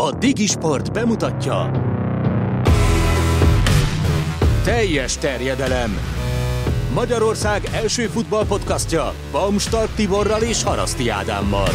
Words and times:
A 0.00 0.12
Digisport 0.12 0.92
bemutatja 0.92 1.70
Teljes 4.64 5.16
terjedelem 5.16 5.98
Magyarország 6.94 7.68
első 7.72 8.06
futballpodcastja 8.06 9.12
Baumstark 9.32 9.94
Tiborral 9.94 10.42
és 10.42 10.62
Haraszti 10.62 11.08
Ádámmal. 11.08 11.68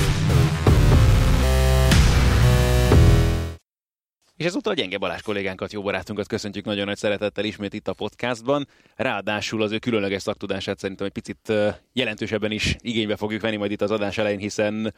És 4.38 4.46
ezúttal 4.46 4.74
gyenge 4.74 4.98
Balázs 4.98 5.22
kollégánkat, 5.22 5.74
jó 5.74 5.82
barátunkat 5.82 6.28
köszöntjük 6.28 6.66
nagyon 6.66 6.86
nagy 6.86 6.98
szeretettel 6.98 7.46
ismét 7.46 7.74
itt 7.74 7.88
a 7.88 7.94
podcastban. 7.94 8.68
Ráadásul 8.96 9.62
az 9.62 9.72
ő 9.72 9.78
különleges 9.78 10.22
szaktudását 10.22 10.80
szerintem 10.80 11.06
egy 11.06 11.12
picit 11.12 11.54
jelentősebben 11.94 12.52
is 12.52 12.76
igénybe 12.80 13.16
fogjuk 13.16 13.42
venni 13.42 13.56
majd 13.56 13.72
itt 13.72 13.82
az 13.82 13.92
adás 13.92 14.18
elején, 14.18 14.40
hiszen 14.40 14.94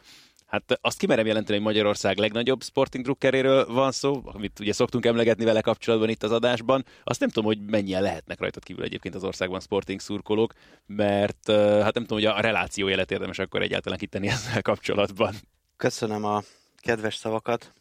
Hát 0.46 0.78
azt 0.80 0.98
kimerem 0.98 1.26
jelenteni, 1.26 1.56
hogy 1.56 1.66
Magyarország 1.66 2.18
legnagyobb 2.18 2.62
sporting 2.62 3.04
drukkeréről 3.04 3.66
van 3.66 3.92
szó, 3.92 4.22
amit 4.24 4.60
ugye 4.60 4.72
szoktunk 4.72 5.06
emlegetni 5.06 5.44
vele 5.44 5.60
kapcsolatban 5.60 6.08
itt 6.08 6.22
az 6.22 6.32
adásban. 6.32 6.84
Azt 7.04 7.20
nem 7.20 7.28
tudom, 7.28 7.44
hogy 7.44 7.58
mennyien 7.66 8.02
lehetnek 8.02 8.40
rajtad 8.40 8.62
kívül 8.62 8.84
egyébként 8.84 9.14
az 9.14 9.24
országban 9.24 9.60
sporting 9.60 10.00
szurkolók, 10.00 10.52
mert 10.86 11.50
hát 11.82 11.94
nem 11.94 12.04
tudom, 12.04 12.18
hogy 12.18 12.24
a 12.24 12.40
reláció 12.40 12.88
jelet 12.88 13.10
érdemes 13.10 13.38
akkor 13.38 13.62
egyáltalán 13.62 13.98
kitenni 13.98 14.28
ezzel 14.28 14.62
kapcsolatban. 14.62 15.34
Köszönöm 15.76 16.24
a 16.24 16.42
kedves 16.76 17.14
szavakat. 17.14 17.72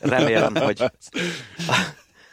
Remélem, 0.00 0.54
hogy 0.54 0.82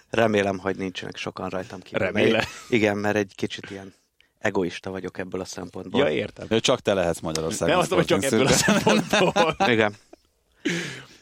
remélem, 0.09 0.57
hogy 0.57 0.77
nincsenek 0.77 1.17
sokan 1.17 1.49
rajtam 1.49 1.79
kívül. 1.81 1.99
Remélem. 1.99 2.43
Igen, 2.69 2.97
mert 2.97 3.15
egy 3.15 3.31
kicsit 3.35 3.69
ilyen 3.69 3.93
egoista 4.39 4.89
vagyok 4.89 5.17
ebből 5.17 5.41
a 5.41 5.45
szempontból. 5.45 6.01
Ja, 6.01 6.09
értem. 6.09 6.59
Csak 6.59 6.79
te 6.79 6.93
lehetsz 6.93 7.19
Magyarországon. 7.19 7.73
Nem 7.73 7.83
azt 7.83 7.93
hogy 7.93 8.05
csak 8.05 8.23
ebből 8.23 8.45
a 8.45 8.51
szempontból. 8.51 9.55
Igen. 9.73 9.95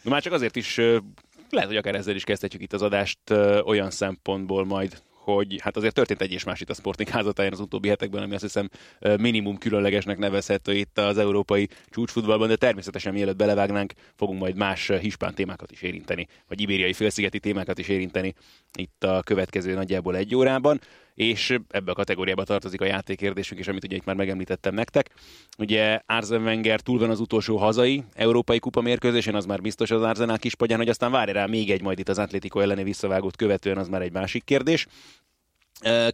Na 0.02 0.09
már 0.09 0.22
csak 0.22 0.34
azért 0.34 0.55
is, 0.55 0.76
lehet, 1.50 1.67
hogy 1.67 1.77
akár 1.77 1.95
ezzel 1.95 2.16
is 2.16 2.23
kezdhetjük 2.23 2.62
itt 2.62 2.73
az 2.73 2.81
adást 2.81 3.20
olyan 3.66 3.91
szempontból 3.91 4.66
majd, 4.66 5.02
hogy 5.26 5.62
hát 5.62 5.78
azért 5.78 5.94
történt 5.94 6.22
egy 6.22 6.31
és 6.31 6.44
más 6.44 6.62
itt 6.62 6.70
a 6.70 6.73
Sporting 6.73 7.09
házatáján 7.09 7.52
az 7.52 7.59
utóbbi 7.59 7.88
hetekben, 7.88 8.23
ami 8.23 8.34
azt 8.34 8.44
hiszem 8.44 8.70
minimum 9.00 9.58
különlegesnek 9.58 10.17
nevezhető 10.17 10.73
itt 10.73 10.98
az 10.98 11.17
európai 11.17 11.67
csúcsfutballban, 11.90 12.48
de 12.48 12.56
természetesen 12.56 13.14
mielőtt 13.14 13.36
belevágnánk, 13.36 13.94
fogunk 14.16 14.40
majd 14.40 14.56
más 14.56 14.92
hispán 15.02 15.34
témákat 15.34 15.72
is 15.72 15.82
érinteni, 15.82 16.28
vagy 16.48 16.62
ibériai 16.62 16.94
félszigeti 16.94 17.40
témákat 17.40 17.80
is 17.80 17.88
érinteni 17.88 18.34
itt 18.78 19.04
a 19.04 19.22
következő 19.23 19.73
nagyjából 19.73 20.16
egy 20.16 20.36
órában 20.36 20.80
és 21.16 21.58
ebbe 21.69 21.91
a 21.91 21.95
kategóriába 21.95 22.44
tartozik 22.44 22.81
a 22.81 22.85
játékérdésünk 22.85 23.59
is, 23.59 23.67
amit 23.67 23.83
ugye 23.83 23.95
itt 23.95 24.05
már 24.05 24.16
megemlítettem 24.16 24.73
nektek. 24.73 25.09
Ugye 25.58 25.99
Arzen 26.05 26.41
Wenger 26.41 26.80
túl 26.80 26.99
van 26.99 27.09
az 27.09 27.19
utolsó 27.19 27.58
hazai 27.58 28.03
európai 28.13 28.59
kupa 28.59 28.81
mérkőzésen, 28.81 29.36
az 29.36 29.45
már 29.45 29.61
biztos 29.61 29.91
az 29.91 30.02
Arzenál 30.02 30.39
kispagyán, 30.39 30.77
hogy 30.77 30.89
aztán 30.89 31.11
várj 31.11 31.31
rá 31.31 31.45
még 31.45 31.71
egy 31.71 31.81
majd 31.81 31.99
itt 31.99 32.09
az 32.09 32.19
Atlético 32.19 32.59
elleni 32.59 32.83
visszavágót 32.83 33.36
követően, 33.36 33.77
az 33.77 33.88
már 33.88 34.02
egy 34.02 34.11
másik 34.11 34.43
kérdés. 34.43 34.88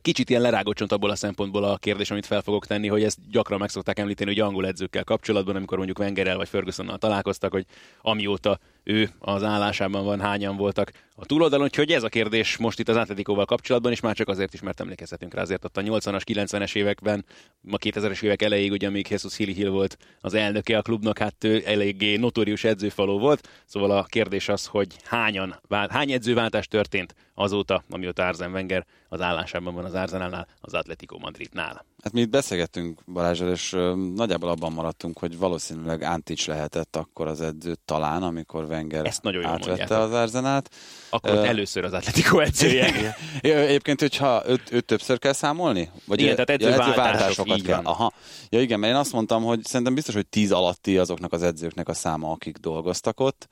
Kicsit 0.02 0.30
ilyen 0.30 0.42
lerágott 0.42 0.76
csont 0.76 0.92
abból 0.92 1.10
a 1.10 1.16
szempontból 1.16 1.64
a 1.64 1.78
kérdés, 1.78 2.12
amit 2.12 2.26
fel 2.26 2.42
fogok 2.42 2.66
tenni, 2.66 2.88
hogy 2.88 3.04
ezt 3.04 3.18
gyakran 3.30 3.60
meg 3.60 3.70
szokták 3.70 4.00
említeni, 4.00 4.30
hogy 4.30 4.40
angol 4.40 4.66
edzőkkel 4.68 5.04
kapcsolatban, 5.04 5.56
amikor 5.56 5.78
mondjuk 5.78 6.00
Wengerrel 6.00 6.38
vagy 6.38 6.50
Fergusonnal 6.50 6.98
találkoztak, 6.98 7.52
hogy 7.52 7.66
amióta 8.02 8.60
ő 8.84 9.10
az 9.20 9.44
állásában 9.44 10.04
van, 10.04 10.20
hányan 10.20 10.56
voltak 10.56 10.92
a 11.16 11.26
túloldalon, 11.26 11.66
úgyhogy 11.66 11.92
ez 11.92 12.04
a 12.04 12.10
kérdés 12.10 12.58
most 12.58 12.80
itt 12.80 12.90
az 12.90 12.96
Atletikóval 12.96 13.46
kapcsolatban, 13.46 13.92
és 13.92 14.00
már 14.00 14.16
csak 14.16 14.28
azért 14.28 14.54
is, 14.54 14.62
mert 14.62 14.80
emlékezhetünk 14.80 15.34
rá, 15.34 15.42
azért 15.42 15.66
ott 15.66 15.78
a 15.78 15.82
80-as, 15.82 16.22
90-es 16.26 16.76
években, 16.76 17.26
a 17.72 17.78
2000-es 17.78 18.24
évek 18.24 18.42
elejéig, 18.42 18.72
ugye 18.72 18.90
még 18.90 19.08
Jesus 19.10 19.38
Hilly 19.38 19.54
Hill 19.54 19.70
volt 19.70 19.98
az 20.22 20.34
elnöke 20.34 20.78
a 20.78 20.82
klubnak, 20.82 21.18
hát 21.18 21.44
ő 21.44 21.64
eléggé 21.66 22.16
notórius 22.16 22.64
edzőfaló 22.64 23.20
volt, 23.20 23.50
szóval 23.66 23.92
a 23.92 24.04
kérdés 24.04 24.50
az, 24.50 24.66
hogy 24.66 24.96
hányan, 25.04 25.60
hány 25.90 26.12
edzőváltás 26.12 26.68
történt 26.68 27.16
azóta, 27.34 27.84
amióta 27.90 28.28
Arzen 28.28 28.52
Wenger 28.52 28.86
az 29.10 29.22
állásában 29.22 29.74
van 29.74 29.86
az 29.86 29.94
Arsenalnál, 29.94 30.48
az 30.62 30.74
Atletico 30.74 31.18
Madridnál. 31.18 31.86
Hát 32.04 32.14
mi 32.14 32.22
itt 32.22 32.30
beszélgettünk 32.30 33.04
Balázsral, 33.06 33.52
és 33.52 33.70
nagyjából 34.16 34.50
abban 34.50 34.72
maradtunk, 34.74 35.20
hogy 35.20 35.38
valószínűleg 35.38 36.02
Antics 36.02 36.48
lehetett 36.48 36.96
akkor 36.96 37.28
az 37.28 37.42
edző 37.42 37.76
talán, 37.86 38.24
amikor 38.24 38.64
Wenger 38.64 39.06
Ezt 39.06 39.24
nagyon 39.24 39.46
átvette 39.46 39.98
az 39.98 40.12
Arzenát. 40.12 40.70
Akkor 41.10 41.32
uh, 41.32 41.48
először 41.48 41.84
az 41.84 41.94
Atletico 41.94 42.40
edzője. 42.40 43.16
Egyébként, 43.42 44.00
hogyha 44.00 44.44
őt, 44.48 44.72
őt 44.72 44.86
többször 44.86 45.20
kell 45.20 45.34
számolni? 45.34 45.90
Vagy 46.06 46.22
igen, 46.22 46.34
tehát 46.34 46.50
edzőváltásokat 46.50 47.58
ja, 47.58 47.64
kell. 47.64 47.82
Aha. 47.84 48.14
Ja 48.50 48.62
igen, 48.62 48.80
mert 48.80 48.94
én 48.94 49.00
azt 49.00 49.14
mondtam, 49.14 49.44
hogy 49.44 49.64
szerintem 49.64 49.96
biztos, 49.96 50.14
hogy 50.14 50.28
tíz 50.28 50.52
alatti 50.52 50.98
azoknak 50.98 51.34
az 51.34 51.44
edzőknek 51.44 51.90
a 51.90 51.94
száma, 51.94 52.32
akik 52.32 52.58
dolgoztak 52.58 53.20
ott. 53.20 53.48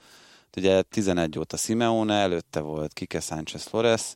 Ugye 0.58 0.82
11 0.82 1.40
óta 1.40 1.58
Simeone, 1.58 2.14
előtte 2.14 2.60
volt 2.60 2.94
Kike 2.94 3.20
Sánchez 3.20 3.64
Flores, 3.64 4.16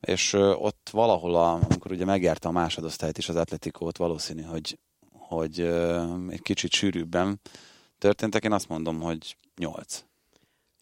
és 0.00 0.32
ott 0.32 0.88
valahol, 0.92 1.34
a, 1.34 1.52
amikor 1.52 1.92
ugye 1.92 2.04
megjárta 2.04 2.48
a 2.48 2.52
másodosztályt 2.52 3.18
is 3.18 3.28
az 3.28 3.36
Atletikót, 3.36 3.96
valószínű, 3.96 4.42
hogy, 4.42 4.78
hogy 5.12 5.60
egy 6.28 6.42
kicsit 6.42 6.72
sűrűbben 6.72 7.40
történtek. 7.98 8.44
Én 8.44 8.52
azt 8.52 8.68
mondom, 8.68 9.00
hogy 9.00 9.36
8. 9.56 10.04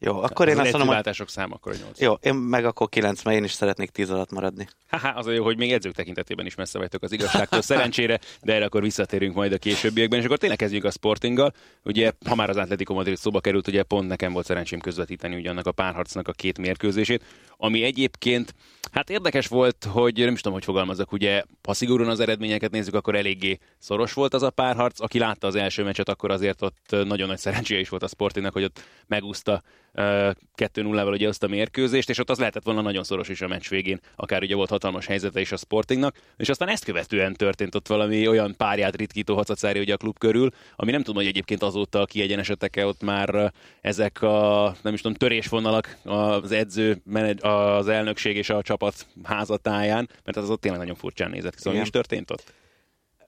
Jó, 0.01 0.23
akkor 0.23 0.49
én 0.49 0.59
azt 0.59 0.73
mondom, 0.73 0.95
hogy... 0.95 1.29
szám, 1.29 1.53
akkor 1.53 1.75
8. 1.77 2.01
Jó, 2.01 2.13
én 2.13 2.35
meg 2.35 2.65
akkor 2.65 2.89
9, 2.89 3.23
mert 3.23 3.37
én 3.37 3.45
is 3.45 3.53
szeretnék 3.53 3.91
10 3.91 4.11
alatt 4.11 4.31
maradni. 4.31 4.69
Haha, 4.89 5.09
az 5.09 5.27
a 5.27 5.31
jó, 5.31 5.45
hogy 5.45 5.57
még 5.57 5.73
edzők 5.73 5.95
tekintetében 5.95 6.47
is 6.47 6.55
messze 6.55 6.79
vagytok 6.79 7.03
az 7.03 7.13
igazságtól, 7.13 7.63
szerencsére, 7.63 8.21
de 8.43 8.55
erre 8.55 8.65
akkor 8.65 8.83
visszatérünk 8.83 9.35
majd 9.35 9.53
a 9.53 9.59
későbbiekben, 9.59 10.19
és 10.19 10.25
akkor 10.25 10.39
tényleg 10.39 10.59
kezdjük 10.59 10.85
a 10.85 10.91
Sportinggal. 10.91 11.53
Ugye, 11.85 12.13
ha 12.27 12.35
már 12.35 12.51
az 12.51 12.57
Atletico 12.57 12.95
Madrid 12.95 13.17
szóba 13.17 13.41
került, 13.41 13.69
ugye 13.69 13.83
pont 13.83 14.09
nekem 14.09 14.33
volt 14.33 14.47
szerencsém 14.47 14.81
közvetíteni 14.81 15.37
ugye 15.37 15.51
annak 15.51 15.67
a 15.67 15.73
párharcnak 15.73 16.29
a 16.29 16.33
két 16.33 16.59
mérkőzését, 16.59 17.25
ami 17.61 17.83
egyébként, 17.83 18.55
hát 18.93 19.11
érdekes 19.11 19.47
volt, 19.47 19.87
hogy 19.91 20.19
nem 20.19 20.33
is 20.33 20.41
tudom, 20.41 20.53
hogy 20.53 20.65
fogalmazok, 20.65 21.13
ugye, 21.13 21.43
ha 21.63 21.75
szigorúan 21.75 22.11
az 22.11 22.21
eredményeket 22.21 22.71
nézzük, 22.71 22.95
akkor 22.95 23.15
eléggé 23.15 23.59
szoros 23.79 24.13
volt 24.13 24.35
az 24.35 24.43
a 24.43 24.51
párharc. 24.51 25.01
Aki 25.01 25.19
látta 25.19 25.47
az 25.47 25.55
első 25.55 25.83
meccset, 25.83 26.09
akkor 26.09 26.31
azért 26.31 26.63
ott 26.63 26.97
nagyon 27.05 27.29
nagy 27.29 27.39
szerencséje 27.39 27.81
is 27.81 27.89
volt 27.89 28.03
a 28.03 28.09
Sportingnak, 28.09 28.53
hogy 28.53 28.65
ott 28.65 28.83
megúszta 29.07 29.63
2-0-val 29.95 31.13
ugye 31.13 31.29
azt 31.29 31.43
a 31.43 31.49
mérkőzést, 31.49 32.11
és 32.11 32.19
ott 32.19 32.31
az 32.31 32.39
lehetett 32.39 32.65
volna 32.65 32.81
nagyon 32.81 33.05
szoros 33.05 33.29
is 33.29 33.41
a 33.41 33.49
meccs 33.49 33.69
végén, 33.69 34.01
akár 34.17 34.43
ugye 34.43 34.55
volt 34.55 34.71
hatalmas 34.71 35.07
helyzete 35.07 35.41
is 35.41 35.53
a 35.53 35.57
Sportingnak, 35.57 36.17
és 36.37 36.49
aztán 36.49 36.69
ezt 36.69 36.85
követően 36.85 37.35
történt 37.35 37.75
ott 37.75 37.87
valami 37.87 38.29
olyan 38.29 38.55
párját 38.57 38.97
ritkító 38.97 39.35
hacacári 39.35 39.81
ugye 39.81 39.95
a 39.95 39.97
klub 39.97 40.19
körül, 40.19 40.51
ami 40.77 40.91
nem 40.91 41.01
tudom, 41.01 41.17
hogy 41.17 41.27
egyébként 41.27 41.63
azóta 41.63 42.05
kiegyenesedtek-e 42.05 42.87
ott 42.87 43.03
már 43.03 43.53
ezek 43.81 44.23
a, 44.23 44.77
nem 44.83 44.95
is 44.95 45.01
tudom, 45.01 45.17
törésvonalak 45.17 45.97
az 46.05 46.53
edző, 46.53 47.03
az 47.49 47.89
elnökség 47.89 48.37
és 48.37 48.51
a 48.51 48.63
csapat 48.63 49.07
házatáján, 49.23 50.09
mert 50.25 50.37
az 50.37 50.51
ott 50.51 50.61
tényleg 50.61 50.81
nagyon 50.81 50.97
furcsán 50.97 51.31
nézett 51.31 51.55
ki. 51.55 51.61
Szóval 51.61 51.79
mi 51.79 51.85
is 51.85 51.91
történt 51.91 52.31
ott? 52.31 52.53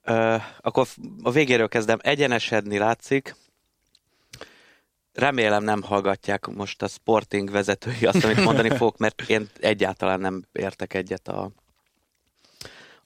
Uh, 0.05 0.41
akkor 0.59 0.87
a 1.23 1.31
végéről 1.31 1.67
kezdem. 1.67 1.99
Egyenesedni 2.01 2.77
látszik, 2.77 3.35
remélem 5.13 5.63
nem 5.63 5.81
hallgatják 5.81 6.47
most 6.47 6.81
a 6.81 6.87
Sporting 6.87 7.51
vezetői 7.51 8.05
azt, 8.05 8.23
amit 8.23 8.43
mondani 8.43 8.69
fogok, 8.77 8.97
mert 8.97 9.21
én 9.21 9.49
egyáltalán 9.59 10.19
nem 10.19 10.43
értek 10.51 10.93
egyet 10.93 11.27
a, 11.27 11.51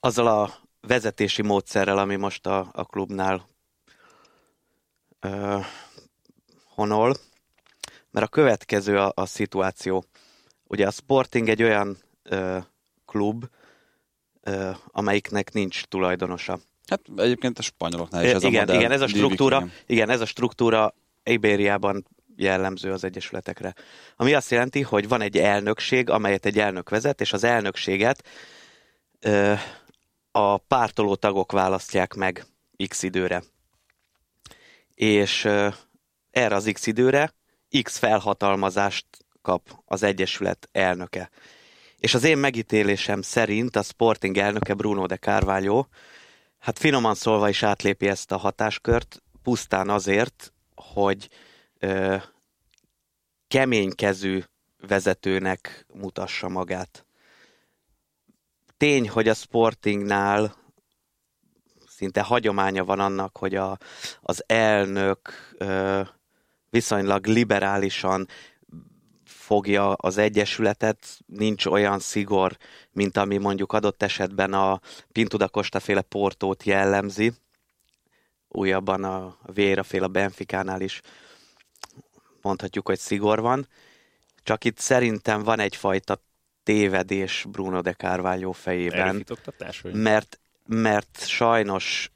azzal 0.00 0.26
a 0.26 0.54
vezetési 0.80 1.42
módszerrel, 1.42 1.98
ami 1.98 2.16
most 2.16 2.46
a, 2.46 2.68
a 2.72 2.84
klubnál 2.84 3.48
ö, 5.20 5.58
honol. 6.74 7.16
Mert 8.10 8.26
a 8.26 8.28
következő 8.28 8.98
a, 8.98 9.12
a 9.14 9.26
szituáció. 9.26 10.04
Ugye 10.66 10.86
a 10.86 10.90
Sporting 10.90 11.48
egy 11.48 11.62
olyan 11.62 11.98
ö, 12.22 12.58
klub, 13.06 13.44
ö, 14.42 14.70
amelyiknek 14.86 15.52
nincs 15.52 15.84
tulajdonosa. 15.84 16.58
Hát 16.86 17.00
egyébként 17.16 17.58
a 17.58 17.62
spanyoloknál 17.62 18.24
is 18.24 18.30
ez 18.30 18.42
igen, 18.42 18.54
a 18.54 18.60
modell. 18.60 18.76
Igen, 18.76 18.92
ez 18.92 19.00
a 19.00 19.06
struktúra, 19.06 19.66
igen, 19.86 20.10
ez 20.10 20.20
a 20.20 20.26
struktúra 20.26 20.94
Ibériában 21.24 22.06
jellemző 22.36 22.92
az 22.92 23.04
egyesületekre. 23.04 23.74
Ami 24.16 24.34
azt 24.34 24.50
jelenti, 24.50 24.82
hogy 24.82 25.08
van 25.08 25.20
egy 25.20 25.38
elnökség, 25.38 26.10
amelyet 26.10 26.46
egy 26.46 26.58
elnök 26.58 26.88
vezet, 26.88 27.20
és 27.20 27.32
az 27.32 27.44
elnökséget 27.44 28.28
ö, 29.20 29.54
a 30.30 30.56
pártoló 30.58 31.14
tagok 31.14 31.52
választják 31.52 32.14
meg 32.14 32.46
x 32.88 33.02
időre. 33.02 33.42
És 34.94 35.44
ö, 35.44 35.68
erre 36.30 36.54
az 36.54 36.70
x 36.72 36.86
időre 36.86 37.34
x 37.82 37.98
felhatalmazást 37.98 39.06
kap 39.46 39.82
az 39.84 40.02
egyesület 40.02 40.68
elnöke. 40.72 41.30
És 41.98 42.14
az 42.14 42.24
én 42.24 42.38
megítélésem 42.38 43.22
szerint 43.22 43.76
a 43.76 43.82
Sporting 43.82 44.36
elnöke 44.36 44.74
Bruno 44.74 45.06
de 45.06 45.16
Carvalho, 45.16 45.86
hát 46.58 46.78
finoman 46.78 47.14
szólva 47.14 47.48
is 47.48 47.62
átlépi 47.62 48.08
ezt 48.08 48.32
a 48.32 48.36
hatáskört, 48.36 49.22
pusztán 49.42 49.88
azért, 49.88 50.52
hogy 50.74 51.28
ö, 51.78 52.16
keménykezű 53.48 54.42
vezetőnek 54.88 55.86
mutassa 55.94 56.48
magát. 56.48 57.06
Tény, 58.76 59.08
hogy 59.08 59.28
a 59.28 59.34
Sportingnál 59.34 60.54
szinte 61.86 62.20
hagyománya 62.20 62.84
van 62.84 63.00
annak, 63.00 63.36
hogy 63.36 63.54
a, 63.54 63.78
az 64.20 64.44
elnök 64.46 65.54
ö, 65.58 66.00
viszonylag 66.70 67.26
liberálisan 67.26 68.26
fogja 69.46 69.92
az 69.92 70.18
egyesületet, 70.18 71.18
nincs 71.26 71.66
olyan 71.66 71.98
szigor, 71.98 72.56
mint 72.92 73.16
ami 73.16 73.36
mondjuk 73.36 73.72
adott 73.72 74.02
esetben 74.02 74.52
a 74.52 74.80
Pintuda 75.12 75.48
Costa 75.48 75.80
féle 75.80 76.00
portót 76.00 76.62
jellemzi. 76.62 77.32
Újabban 78.48 79.04
a 79.04 79.36
Véra 79.52 79.82
féle 79.82 80.06
Benficánál 80.06 80.80
is 80.80 81.00
mondhatjuk, 82.42 82.86
hogy 82.86 82.98
szigor 82.98 83.40
van. 83.40 83.68
Csak 84.42 84.64
itt 84.64 84.78
szerintem 84.78 85.42
van 85.42 85.60
egyfajta 85.60 86.22
tévedés 86.62 87.44
Bruno 87.48 87.80
de 87.80 87.92
Carvalho 87.92 88.52
fejében. 88.52 89.24
Vagy? 89.82 89.94
Mert, 89.94 90.40
mert 90.66 91.26
sajnos 91.26 92.10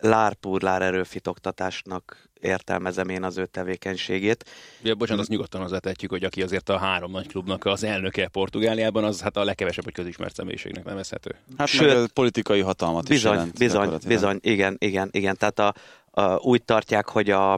lárpurlár 0.00 0.82
erőfitoktatásnak 0.82 2.28
értelmezem 2.44 3.08
én 3.08 3.22
az 3.22 3.36
ő 3.36 3.46
tevékenységét. 3.46 4.44
Ja, 4.82 4.94
bocsánat, 4.94 5.20
azt 5.20 5.30
nyugodtan 5.30 5.60
hozzátetjük, 5.60 6.10
hogy 6.10 6.24
aki 6.24 6.42
azért 6.42 6.68
a 6.68 6.78
három 6.78 7.10
nagy 7.10 7.26
klubnak 7.26 7.64
az 7.64 7.84
elnöke 7.84 8.28
Portugáliában, 8.28 9.04
az 9.04 9.20
hát 9.20 9.36
a 9.36 9.44
legkevesebb, 9.44 9.84
hogy 9.84 9.92
közismert 9.92 10.34
személyiségnek 10.34 10.84
nevezhető. 10.84 11.34
Hát 11.56 11.68
Sőt, 11.68 12.12
politikai 12.12 12.60
hatalmat 12.60 13.02
is 13.02 13.08
Bizony, 13.08 13.34
jelent. 13.34 13.58
bizony, 13.58 13.98
bizony, 14.06 14.38
igen, 14.42 14.76
igen, 14.78 15.08
igen. 15.12 15.36
Tehát 15.36 15.58
a, 15.58 15.74
a, 16.10 16.36
úgy 16.36 16.62
tartják, 16.64 17.08
hogy 17.08 17.30
a, 17.30 17.52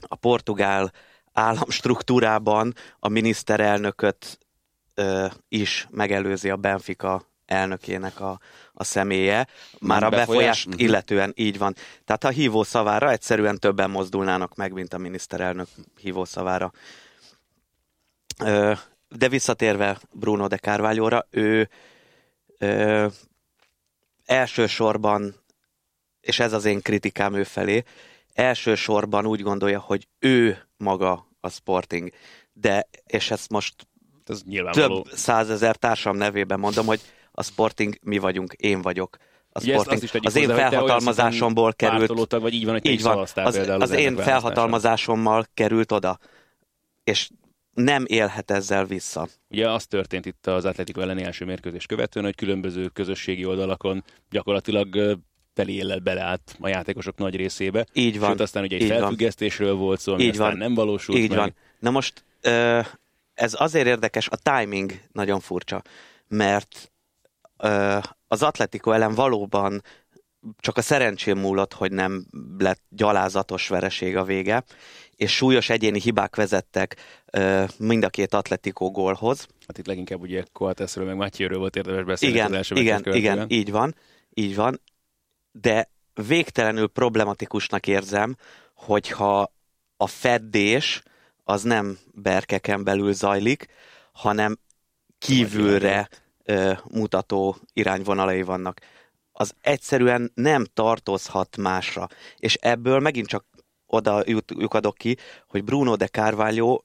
a 0.00 0.16
portugál 0.20 0.92
államstruktúrában 1.32 2.74
a 2.98 3.08
miniszterelnököt 3.08 4.38
ö, 4.94 5.26
is 5.48 5.86
megelőzi 5.90 6.50
a 6.50 6.56
Benfica 6.56 7.22
elnökének 7.46 8.20
a, 8.20 8.38
a 8.78 8.84
személye, 8.84 9.46
már 9.78 10.02
a 10.02 10.08
befolyás? 10.08 10.26
befolyást 10.26 10.68
Mhm. 10.68 10.78
illetően 10.78 11.32
így 11.36 11.58
van. 11.58 11.74
Tehát 12.04 12.24
a 12.24 12.28
hívó 12.28 12.62
szavára 12.62 13.10
egyszerűen 13.10 13.58
többen 13.58 13.90
mozdulnának 13.90 14.54
meg, 14.54 14.72
mint 14.72 14.94
a 14.94 14.98
miniszterelnök 14.98 15.68
hívó 16.00 16.24
szavára. 16.24 16.72
Ö, 18.44 18.72
de 19.08 19.28
visszatérve 19.28 19.98
Bruno 20.12 20.46
de 20.46 20.56
Carvalho-ra, 20.56 21.26
ő 21.30 21.68
ö, 22.58 23.06
elsősorban, 24.24 25.34
és 26.20 26.38
ez 26.38 26.52
az 26.52 26.64
én 26.64 26.80
kritikám 26.80 27.34
ő 27.34 27.44
felé, 27.44 27.82
elsősorban 28.32 29.26
úgy 29.26 29.42
gondolja, 29.42 29.80
hogy 29.80 30.08
ő 30.18 30.68
maga 30.76 31.28
a 31.40 31.48
Sporting. 31.48 32.10
De, 32.52 32.88
és 33.06 33.30
ezt 33.30 33.50
most 33.50 33.74
Ez 34.26 34.42
több 34.72 35.04
százezer 35.12 35.76
társam 35.76 36.16
nevében 36.16 36.58
mondom, 36.58 36.86
hogy 36.86 37.00
a 37.38 37.42
Sporting 37.42 37.98
mi 38.02 38.18
vagyunk, 38.18 38.52
én 38.52 38.82
vagyok. 38.82 39.16
A 39.52 39.60
Ugye 39.62 39.72
Sporting. 39.72 40.10
tegyük 40.10 40.24
az 40.24 40.36
én 40.36 40.48
felhatalmazásomból 40.48 41.72
került 41.72 42.32
vagy 42.32 42.54
így 42.54 42.64
van, 42.64 42.72
hogy 42.72 42.86
így 42.86 43.02
van, 43.02 43.18
az, 43.18 43.32
például 43.32 43.52
az 43.52 43.90
én 43.90 43.96
elnökválasztáson. 43.96 44.16
felhatalmazásommal 44.16 45.46
került 45.54 45.92
oda, 45.92 46.18
és 47.04 47.28
nem 47.74 48.04
élhet 48.06 48.50
ezzel 48.50 48.84
vissza. 48.84 49.28
Ugye 49.50 49.70
az 49.70 49.86
történt 49.86 50.26
itt 50.26 50.46
az 50.46 50.64
Atletico 50.64 51.00
elleni 51.00 51.22
első 51.22 51.44
mérkőzés 51.44 51.86
követően, 51.86 52.24
hogy 52.24 52.34
különböző 52.34 52.88
közösségi 52.88 53.44
oldalakon 53.44 54.04
gyakorlatilag 54.30 55.18
teli 55.54 55.74
éllel 55.74 55.98
beleállt 55.98 56.56
a 56.60 56.68
játékosok 56.68 57.16
nagy 57.16 57.36
részébe. 57.36 57.86
Így 57.92 58.18
van. 58.18 58.30
Sőt, 58.30 58.40
aztán 58.40 58.62
ugye 58.62 58.76
egy 58.76 58.82
így 58.82 58.88
van. 58.88 58.98
felfüggesztésről 58.98 59.74
volt 59.74 60.00
szó, 60.00 60.12
ami 60.12 60.22
Így 60.22 60.28
aztán 60.28 60.48
van. 60.48 60.56
nem 60.58 60.74
valósult 60.74 61.18
Így 61.18 61.28
meg. 61.28 61.38
van. 61.38 61.54
Na 61.78 61.90
most 61.90 62.24
ez 63.34 63.54
azért 63.58 63.86
érdekes, 63.86 64.28
a 64.28 64.36
timing 64.36 65.00
nagyon 65.12 65.40
furcsa, 65.40 65.82
mert 66.28 66.92
az 68.28 68.42
Atletico 68.42 68.90
ellen 68.90 69.14
valóban 69.14 69.82
csak 70.58 70.76
a 70.76 70.82
szerencsém 70.82 71.38
múlott, 71.38 71.72
hogy 71.72 71.92
nem 71.92 72.26
lett 72.58 72.82
gyalázatos 72.88 73.68
vereség 73.68 74.16
a 74.16 74.24
vége, 74.24 74.64
és 75.16 75.34
súlyos 75.34 75.70
egyéni 75.70 76.00
hibák 76.00 76.36
vezettek 76.36 76.96
ö, 77.32 77.64
mind 77.78 78.04
a 78.04 78.08
két 78.08 78.34
Atletico 78.34 78.90
gólhoz. 78.90 79.46
Hát 79.66 79.78
itt 79.78 79.86
leginkább 79.86 80.20
ugye 80.20 80.44
Coatesről 80.52 81.06
meg 81.06 81.16
Matyőről 81.16 81.58
volt 81.58 81.76
érdemes 81.76 82.04
beszélni 82.04 82.34
Igen, 82.34 82.46
az 82.46 82.52
első 82.52 82.74
igen, 82.74 83.02
igen, 83.04 83.46
így 83.48 83.70
van, 83.70 83.94
így 84.34 84.54
van, 84.54 84.80
de 85.52 85.90
végtelenül 86.26 86.88
problematikusnak 86.88 87.86
érzem, 87.86 88.36
hogyha 88.74 89.52
a 89.96 90.06
feddés 90.06 91.02
az 91.44 91.62
nem 91.62 91.98
berkeken 92.14 92.84
belül 92.84 93.12
zajlik, 93.12 93.66
hanem 94.12 94.58
kívülre 95.18 96.08
ö, 96.50 96.72
mutató 96.90 97.56
irányvonalai 97.72 98.42
vannak. 98.42 98.80
Az 99.32 99.54
egyszerűen 99.60 100.30
nem 100.34 100.64
tartozhat 100.74 101.56
másra. 101.56 102.06
És 102.36 102.54
ebből 102.54 102.98
megint 103.00 103.26
csak 103.26 103.44
oda 103.86 104.22
lyukadok 104.46 104.94
ki, 104.96 105.16
hogy 105.46 105.64
Bruno 105.64 105.96
de 105.96 106.06
Carvalho 106.06 106.80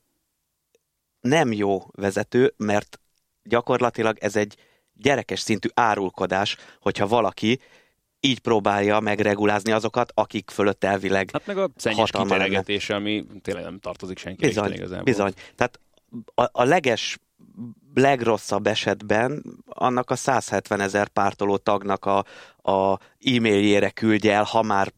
nem 1.19 1.51
jó 1.51 1.81
vezető, 1.91 2.53
mert 2.57 2.99
gyakorlatilag 3.43 4.17
ez 4.19 4.35
egy 4.35 4.55
gyerekes 4.93 5.39
szintű 5.39 5.69
árulkodás, 5.73 6.57
hogyha 6.79 7.07
valaki 7.07 7.59
így 8.19 8.39
próbálja 8.39 8.99
megregulázni 8.99 9.71
azokat, 9.71 10.11
akik 10.15 10.49
fölött 10.49 10.83
elvileg 10.83 11.29
Hát 11.33 11.45
meg 11.45 11.57
a 11.57 11.69
szennyes 11.75 11.97
hatalma 11.97 12.29
lenne. 12.29 12.43
kiteregetés, 12.43 12.89
ami 12.89 13.25
tényleg 13.41 13.63
nem 13.63 13.79
tartozik 13.79 14.17
senki 14.17 14.45
Bizony, 14.45 14.71
igazából. 14.73 15.03
bizony. 15.03 15.33
Tehát 15.55 15.79
a, 16.35 16.49
a 16.51 16.63
leges, 16.63 17.17
legrosszabb 17.93 18.67
esetben 18.67 19.43
annak 19.65 20.09
a 20.09 20.15
170 20.15 20.79
ezer 20.79 21.07
pártoló 21.07 21.57
tagnak 21.57 22.05
a, 22.05 22.25
a 22.71 22.99
e-mailjére 23.19 23.89
küldje 23.89 24.33
el, 24.33 24.43
ha 24.43 24.61
már 24.61 24.91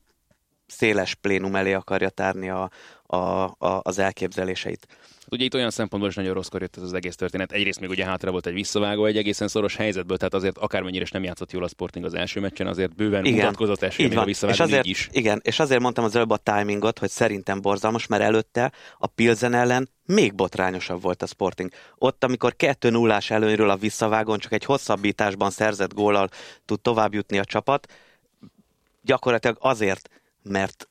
széles 0.68 1.14
plénum 1.14 1.56
elé 1.56 1.74
akarja 1.74 2.10
tárni 2.10 2.50
a, 2.50 2.70
a, 3.06 3.18
a, 3.18 3.80
az 3.82 3.98
elképzeléseit. 4.00 4.88
Ugye 5.36 5.46
itt 5.46 5.54
olyan 5.54 5.70
szempontból 5.70 6.10
is 6.10 6.16
nagyon 6.16 6.34
rosszkor 6.34 6.62
jött 6.62 6.78
ez 6.78 6.84
az 6.84 6.94
egész 6.94 7.16
történet. 7.16 7.52
Egyrészt 7.52 7.80
még 7.80 7.90
ugye 7.90 8.06
hátra 8.06 8.32
volt 8.32 8.46
egy 8.46 8.54
visszavágó 8.54 9.06
egy 9.06 9.18
egészen 9.18 9.48
szoros 9.48 9.76
helyzetből, 9.76 10.18
tehát 10.18 10.34
azért 10.34 10.58
akármennyire 10.58 11.04
is 11.04 11.12
nem 11.12 11.24
játszott 11.24 11.52
jól 11.52 11.64
a 11.64 11.68
Sporting 11.68 12.06
az 12.06 12.14
első 12.14 12.40
meccsen, 12.40 12.68
azért 12.68 12.96
bőven 12.96 13.26
Igen, 13.26 13.46
mutatkozott 13.46 13.82
esélye 13.82 14.10
Így 14.10 14.16
még 14.16 14.18
a 14.18 14.22
van. 14.22 14.30
És 14.30 14.40
visszavágó 14.40 14.64
azért, 14.64 14.86
is. 14.86 15.10
igen, 15.12 15.42
és 15.44 15.60
azért 15.60 15.82
mondtam 15.82 16.04
az 16.04 16.16
előbb 16.16 16.30
a 16.30 16.38
timingot, 16.38 17.00
hogy 17.00 17.10
szerintem 17.10 17.62
borzalmas, 17.62 18.08
mert 18.08 18.24
előtte 18.24 18.72
a 18.98 19.08
Pilsen 19.08 19.54
ellen 19.54 19.90
még 20.06 20.36
botrányosabb 20.36 21.02
volt 21.02 21.22
a 21.22 21.26
Sporting. 21.26 21.72
Ott, 21.98 22.24
amikor 22.24 22.56
2 22.56 22.90
0 22.90 23.20
előnyről 23.28 23.70
a 23.70 23.76
visszavágon 23.76 24.40
csak 24.40 24.52
egy 24.52 24.66
hosszabbításban 24.66 25.50
szerzett 25.50 25.94
góllal 25.94 26.30
tud 26.66 26.82
tovább 26.82 27.14
jutni 27.14 27.38
a 27.38 27.46
csapat, 27.46 27.94
gyakorlatilag 29.02 29.58
azért, 29.60 30.10
mert 30.44 30.90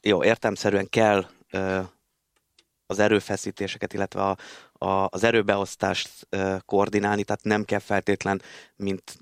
jó, 0.00 0.24
értelmszerűen 0.24 0.88
kell 0.88 1.26
ö, 1.50 1.80
az 2.90 2.98
erőfeszítéseket, 2.98 3.92
illetve 3.92 4.22
a, 4.22 4.36
a, 4.86 5.08
az 5.10 5.24
erőbeosztást 5.24 6.28
koordinálni, 6.64 7.24
tehát 7.24 7.44
nem 7.44 7.64
kell 7.64 7.78
feltétlen, 7.78 8.42
mint 8.76 9.18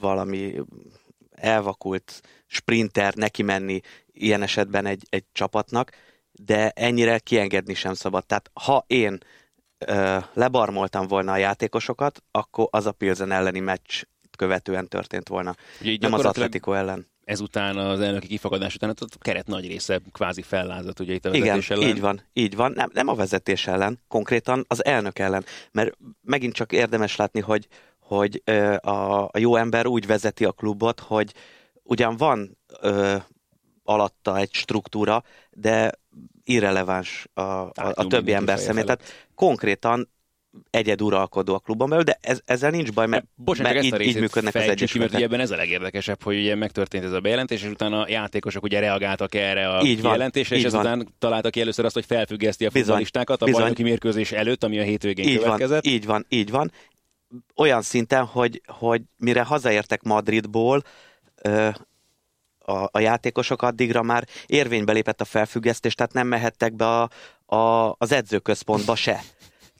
valami 0.00 0.60
elvakult 1.30 2.20
sprinter 2.46 3.14
neki 3.14 3.42
menni 3.42 3.80
ilyen 4.12 4.42
esetben 4.42 4.86
egy, 4.86 5.06
egy 5.08 5.24
csapatnak, 5.32 5.90
de 6.32 6.70
ennyire 6.70 7.18
kiengedni 7.18 7.74
sem 7.74 7.94
szabad. 7.94 8.26
Tehát 8.26 8.50
ha 8.52 8.84
én 8.86 9.18
ö, 9.78 10.18
lebarmoltam 10.32 11.06
volna 11.06 11.32
a 11.32 11.36
játékosokat, 11.36 12.22
akkor 12.30 12.68
az 12.70 12.86
a 12.86 12.92
Pilsen 12.92 13.32
elleni 13.32 13.60
meccs 13.60 14.02
követően 14.36 14.88
történt 14.88 15.28
volna. 15.28 15.54
Ugye 15.80 15.90
így 15.90 16.00
Nem 16.00 16.12
az 16.12 16.24
Atletico 16.24 16.72
ellen. 16.72 17.10
Ezután 17.24 17.76
az 17.76 18.00
elnöki 18.00 18.26
kifakadás 18.26 18.74
után 18.74 18.90
a 18.90 19.06
keret 19.20 19.46
nagy 19.46 19.66
része 19.66 20.00
kvázi 20.12 20.42
fellázadt 20.42 21.00
ugye 21.00 21.12
itt 21.12 21.24
a 21.24 21.28
Igen, 21.28 21.40
vezetés 21.40 21.70
ellen. 21.70 21.88
így 21.88 22.00
van, 22.00 22.22
így 22.32 22.56
van. 22.56 22.72
Nem, 22.72 22.90
nem 22.92 23.08
a 23.08 23.14
vezetés 23.14 23.66
ellen, 23.66 23.98
konkrétan 24.08 24.64
az 24.68 24.84
elnök 24.84 25.18
ellen. 25.18 25.44
Mert 25.72 25.96
megint 26.22 26.54
csak 26.54 26.72
érdemes 26.72 27.16
látni, 27.16 27.40
hogy, 27.40 27.68
hogy 27.98 28.42
a, 28.80 29.22
a 29.24 29.38
jó 29.38 29.56
ember 29.56 29.86
úgy 29.86 30.06
vezeti 30.06 30.44
a 30.44 30.52
klubot, 30.52 31.00
hogy 31.00 31.34
ugyan 31.82 32.16
van 32.16 32.58
ö, 32.80 33.16
alatta 33.84 34.38
egy 34.38 34.52
struktúra, 34.52 35.22
de 35.50 35.92
irreleváns 36.44 37.26
a, 37.34 37.42
a, 37.42 37.72
a 37.74 38.06
többi 38.06 38.32
ember 38.32 38.58
szemét. 38.58 38.84
Tehát 38.84 39.28
konkrétan 39.34 40.08
egyeduralkodó 40.70 41.54
a 41.54 41.58
klubon 41.58 41.88
belül, 41.88 42.04
de 42.04 42.18
ez, 42.20 42.40
ezzel 42.44 42.70
nincs 42.70 42.92
baj, 42.92 43.06
mert, 43.06 43.24
Bocsánat, 43.34 43.72
mert 43.90 44.02
így, 44.02 44.06
így 44.06 44.20
működnek 44.20 44.54
az 44.54 44.62
ki, 44.62 44.68
egyesületek. 44.68 45.20
ebben 45.20 45.40
ez 45.40 45.50
a 45.50 45.56
legérdekesebb, 45.56 46.22
hogy 46.22 46.36
ugye 46.38 46.54
megtörtént 46.54 47.04
ez 47.04 47.12
a 47.12 47.20
bejelentés, 47.20 47.62
és 47.62 47.68
utána 47.70 48.02
a 48.02 48.08
játékosok 48.08 48.62
ugye 48.62 48.80
reagáltak 48.80 49.34
erre 49.34 49.68
a 49.68 49.82
Így 49.82 50.00
van, 50.02 50.12
kijelentésre, 50.12 50.56
és 50.56 50.64
így 50.64 50.70
van. 50.70 50.86
ezután 50.86 51.14
találta 51.18 51.50
ki 51.50 51.60
először 51.60 51.84
azt, 51.84 51.94
hogy 51.94 52.04
felfüggeszti 52.06 52.64
a 52.64 52.68
Bizony, 52.68 52.82
futballistákat 52.84 53.42
a 53.42 53.44
bizony. 53.44 53.60
bajnoki 53.60 53.82
mérkőzés 53.82 54.32
előtt, 54.32 54.64
ami 54.64 54.78
a 54.78 54.82
hétvégén 54.82 55.28
így 55.28 55.34
van, 55.34 55.42
következett. 55.44 55.86
így 55.86 56.06
van, 56.06 56.26
így 56.28 56.50
van. 56.50 56.72
Olyan 57.56 57.82
szinten, 57.82 58.24
hogy, 58.24 58.62
hogy 58.66 59.02
mire 59.18 59.42
hazaértek 59.42 60.02
Madridból, 60.02 60.82
ö, 61.42 61.68
a, 62.64 62.88
a 62.90 62.98
játékosok 62.98 63.62
addigra 63.62 64.02
már 64.02 64.26
érvénybe 64.46 64.92
lépett 64.92 65.20
a 65.20 65.24
felfüggesztés, 65.24 65.94
tehát 65.94 66.12
nem 66.12 66.26
mehettek 66.26 66.74
be 66.74 66.86
a, 66.86 67.10
a, 67.56 67.94
az 67.98 68.12
edzőközpontba 68.12 68.94
se. 68.96 69.20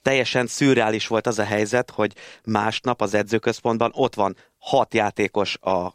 Teljesen 0.03 0.47
szürreális 0.47 1.07
volt 1.07 1.27
az 1.27 1.39
a 1.39 1.45
helyzet, 1.45 1.91
hogy 1.91 2.15
másnap 2.45 3.01
az 3.01 3.15
edzőközpontban 3.15 3.91
ott 3.95 4.15
van 4.15 4.37
hat 4.59 4.95
játékos 4.95 5.57
a 5.57 5.95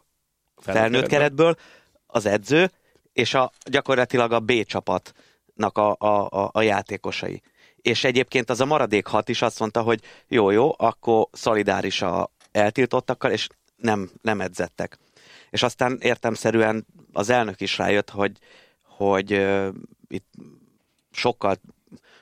felnőtt 0.56 1.06
keretből, 1.06 1.56
az 2.06 2.26
edző, 2.26 2.70
és 3.12 3.34
a, 3.34 3.52
gyakorlatilag 3.64 4.32
a 4.32 4.40
B 4.40 4.64
csapatnak 4.64 5.78
a, 5.78 5.96
a, 5.98 6.28
a, 6.30 6.50
a 6.52 6.62
játékosai. 6.62 7.42
és 7.76 8.04
egyébként 8.04 8.50
az 8.50 8.60
a 8.60 8.64
maradék 8.64 9.06
hat 9.06 9.28
is 9.28 9.42
azt 9.42 9.58
mondta, 9.58 9.82
hogy 9.82 10.00
jó, 10.28 10.50
jó, 10.50 10.74
akkor 10.76 11.26
szolidáris 11.32 12.02
a 12.02 12.30
eltiltottakkal, 12.52 13.30
és 13.30 13.48
nem, 13.76 14.10
nem 14.22 14.40
edzettek. 14.40 14.98
És 15.50 15.62
aztán 15.62 15.98
értemszerűen 16.00 16.86
az 17.12 17.30
elnök 17.30 17.60
is 17.60 17.78
rájött, 17.78 18.10
hogy, 18.10 18.38
hogy 18.82 19.32
uh, 19.32 19.68
itt 20.08 20.32
sokkal 21.10 21.56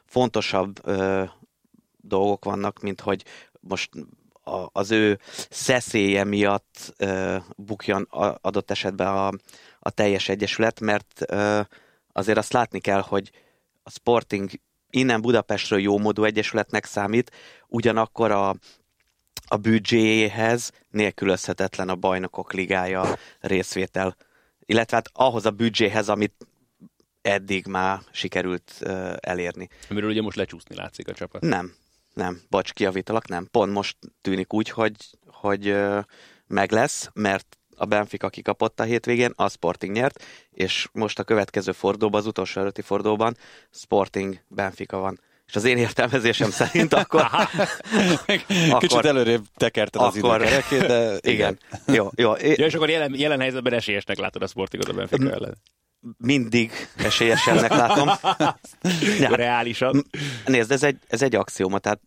fontosabb 0.04 0.86
uh, 0.86 1.28
dolgok 2.06 2.44
vannak, 2.44 2.80
mint 2.80 3.00
hogy 3.00 3.24
most 3.60 3.90
a, 4.44 4.66
az 4.72 4.90
ő 4.90 5.18
szeszélye 5.50 6.24
miatt 6.24 6.94
uh, 6.98 7.36
bukjon 7.56 8.02
a, 8.02 8.38
adott 8.40 8.70
esetben 8.70 9.06
a, 9.06 9.30
a 9.78 9.90
teljes 9.90 10.28
egyesület, 10.28 10.80
mert 10.80 11.24
azért 12.12 12.38
azt 12.38 12.52
látni 12.52 12.80
kell, 12.80 13.00
hogy 13.00 13.30
a 13.82 13.90
Sporting 13.90 14.50
innen 14.90 15.20
Budapestről 15.20 15.80
jó 15.80 15.98
módú 15.98 16.24
egyesületnek 16.24 16.84
számít, 16.84 17.30
ugyanakkor 17.68 18.30
a, 18.30 18.48
a 19.46 19.56
büdzséjéhez 19.56 20.72
nélkülözhetetlen 20.90 21.88
a 21.88 21.94
bajnokok 21.94 22.52
ligája 22.52 23.18
részvétel. 23.40 24.16
Illetve 24.64 24.96
hát 24.96 25.10
ahhoz 25.12 25.46
a 25.46 25.50
büdzséhez, 25.50 26.08
amit 26.08 26.46
eddig 27.22 27.66
már 27.66 28.00
sikerült 28.10 28.72
uh, 28.80 29.12
elérni. 29.20 29.68
Amiről 29.90 30.10
ugye 30.10 30.22
most 30.22 30.36
lecsúszni 30.36 30.74
látszik 30.74 31.08
a 31.08 31.12
csapat. 31.12 31.40
Nem, 31.42 31.74
nem, 32.16 32.40
bocs, 32.50 32.72
kiavítalak, 32.72 33.28
nem. 33.28 33.48
Pont 33.50 33.72
most 33.72 33.96
tűnik 34.20 34.52
úgy, 34.52 34.68
hogy, 34.68 34.92
hogy 35.26 35.68
uh, 35.68 35.98
meg 36.46 36.72
lesz, 36.72 37.10
mert 37.14 37.58
a 37.76 37.84
Benfica 37.84 38.28
kikapott 38.28 38.80
a 38.80 38.82
hétvégén, 38.82 39.32
a 39.36 39.48
Sporting 39.48 39.92
nyert, 39.92 40.24
és 40.50 40.88
most 40.92 41.18
a 41.18 41.24
következő 41.24 41.72
fordulóban, 41.72 42.20
az 42.20 42.26
utolsó 42.26 42.60
előtti 42.60 42.82
fordulóban 42.82 43.36
Sporting 43.70 44.40
Benfica 44.48 44.98
van. 44.98 45.20
És 45.46 45.56
az 45.56 45.64
én 45.64 45.78
értelmezésem 45.78 46.50
szerint 46.60 46.92
akkor... 46.92 47.26
Kicsit 48.78 49.04
előrébb 49.04 49.44
tekerted 49.54 50.02
az 50.02 50.16
akkor- 50.16 50.40
idő 50.40 50.44
kerekét, 50.44 50.86
de 50.86 51.18
Igen. 51.30 51.58
Jó, 51.86 52.08
jó. 52.14 52.32
Ja, 52.34 52.66
és 52.66 52.74
akkor 52.74 52.90
jelen, 52.90 53.14
jelen 53.14 53.40
helyzetben 53.40 53.72
esélyesnek 53.72 54.18
látod 54.18 54.42
a 54.42 54.46
Sportingot 54.46 54.88
a 54.88 54.92
Benfica 54.92 55.30
ellen. 55.30 55.56
Mindig 56.18 56.72
esélyesennek 56.96 57.70
látom. 57.70 58.08
Ja. 59.18 59.34
Reálisan. 59.34 60.04
Nézd, 60.46 60.70
ez 60.70 60.82
egy, 60.82 60.98
ez 61.06 61.22
egy 61.22 61.34
axióma, 61.34 61.78
tehát 61.78 62.00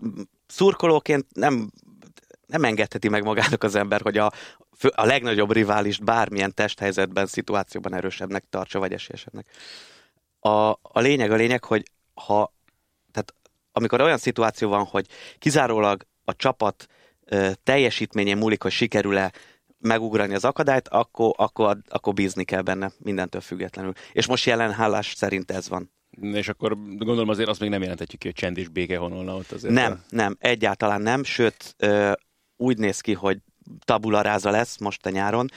szurkolóként 0.48 1.26
nem, 1.34 1.72
nem 2.48 2.64
engedheti 2.64 3.10
meg 3.10 3.24
magának 3.24 3.64
az 3.64 3.76
ember, 3.76 4.02
hogy 4.02 4.18
a, 4.18 4.32
a 4.96 5.06
legnagyobb 5.06 5.52
riválist 5.52 6.04
bármilyen 6.04 6.54
testhelyzetben, 6.54 7.26
szituációban 7.26 7.96
erősebbnek 7.96 8.44
tartsa, 8.50 8.80
vagy 8.80 8.94
esélyesebbnek. 8.94 9.48
A, 10.40 10.50
a 10.82 11.00
lényeg 11.00 11.32
a 11.32 11.36
lényeg, 11.36 11.64
hogy 11.64 11.84
ha, 12.14 12.54
tehát 13.12 13.34
amikor 13.72 14.02
olyan 14.02 14.18
szituáció 14.18 14.70
van, 14.70 14.86
hogy 14.86 15.06
kizárólag 15.38 16.06
a 16.24 16.36
csapat 16.36 16.88
ö, 17.26 17.52
teljesítményén 17.64 18.38
múlik, 18.38 18.62
hogy 18.62 18.72
sikerül-e 18.72 19.32
megugrani 19.80 20.34
az 20.34 20.46
akadályt, 20.46 20.88
akkor, 20.88 21.34
akkor, 21.38 21.78
akkor 21.88 22.14
bízni 22.14 22.44
kell 22.44 22.62
benne, 22.62 22.92
mindentől 22.98 23.42
függetlenül. 23.42 23.94
És 24.12 24.28
most 24.28 24.46
jelen 24.46 24.74
hálás 24.74 25.14
szerint 25.16 25.52
ez 25.52 25.70
van. 25.70 25.92
És 26.22 26.50
akkor 26.50 26.76
gondolom 26.76 27.30
azért 27.30 27.50
azt 27.50 27.60
még 27.60 27.70
nem 27.70 27.82
jelenthetjük 27.82 28.20
ki, 28.20 28.28
hogy 28.28 28.36
csend 28.36 28.58
és 28.58 28.68
béke 28.68 28.98
honolna 28.98 29.36
ott 29.36 29.52
azért. 29.52 29.74
Nem, 29.74 30.04
nem, 30.10 30.36
egyáltalán 30.40 31.02
nem, 31.02 31.24
sőt, 31.24 31.76
úgy 32.58 32.78
néz 32.78 33.02
ki, 33.02 33.14
hogy 33.14 33.38
tabula 33.86 34.22
ráza 34.22 34.50
lesz 34.50 34.78
most 34.78 35.06
a 35.06 35.10
nyáron. 35.10 35.50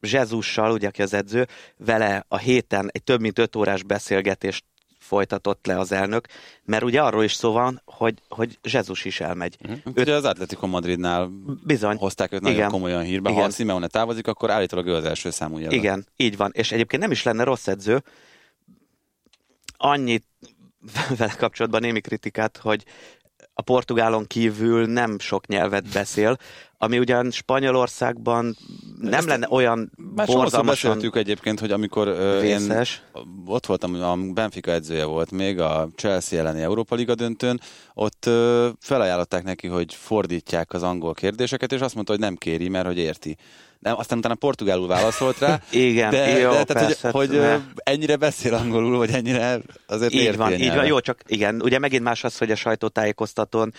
Zsezussal, 0.00 0.72
ugye, 0.72 0.88
aki 0.88 1.02
az 1.02 1.14
edző, 1.14 1.46
vele 1.76 2.24
a 2.28 2.36
héten 2.36 2.90
egy 2.92 3.02
több 3.02 3.20
mint 3.20 3.38
öt 3.38 3.56
órás 3.56 3.82
beszélgetést 3.82 4.64
folytatott 5.12 5.66
le 5.66 5.78
az 5.78 5.92
elnök, 5.92 6.26
mert 6.64 6.82
ugye 6.82 7.02
arról 7.02 7.24
is 7.24 7.32
szó 7.32 7.52
van, 7.52 7.82
hogy, 7.84 8.14
hogy 8.28 8.58
Zsezus 8.62 9.04
is 9.04 9.20
elmegy. 9.20 9.56
Mhm. 9.60 9.72
Ugye 9.96 10.14
az 10.14 10.24
Atletico 10.24 10.66
Madridnál 10.66 11.30
Bizony. 11.64 11.96
hozták 11.96 12.32
őt 12.32 12.40
nagyon 12.40 12.56
Igen. 12.56 12.70
komolyan 12.70 13.02
hírbe. 13.02 13.28
Ha 13.28 13.34
Igen. 13.34 13.48
a 13.48 13.50
Simeone 13.52 13.86
távozik, 13.86 14.26
akkor 14.26 14.50
állítólag 14.50 14.86
ő 14.86 14.94
az 14.94 15.04
első 15.04 15.30
számú 15.30 15.56
jelölt. 15.58 15.72
Igen, 15.72 16.06
így 16.16 16.36
van. 16.36 16.50
És 16.54 16.72
egyébként 16.72 17.02
nem 17.02 17.10
is 17.10 17.22
lenne 17.22 17.44
rossz 17.44 17.66
edző. 17.66 18.02
Annyit 19.76 20.24
vele 21.18 21.34
kapcsolatban 21.38 21.80
némi 21.80 22.00
kritikát, 22.00 22.56
hogy 22.56 22.84
a 23.54 23.62
portugálon 23.62 24.26
kívül 24.26 24.86
nem 24.86 25.18
sok 25.18 25.46
nyelvet 25.46 25.92
beszél, 25.92 26.36
ami 26.82 26.98
ugyan 26.98 27.30
Spanyolországban 27.30 28.56
nem 29.00 29.12
Ezt 29.12 29.26
lenne 29.26 29.46
olyan 29.50 29.92
Már 30.14 30.26
borzalmasan 30.26 30.90
beszéltük 30.90 31.16
egyébként, 31.16 31.60
hogy 31.60 31.70
amikor 31.70 32.08
ö, 32.08 32.42
én 32.42 32.86
ott 33.46 33.66
voltam, 33.66 33.94
a 34.02 34.16
Benfica 34.16 34.70
edzője 34.70 35.04
volt 35.04 35.30
még 35.30 35.60
a 35.60 35.88
Chelsea 35.96 36.38
elleni 36.38 36.62
Európa 36.62 36.94
Liga 36.94 37.14
döntőn, 37.14 37.60
ott 37.94 38.26
ö, 38.26 38.68
felajánlották 38.80 39.42
neki, 39.42 39.66
hogy 39.66 39.94
fordítják 39.94 40.72
az 40.72 40.82
angol 40.82 41.14
kérdéseket, 41.14 41.72
és 41.72 41.80
azt 41.80 41.94
mondta, 41.94 42.12
hogy 42.12 42.20
nem 42.20 42.36
kéri, 42.36 42.68
mert 42.68 42.86
hogy 42.86 42.98
érti. 42.98 43.36
Nem, 43.78 43.98
aztán 43.98 44.18
utána 44.18 44.34
portugálul 44.34 44.86
válaszolt 44.86 45.38
rá, 45.38 45.60
Igen, 45.70 46.10
de, 46.10 46.38
jó, 46.38 46.50
de 46.50 46.64
tehát, 46.64 46.86
persze, 46.86 47.10
hogy, 47.10 47.28
hogy 47.28 47.38
ne. 47.38 47.58
ennyire 47.76 48.16
beszél 48.16 48.54
angolul, 48.54 48.96
vagy 48.96 49.10
ennyire 49.10 49.60
azért 49.86 50.12
Így 50.12 50.36
van, 50.36 50.52
így 50.52 50.74
van. 50.74 50.86
Jó, 50.86 51.00
csak 51.00 51.22
igen, 51.26 51.62
ugye 51.62 51.78
megint 51.78 52.02
más 52.02 52.24
az, 52.24 52.38
hogy 52.38 52.50
a 52.50 52.54
sajtótájékoztatón 52.54 53.72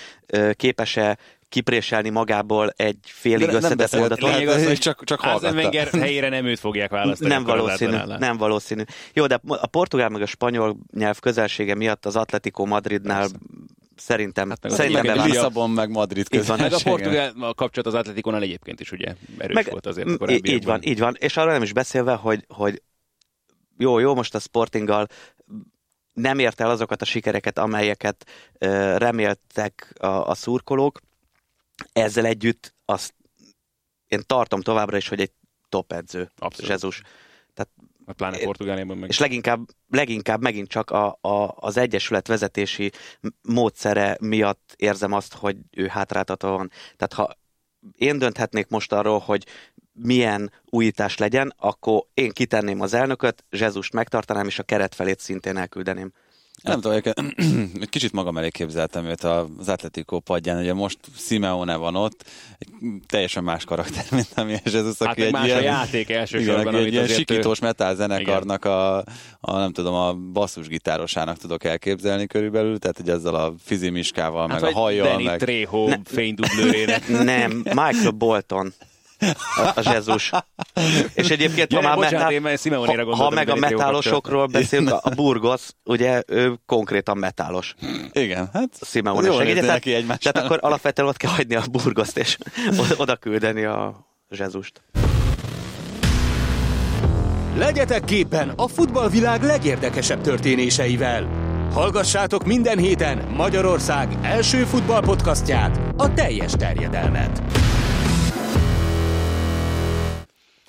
képes-e 0.53 1.17
kipréselni 1.53 2.09
magából 2.09 2.69
egy 2.75 2.97
félig 3.03 3.39
De 3.39 3.45
nem 3.45 3.55
összetett 3.55 3.77
beszélt, 3.77 3.99
mondatot. 3.99 4.23
lehet, 4.29 4.39
Lényeg 4.39 4.55
az, 4.55 4.65
hogy 4.67 4.77
csak, 4.77 5.03
csak 5.03 5.19
hallgatta. 5.19 5.55
Wenger 5.55 5.87
helyére 5.87 6.29
nem 6.29 6.45
őt 6.45 6.59
fogják 6.59 6.89
választani. 6.91 7.29
Nem 7.29 7.43
valószínű, 7.43 7.97
nem 8.17 8.37
valószínű. 8.37 8.83
Jó, 9.13 9.25
de 9.25 9.39
a 9.47 9.67
portugál 9.67 10.09
meg 10.09 10.21
a 10.21 10.25
spanyol 10.25 10.77
nyelv 10.93 11.19
közelsége 11.19 11.75
miatt 11.75 12.05
az 12.05 12.15
Atletico 12.15 12.65
Madridnál 12.65 13.19
Persze. 13.19 13.35
szerintem, 13.95 14.49
Hát 14.49 14.61
meg 14.63 14.71
szerintem 14.71 15.15
meg 15.15 15.25
Lisszabon 15.25 15.69
meg 15.69 15.89
Madrid 15.89 16.29
közössége. 16.29 16.61
Meg 16.61 16.73
a 16.73 16.79
portugál 16.83 17.33
a 17.39 17.53
kapcsolat 17.53 17.93
az 17.93 17.99
Atletikonál 17.99 18.41
egyébként 18.41 18.79
is 18.79 18.91
ugye 18.91 19.15
erős 19.37 19.55
Meg- 19.55 19.69
volt 19.71 19.85
azért 19.85 20.21
a. 20.21 20.31
Így 20.31 20.65
van, 20.65 20.79
így 20.83 20.99
van. 20.99 21.15
És 21.19 21.37
arról 21.37 21.51
nem 21.53 21.61
is 21.63 21.73
beszélve, 21.73 22.13
hogy, 22.13 22.45
hogy 22.47 22.81
jó, 23.77 23.99
jó, 23.99 24.15
most 24.15 24.35
a 24.35 24.39
Sportinggal 24.39 25.07
nem 26.13 26.39
ért 26.39 26.61
el 26.61 26.69
azokat 26.69 27.01
a 27.01 27.05
sikereket, 27.05 27.57
amelyeket 27.59 28.25
ö, 28.57 28.97
reméltek 28.97 29.93
a, 29.99 30.05
a 30.07 30.33
szurkolók. 30.35 30.99
Ezzel 31.93 32.25
együtt 32.25 32.75
azt 32.85 33.13
én 34.07 34.23
tartom 34.25 34.61
továbbra 34.61 34.97
is, 34.97 35.07
hogy 35.07 35.21
egy 35.21 35.31
top 35.69 35.91
edző, 35.91 36.31
Abszolút. 36.37 36.69
Jezus. 36.69 37.01
A 38.05 38.13
pláne 38.13 38.37
Portugáliában 38.37 38.97
meg. 38.97 39.09
És 39.09 39.19
leginkább, 39.19 39.69
leginkább 39.89 40.41
megint 40.41 40.67
csak 40.67 40.89
a, 40.91 41.17
a, 41.21 41.55
az 41.55 41.77
Egyesület 41.77 42.27
vezetési 42.27 42.91
módszere 43.41 44.17
miatt 44.21 44.73
érzem 44.75 45.11
azt, 45.11 45.33
hogy 45.33 45.57
ő 45.71 45.87
hátráltatva 45.87 46.49
van. 46.49 46.71
Tehát 46.95 47.13
ha 47.13 47.37
én 47.97 48.17
dönthetnék 48.17 48.67
most 48.67 48.91
arról, 48.91 49.19
hogy 49.19 49.45
milyen 49.91 50.51
újítás 50.65 51.17
legyen, 51.17 51.53
akkor 51.57 52.05
én 52.13 52.31
kitenném 52.31 52.81
az 52.81 52.93
elnököt, 52.93 53.45
Zsezust 53.51 53.93
megtartanám, 53.93 54.47
és 54.47 54.59
a 54.59 54.63
keret 54.63 54.95
felét 54.95 55.19
szintén 55.19 55.57
elküldeném. 55.57 56.11
Nem 56.63 56.81
tudom, 56.81 56.99
egy 57.03 57.89
kicsit 57.89 58.11
magam 58.11 58.37
elé 58.37 58.49
képzeltem 58.49 59.05
őt 59.05 59.23
az 59.23 59.69
Atletico 59.69 60.19
padján, 60.19 60.59
ugye 60.59 60.73
most 60.73 60.97
Simeone 61.15 61.75
van 61.75 61.95
ott, 61.95 62.25
egy 62.57 62.67
teljesen 63.07 63.43
más 63.43 63.65
karakter, 63.65 64.05
mint 64.11 64.29
ami 64.35 64.51
Jesus, 64.63 64.95
Hát 64.99 65.07
aki 65.09 65.19
meg 65.19 65.27
egy 65.27 65.31
más 65.33 65.45
ilyen, 65.45 65.57
a 65.57 65.61
játék 65.61 66.09
igen, 66.09 66.19
elsősorban, 66.19 66.73
aki 66.73 66.83
egy 66.83 66.91
ilyen 66.91 67.03
azért 67.03 67.19
ő- 67.19 67.33
sikítós 67.33 67.59
metal 67.59 67.95
zenekarnak 67.95 68.65
a, 68.65 68.97
a, 69.39 69.57
nem 69.57 69.71
tudom, 69.71 69.93
a 69.93 70.13
basszusgitárosának 70.13 71.37
tudok 71.37 71.63
elképzelni 71.63 72.27
körülbelül, 72.27 72.79
tehát 72.79 72.97
hogy 72.97 73.09
ezzel 73.09 73.35
a 73.35 73.53
fizimiskával, 73.63 74.49
Hát 74.49 74.61
meg 74.61 74.71
a 74.71 74.73
hajjal, 74.79 75.07
Danny 75.07 75.23
meg... 75.23 75.39
Trejo 75.39 75.87
Ne- 75.87 75.97
fénydublőrének. 76.05 77.07
Nem, 77.07 77.51
Michael 77.63 78.11
Bolton 78.11 78.73
a, 79.55 79.71
a 79.75 79.81
Zsezus. 79.81 80.31
És 81.13 81.29
egyébként, 81.29 81.71
Ja, 81.71 81.77
ha 81.77 81.83
már 81.87 81.95
bocsánat, 81.95 82.39
metál, 82.41 82.51
én 82.51 82.75
ha, 83.05 83.15
ha 83.15 83.29
meg 83.29 83.49
a 83.49 83.55
metálosokról 83.55 84.45
beszélünk, 84.45 84.89
a 85.01 85.09
Burgos, 85.15 85.61
ugye 85.83 86.21
ő 86.27 86.59
konkrétan 86.65 87.17
metálos. 87.17 87.75
Igen, 88.11 88.49
hát 88.53 88.69
Simeone 88.85 89.31
segített. 89.31 89.85
egymásnak. 89.85 90.33
Tehát 90.33 90.49
akkor 90.49 90.59
alapvetően 90.61 91.07
ott 91.07 91.17
kell 91.17 91.31
hagyni 91.31 91.55
a 91.55 91.63
burgoszt, 91.71 92.17
és 92.17 92.37
oda- 92.79 92.99
oda 92.99 93.15
küldeni 93.15 93.63
a 93.63 94.07
Zsezust. 94.29 94.81
Legyetek 97.57 98.03
képen 98.03 98.49
a 98.55 98.67
futballvilág 98.67 99.43
legérdekesebb 99.43 100.21
történéseivel. 100.21 101.27
Hallgassátok 101.73 102.45
minden 102.45 102.77
héten 102.77 103.17
Magyarország 103.35 104.17
első 104.21 104.63
futballpodcastját, 104.63 105.79
a 105.97 106.13
teljes 106.13 106.51
terjedelmet. 106.51 107.41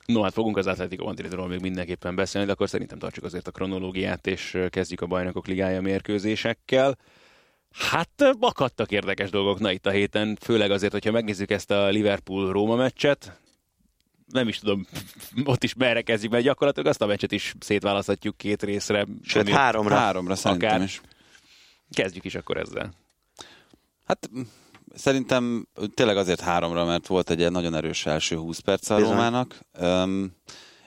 No, 0.06 0.22
hát 0.22 0.32
fogunk 0.32 0.56
az 0.56 0.66
Atletico 0.66 1.04
Madridról 1.04 1.48
még 1.48 1.60
mindenképpen 1.60 2.14
beszélni, 2.14 2.46
de 2.46 2.52
akkor 2.52 2.68
szerintem 2.68 2.98
tartsuk 2.98 3.24
azért 3.24 3.48
a 3.48 3.50
kronológiát, 3.50 4.26
és 4.26 4.58
kezdjük 4.68 5.00
a 5.00 5.06
bajnokok 5.06 5.46
ligája 5.46 5.80
mérkőzésekkel. 5.80 6.98
Hát 7.70 8.34
akadtak 8.40 8.90
érdekes 8.90 9.30
dolgok 9.30 9.58
na 9.58 9.70
itt 9.70 9.86
a 9.86 9.90
héten, 9.90 10.36
főleg 10.40 10.70
azért, 10.70 10.92
hogyha 10.92 11.10
megnézzük 11.10 11.50
ezt 11.50 11.70
a 11.70 11.88
Liverpool-Róma 11.88 12.76
meccset, 12.76 13.38
nem 14.34 14.48
is 14.48 14.58
tudom, 14.58 14.86
ott 15.44 15.64
is 15.64 15.74
merre 15.74 16.02
kezdjük, 16.02 16.32
mert 16.32 16.44
gyakorlatilag 16.44 16.88
azt 16.88 17.02
a 17.02 17.06
meccset 17.06 17.32
is 17.32 17.54
szétválaszthatjuk 17.60 18.36
két 18.36 18.62
részre. 18.62 19.06
Sőt, 19.22 19.48
háromra. 19.48 19.94
háromra 19.94 20.34
szerintem 20.34 20.68
Akár. 20.68 20.82
is. 20.82 21.00
Kezdjük 21.90 22.24
is 22.24 22.34
akkor 22.34 22.56
ezzel. 22.56 22.92
Hát 24.04 24.30
szerintem 24.94 25.68
tényleg 25.94 26.16
azért 26.16 26.40
háromra, 26.40 26.84
mert 26.84 27.06
volt 27.06 27.30
egy 27.30 27.50
nagyon 27.50 27.74
erős 27.74 28.06
első 28.06 28.36
20 28.36 28.58
perc 28.58 28.90
a 28.90 28.98
Rómának. 28.98 29.60
Um, 29.80 30.32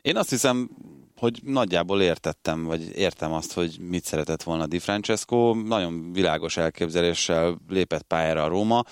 én 0.01 0.17
azt 0.17 0.29
hiszem, 0.29 0.69
hogy 1.17 1.39
nagyjából 1.43 2.01
értettem, 2.01 2.63
vagy 2.63 2.97
értem 2.97 3.33
azt, 3.33 3.53
hogy 3.53 3.77
mit 3.79 4.05
szeretett 4.05 4.43
volna 4.43 4.65
Di 4.65 4.79
Francesco. 4.79 5.53
Nagyon 5.53 6.13
világos 6.13 6.57
elképzeléssel 6.57 7.57
lépett 7.67 8.01
pályára 8.01 8.43
a 8.43 8.47
Róma. 8.47 8.83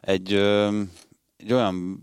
Egy, 0.00 0.32
egy 1.36 1.52
olyan 1.52 2.02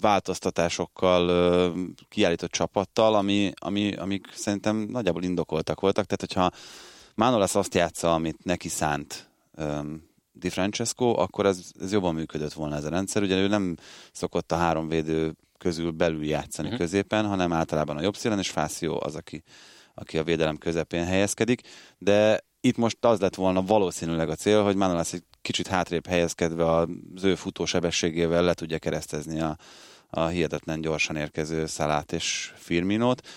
változtatásokkal 0.00 1.74
kiállított 2.08 2.50
csapattal, 2.50 3.14
ami, 3.14 3.52
ami, 3.54 3.92
amik 3.92 4.26
szerintem 4.34 4.76
nagyjából 4.76 5.22
indokoltak 5.22 5.80
voltak. 5.80 6.04
Tehát, 6.04 6.20
hogyha 6.32 6.50
Manolas 7.14 7.54
azt 7.54 7.74
játsza, 7.74 8.14
amit 8.14 8.44
neki 8.44 8.68
szánt 8.68 9.30
Di 10.36 10.48
Francesco, 10.48 11.20
akkor 11.20 11.46
ez, 11.46 11.70
ez 11.80 11.92
jobban 11.92 12.14
működött 12.14 12.52
volna 12.52 12.76
ez 12.76 12.84
a 12.84 12.88
rendszer. 12.88 13.22
Ugye 13.22 13.36
ő 13.36 13.46
nem 13.46 13.76
szokott 14.12 14.52
a 14.52 14.56
három 14.56 14.88
védő 14.88 15.34
közül 15.58 15.90
belül 15.90 16.24
játszani 16.24 16.68
uh-huh. 16.68 16.82
középen, 16.82 17.26
hanem 17.26 17.52
általában 17.52 17.96
a 17.96 18.02
jobb 18.02 18.16
szélen, 18.16 18.38
és 18.38 18.50
Fáció 18.50 19.00
az, 19.02 19.14
aki, 19.14 19.42
aki 19.94 20.18
a 20.18 20.24
védelem 20.24 20.56
közepén 20.56 21.04
helyezkedik. 21.04 21.60
De 21.98 22.40
itt 22.60 22.76
most 22.76 23.04
az 23.04 23.20
lett 23.20 23.34
volna 23.34 23.62
valószínűleg 23.62 24.28
a 24.28 24.34
cél, 24.34 24.62
hogy 24.62 24.76
Manolas 24.76 25.12
egy 25.12 25.24
kicsit 25.42 25.66
hátrébb 25.66 26.06
helyezkedve 26.06 26.74
az 26.74 27.24
ő 27.24 27.34
futósebességével 27.34 28.42
le 28.42 28.54
tudja 28.54 28.78
keresztezni 28.78 29.40
a, 29.40 29.56
a 30.08 30.26
hihetetlen 30.26 30.80
gyorsan 30.80 31.16
érkező 31.16 31.66
Szalát 31.66 32.12
és 32.12 32.52
Firminót. 32.56 33.28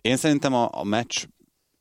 Én 0.00 0.16
szerintem 0.16 0.54
a, 0.54 0.68
a 0.72 0.84
meccs 0.84 1.24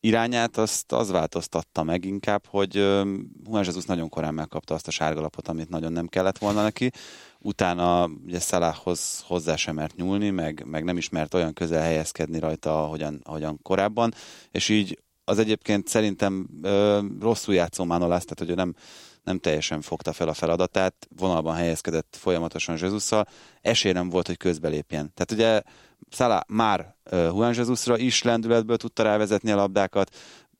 irányát 0.02 0.58
azt 0.58 0.92
az 0.92 1.12
változtatta 1.12 1.84
meg 1.84 2.06
inkább, 2.06 2.46
hogy 2.46 2.76
Juan 2.76 3.64
Jesus 3.64 3.86
nagyon 3.86 4.10
korán 4.10 4.34
megkapta 4.34 4.74
azt 4.74 4.88
a 4.88 4.92
sárgalapot, 4.92 5.48
amit 5.48 5.70
nagyon 5.70 5.92
nem 5.92 6.08
kellett 6.08 6.38
volna 6.38 6.62
neki. 6.62 6.92
Utána 7.40 8.10
ugye 8.26 8.40
Salahhoz 8.40 9.24
hozzá 9.28 9.56
sem 9.56 9.76
mert 9.76 9.96
nyúlni, 9.96 10.30
meg, 10.30 10.64
meg 10.66 10.84
nem 10.84 10.98
ismert 10.98 11.34
olyan 11.34 11.54
közel 11.54 11.82
helyezkedni 11.82 12.40
rajta, 12.40 12.84
ahogyan, 12.84 13.20
ahogyan 13.24 13.60
korábban, 13.62 14.14
és 14.52 14.70
így 14.70 15.00
az 15.24 15.40
egyébként 15.40 15.88
szerintem 15.88 16.48
uh, 16.64 17.00
rosszul 17.20 17.54
játszó 17.54 17.84
Manolász, 17.84 18.24
tehát 18.24 18.40
hogy 18.40 18.50
ő 18.50 18.54
nem, 18.54 18.76
nem 19.24 19.40
teljesen 19.40 19.82
fogta 19.82 20.14
fel 20.14 20.28
a 20.28 20.34
feladatát, 20.34 21.08
vonalban 21.18 21.56
helyezkedett 21.56 22.18
folyamatosan 22.20 22.78
Jezusszal, 22.82 23.28
esély 23.62 23.92
nem 23.92 24.10
volt, 24.10 24.28
hogy 24.28 24.38
közbelépjen. 24.38 25.14
Tehát 25.14 25.32
ugye 25.32 25.62
Szala 26.10 26.44
már 26.48 26.96
Juan 27.12 27.54
Jesusra 27.54 27.98
is 27.98 28.22
lendületből 28.22 28.78
tudta 28.78 29.04
rávezetni 29.04 29.52
a 29.52 29.56
labdákat, 29.56 30.16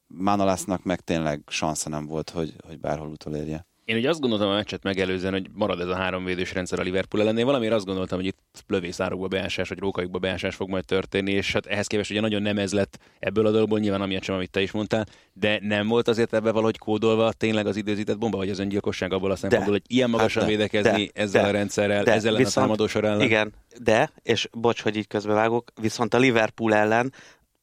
Manolásznak 0.08 0.84
meg 0.84 1.00
tényleg 1.00 1.42
sansza 1.48 1.90
nem 1.90 2.06
volt, 2.06 2.30
hogy, 2.30 2.56
hogy 2.68 2.80
bárhol 2.80 3.08
utolérje. 3.08 3.66
Én 3.92 3.98
ugye 3.98 4.10
azt 4.10 4.20
gondoltam 4.20 4.50
a 4.50 4.54
meccset 4.54 4.84
megelőzően, 4.84 5.34
hogy 5.34 5.50
marad 5.54 5.80
ez 5.80 5.88
a 5.88 5.96
háromvédős 5.96 6.54
rendszer 6.54 6.80
a 6.80 6.82
Liverpool 6.82 7.24
ellen. 7.24 7.38
Én 7.38 7.46
valamiért 7.46 7.74
azt 7.74 7.86
gondoltam, 7.86 8.18
hogy 8.18 8.28
itt 8.28 8.64
lövészárokba 8.68 9.28
beásás, 9.28 9.70
vagy 9.70 9.80
rókaikba 9.80 10.20
beásás 10.20 10.56
fog 10.56 10.70
majd 10.70 10.86
történni, 10.86 11.32
és 11.32 11.54
hát 11.54 11.66
ehhez 11.66 11.88
képest 11.88 12.12
ugye 12.12 12.22
nagyon 12.22 12.42
nem 12.42 12.58
ez 12.58 12.74
lett 12.74 13.00
ebből 13.20 13.46
a 13.46 13.52
dologból, 13.52 13.80
nyilván 13.80 14.02
amiatt 14.02 14.24
sem, 14.24 14.36
amit 14.36 14.52
te 14.52 14.62
is 14.62 14.72
mondtál, 14.72 15.06
de 15.34 15.60
nem 15.62 15.88
volt 15.88 16.08
azért 16.08 16.34
ebbe 16.34 16.52
valahogy 16.52 16.78
kódolva 16.78 17.32
tényleg 17.32 17.68
az 17.68 17.76
időzített 17.76 18.18
bomba, 18.18 18.38
vagy 18.38 18.50
az 18.50 18.60
öngyilkosság 18.60 19.14
abból 19.14 19.32
a 19.32 19.36
szempontból, 19.36 19.74
hogy 19.74 19.84
ilyen 19.88 20.10
magasan 20.10 20.42
hát 20.42 20.52
védekezni 20.52 21.06
de, 21.06 21.22
ezzel 21.22 21.42
de, 21.42 21.48
a 21.48 21.52
rendszerrel, 21.52 22.04
de, 22.04 22.14
ezzel 22.14 22.36
viszont, 22.36 22.56
a 22.56 22.60
támadósor 22.60 23.06
ellen. 23.06 23.22
Igen, 23.22 23.54
de, 23.82 24.12
és 24.24 24.48
bocs, 24.52 24.82
hogy 24.82 24.96
így 24.96 25.08
közbevágok, 25.08 25.72
viszont 25.82 26.14
a 26.14 26.18
Liverpool 26.18 26.74
ellen 26.74 27.14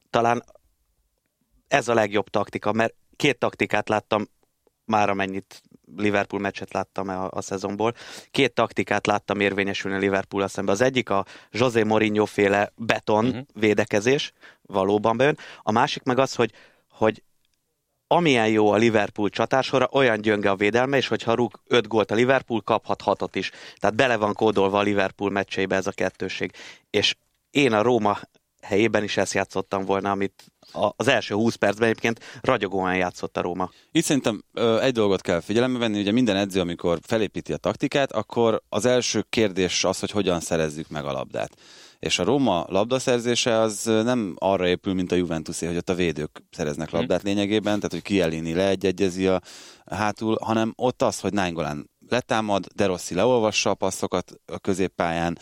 talán 0.09 0.43
ez 1.67 1.87
a 1.87 1.93
legjobb 1.93 2.29
taktika, 2.29 2.71
mert 2.71 2.93
két 3.15 3.37
taktikát 3.37 3.89
láttam 3.89 4.27
már 4.85 5.09
amennyit 5.09 5.61
Liverpool 5.97 6.41
meccset 6.41 6.73
láttam 6.73 7.09
a, 7.09 7.27
a 7.31 7.41
szezonból. 7.41 7.93
Két 8.31 8.53
taktikát 8.53 9.07
láttam 9.07 9.39
érvényesülni 9.39 9.97
Liverpool 9.97 10.47
szemben. 10.47 10.73
Az 10.73 10.81
egyik 10.81 11.09
a 11.09 11.25
José 11.51 11.83
Mourinho 11.83 12.25
féle 12.25 12.71
beton 12.75 13.25
uh-huh. 13.25 13.45
védekezés, 13.53 14.33
valóban 14.61 15.17
bejön. 15.17 15.37
A 15.61 15.71
másik 15.71 16.03
meg 16.03 16.19
az, 16.19 16.35
hogy, 16.35 16.51
hogy 16.91 17.23
amilyen 18.07 18.47
jó 18.47 18.71
a 18.71 18.75
Liverpool 18.75 19.29
csatásora, 19.29 19.89
olyan 19.91 20.21
gyönge 20.21 20.49
a 20.49 20.55
védelme, 20.55 20.97
és 20.97 21.07
hogyha 21.07 21.33
rúg 21.33 21.59
5 21.67 21.87
gólt 21.87 22.11
a 22.11 22.15
Liverpool, 22.15 22.61
kaphat 22.61 23.01
hatot 23.01 23.35
is. 23.35 23.51
Tehát 23.77 23.95
bele 23.95 24.17
van 24.17 24.33
kódolva 24.33 24.79
a 24.79 24.81
Liverpool 24.81 25.29
meccseibe 25.31 25.75
ez 25.75 25.87
a 25.87 25.91
kettőség. 25.91 26.51
És 26.89 27.15
én 27.49 27.73
a 27.73 27.81
Róma 27.81 28.19
helyében 28.61 29.03
is 29.03 29.17
ezt 29.17 29.33
játszottam 29.33 29.85
volna, 29.85 30.11
amit 30.11 30.43
az 30.95 31.07
első 31.07 31.35
20 31.35 31.55
percben 31.55 31.87
egyébként 31.87 32.19
ragyogóan 32.41 32.95
játszott 32.95 33.37
a 33.37 33.41
Róma. 33.41 33.69
Itt 33.91 34.03
szerintem 34.03 34.43
ö, 34.53 34.79
egy 34.81 34.93
dolgot 34.93 35.21
kell 35.21 35.39
figyelembe 35.39 35.79
venni, 35.79 35.99
ugye 35.99 36.11
minden 36.11 36.35
edző, 36.35 36.59
amikor 36.59 36.99
felépíti 37.01 37.53
a 37.53 37.57
taktikát, 37.57 38.11
akkor 38.11 38.61
az 38.69 38.85
első 38.85 39.25
kérdés 39.29 39.83
az, 39.83 39.99
hogy 39.99 40.11
hogyan 40.11 40.39
szerezzük 40.39 40.89
meg 40.89 41.05
a 41.05 41.11
labdát. 41.11 41.51
És 41.99 42.19
a 42.19 42.23
Róma 42.23 42.65
labdaszerzése 42.67 43.59
az 43.59 43.83
nem 43.83 44.35
arra 44.37 44.67
épül, 44.67 44.93
mint 44.93 45.11
a 45.11 45.15
Juventusé, 45.15 45.65
hogy 45.65 45.75
ott 45.75 45.89
a 45.89 45.93
védők 45.93 46.43
szereznek 46.51 46.89
labdát 46.89 47.23
lényegében, 47.23 47.75
tehát 47.75 47.91
hogy 47.91 48.01
Kielini 48.01 48.53
leegyegyezi 48.53 49.27
a 49.27 49.41
hátul, 49.85 50.37
hanem 50.41 50.73
ott 50.75 51.01
az, 51.01 51.19
hogy 51.19 51.33
Nainggolan 51.33 51.89
letámad, 52.09 52.65
De 52.75 52.85
Rossi 52.85 53.15
leolvassa 53.15 53.69
a 53.69 53.73
passzokat 53.73 54.31
a 54.45 54.59
középpályán, 54.59 55.37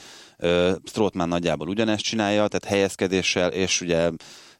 Strootman 0.84 1.28
nagyjából 1.28 1.68
ugyanezt 1.68 2.04
csinálja, 2.04 2.48
tehát 2.48 2.76
helyezkedéssel 2.76 3.52
és 3.52 3.82
ugye 3.82 4.12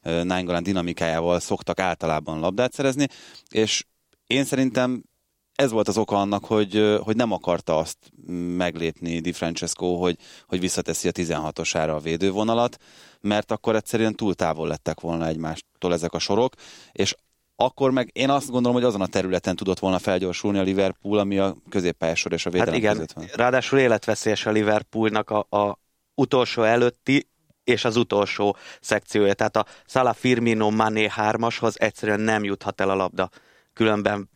Nainggolan 0.02 0.62
dinamikájával 0.62 1.40
szoktak 1.40 1.80
általában 1.80 2.40
labdát 2.40 2.72
szerezni, 2.72 3.06
és 3.50 3.84
én 4.26 4.44
szerintem 4.44 5.02
ez 5.54 5.70
volt 5.70 5.88
az 5.88 5.98
oka 5.98 6.20
annak, 6.20 6.44
hogy, 6.44 6.98
hogy 7.02 7.16
nem 7.16 7.32
akarta 7.32 7.76
azt 7.76 7.98
meglépni 8.56 9.20
Di 9.20 9.32
Francesco, 9.32 9.94
hogy, 9.94 10.16
hogy 10.46 10.60
visszateszi 10.60 11.08
a 11.08 11.12
16-osára 11.12 11.94
a 11.94 12.00
védővonalat, 12.00 12.76
mert 13.20 13.50
akkor 13.50 13.76
egyszerűen 13.76 14.14
túl 14.14 14.34
távol 14.34 14.68
lettek 14.68 15.00
volna 15.00 15.26
egymástól 15.26 15.92
ezek 15.92 16.12
a 16.12 16.18
sorok, 16.18 16.54
és 16.92 17.14
akkor 17.60 17.90
meg 17.90 18.10
én 18.12 18.30
azt 18.30 18.50
gondolom, 18.50 18.76
hogy 18.76 18.86
azon 18.86 19.00
a 19.00 19.06
területen 19.06 19.56
tudott 19.56 19.78
volna 19.78 19.98
felgyorsulni 19.98 20.58
a 20.58 20.62
Liverpool, 20.62 21.18
ami 21.18 21.38
a 21.38 21.56
középpályásor 21.68 22.32
és 22.32 22.46
a 22.46 22.50
védelem 22.50 22.72
hát 22.72 22.82
igen, 22.82 22.92
között 22.92 23.12
van. 23.12 23.26
Ráadásul 23.34 23.78
életveszélyes 23.78 24.46
a 24.46 24.50
Liverpoolnak 24.50 25.30
a, 25.30 25.46
a 25.56 25.78
utolsó 26.14 26.62
előtti 26.62 27.28
és 27.64 27.84
az 27.84 27.96
utolsó 27.96 28.56
szekciója. 28.80 29.34
Tehát 29.34 29.56
a 29.56 29.66
Salah 29.86 30.14
Firmino 30.14 30.70
Mané 30.70 31.08
hármashoz 31.08 31.80
egyszerűen 31.80 32.20
nem 32.20 32.44
juthat 32.44 32.80
el 32.80 32.90
a 32.90 32.94
labda. 32.94 33.30
Különben 33.72 34.30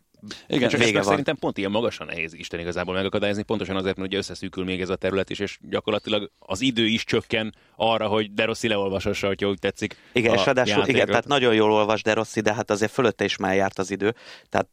igen, 0.47 0.69
csak 0.69 0.79
vége 0.79 0.97
van. 0.97 1.07
szerintem 1.07 1.35
pont 1.35 1.57
ilyen 1.57 1.71
magasan 1.71 2.07
nehéz 2.07 2.33
Isten 2.33 2.59
igazából 2.59 2.93
megakadályozni, 2.93 3.43
pontosan 3.43 3.75
azért, 3.75 3.95
mert 3.95 4.07
ugye 4.07 4.17
összeszűkül 4.17 4.63
még 4.63 4.81
ez 4.81 4.89
a 4.89 4.95
terület 4.95 5.29
is, 5.29 5.39
és 5.39 5.57
gyakorlatilag 5.61 6.31
az 6.39 6.61
idő 6.61 6.85
is 6.85 7.03
csökken 7.03 7.55
arra, 7.75 8.07
hogy 8.07 8.33
De 8.33 8.45
Rossi 8.45 8.67
leolvashassa, 8.67 9.27
hogyha 9.27 9.49
úgy 9.49 9.59
tetszik. 9.59 9.95
Igen, 10.13 10.33
és 10.33 10.45
ráadásul 10.45 10.87
igen, 10.87 11.07
tehát 11.07 11.27
nagyon 11.27 11.53
jól 11.53 11.71
olvas 11.71 12.01
De 12.03 12.13
Rossi, 12.13 12.41
de 12.41 12.53
hát 12.53 12.71
azért 12.71 12.91
fölötte 12.91 13.23
is 13.23 13.37
már 13.37 13.55
járt 13.55 13.79
az 13.79 13.91
idő. 13.91 14.15
Tehát 14.49 14.69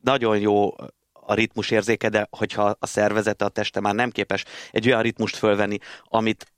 nagyon 0.00 0.38
jó 0.38 0.74
a 1.12 1.34
ritmus 1.34 1.70
érzéke, 1.70 2.08
de 2.08 2.26
hogyha 2.30 2.76
a 2.78 2.86
szervezete, 2.86 3.44
a 3.44 3.48
teste 3.48 3.80
már 3.80 3.94
nem 3.94 4.10
képes 4.10 4.44
egy 4.70 4.86
olyan 4.86 5.02
ritmust 5.02 5.36
fölvenni, 5.36 5.78
amit 6.04 6.52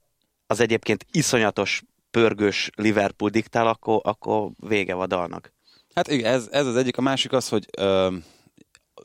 az 0.47 0.61
egyébként 0.61 1.07
iszonyatos 1.11 1.83
pörgős 2.11 2.71
Liverpool 2.77 3.31
diktál, 3.31 3.67
akkor, 3.67 4.01
akkor 4.03 4.51
vége 4.57 4.95
van 4.95 5.09
dalnak. 5.09 5.53
Hát 5.95 6.09
igen, 6.09 6.33
ez, 6.33 6.49
ez 6.51 6.67
az 6.67 6.77
egyik. 6.77 6.97
A 6.97 7.03
másik 7.03 7.33
az, 7.33 7.49
hogy 7.49 7.67
ö, 7.79 8.17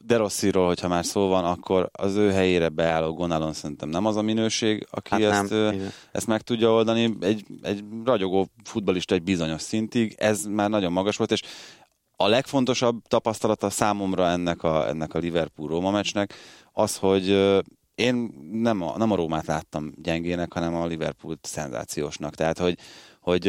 De 0.06 0.18
Rossiról, 0.18 0.68
hogyha 0.68 0.88
már 0.88 1.06
szó 1.06 1.28
van, 1.28 1.46
akkor 1.46 1.90
az 1.92 2.16
ő 2.16 2.32
helyére 2.32 2.70
beálló 2.70 3.14
Gonalon 3.14 3.54
szerintem 3.54 3.90
nem 3.90 4.06
az 4.06 4.16
a 4.16 4.22
minőség, 4.22 4.88
aki 4.90 5.24
hát 5.24 5.44
ezt, 5.44 5.52
ö, 5.52 5.72
ezt 6.12 6.28
meg 6.28 6.42
tudja 6.42 6.72
oldani. 6.72 7.18
Egy, 7.22 7.46
egy 7.62 7.84
ragyogó 8.06 8.48
futbalista 8.64 9.16
egy 9.16 9.24
bizonyos 9.24 9.62
szintig, 9.62 10.16
ez 10.18 10.46
már 10.46 10.70
nagyon 10.70 10.92
magas 10.92 11.18
volt, 11.18 11.32
és 11.32 11.42
a 12.16 12.28
legfontosabb 12.28 13.02
tapasztalata 13.08 13.70
számomra 13.70 14.28
ennek 14.28 14.64
a, 14.64 14.88
ennek 14.88 15.14
a 15.14 15.20
Liverpool-Róma 15.20 15.92
meccsnek 15.92 16.34
az, 16.74 16.98
hogy 16.98 17.30
én 17.96 18.34
nem 18.52 18.82
a, 18.82 18.98
nem 18.98 19.12
a 19.12 19.16
Rómát 19.16 19.46
láttam 19.46 19.92
gyengének, 19.96 20.54
hanem 20.54 20.76
a 20.76 20.86
Liverpoolt 20.86 21.40
szenzációsnak. 21.46 22.36
Tehát, 22.36 22.58
hogy, 22.58 22.78
hogy 23.30 23.46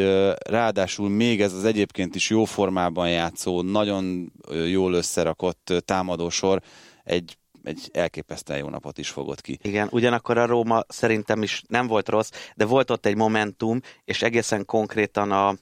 ráadásul 0.49 1.09
még 1.09 1.40
ez 1.40 1.53
az 1.53 1.64
egyébként 1.64 2.14
is 2.14 2.31
jó 2.31 2.45
formában 2.45 3.11
játszó, 3.11 3.62
nagyon 3.62 4.33
jól 4.66 4.93
összerakott 4.93 5.73
támadósor 5.85 6.62
egy 7.05 7.38
egy 7.64 7.90
elképesztően 7.93 8.59
jó 8.59 8.69
napot 8.69 8.99
is 8.99 9.09
fogott 9.09 9.40
ki. 9.40 9.59
Igen, 9.62 9.88
ugyanakkor 9.90 10.38
a 10.38 10.47
Róma 10.47 10.83
szerintem 10.88 11.43
is 11.43 11.62
nem 11.69 11.87
volt 11.87 12.09
rossz, 12.09 12.31
de 12.55 12.64
volt 12.64 12.90
ott 12.90 13.07
egy 13.07 13.16
momentum, 13.16 13.81
és 14.05 14.23
egészen 14.23 14.64
konkrétan 14.64 15.31
a, 15.31 15.55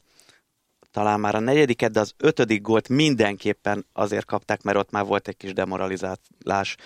talán 0.91 1.21
már 1.21 1.35
a 1.35 1.41
negyediket, 1.41 1.93
de 1.93 2.01
az 2.01 2.15
ötödik 2.17 2.63
gólt 2.63 2.89
mindenképpen 2.89 3.87
azért 3.93 4.25
kapták, 4.25 4.63
mert 4.63 4.79
ott 4.79 4.91
már 4.91 5.05
volt 5.05 5.29
egy 5.29 5.37
kis 5.37 5.53
demoralizálás 5.53 6.77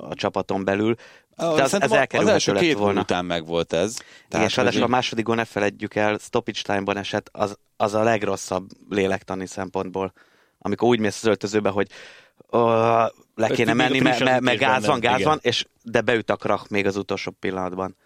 a 0.00 0.14
csapaton 0.14 0.64
belül. 0.64 0.94
De 1.40 1.62
az, 1.62 1.74
ez 1.82 1.92
az 2.10 2.26
első 2.26 2.52
két 2.52 2.76
volna. 2.76 3.00
után 3.00 3.24
meg 3.24 3.46
volt 3.46 3.72
ez. 3.72 3.96
Igen, 4.28 4.44
és 4.44 4.54
hogy... 4.54 4.80
a 4.80 4.86
második 4.86 5.24
gól 5.24 5.34
ne 5.34 5.44
felejtjük 5.44 5.94
el, 5.94 6.18
stoppage 6.18 6.60
time-ban 6.62 6.96
esett, 6.96 7.28
az, 7.32 7.56
az 7.76 7.94
a 7.94 8.02
legrosszabb 8.02 8.68
lélektani 8.88 9.46
szempontból. 9.46 10.12
Amikor 10.58 10.88
úgy 10.88 10.98
mész 10.98 11.16
az 11.22 11.28
öltözőbe, 11.28 11.68
hogy 11.68 11.88
le 13.34 13.48
kéne 13.48 13.72
menni, 13.72 14.00
mert 14.00 14.24
me, 14.24 14.40
me 14.40 14.54
gáz 14.54 14.86
van, 14.86 15.00
gáz 15.00 15.18
igen. 15.18 15.28
van, 15.28 15.38
és 15.42 15.66
de 15.82 16.00
beüt 16.00 16.30
a 16.30 16.36
krach 16.36 16.70
még 16.70 16.86
az 16.86 16.96
utolsó 16.96 17.30
pillanatban. 17.30 17.96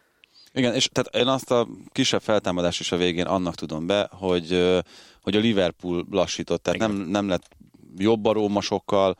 Igen, 0.53 0.75
és 0.75 0.89
tehát 0.93 1.17
én 1.17 1.27
azt 1.27 1.51
a 1.51 1.69
kisebb 1.93 2.23
feltámadást 2.23 2.81
is 2.81 2.93
a 2.93 2.97
végén 2.97 3.27
annak 3.27 3.55
tudom 3.55 3.87
be, 3.87 4.09
hogy, 4.13 4.81
hogy 5.23 5.37
a 5.37 5.41
Liverpool 5.41 6.07
lassított, 6.11 6.63
tehát 6.63 6.79
nem, 6.79 6.93
nem 6.93 7.29
lett 7.29 7.49
jobb 7.97 8.25
a 8.25 8.33
Róma 8.33 8.61
sokkal, 8.61 9.17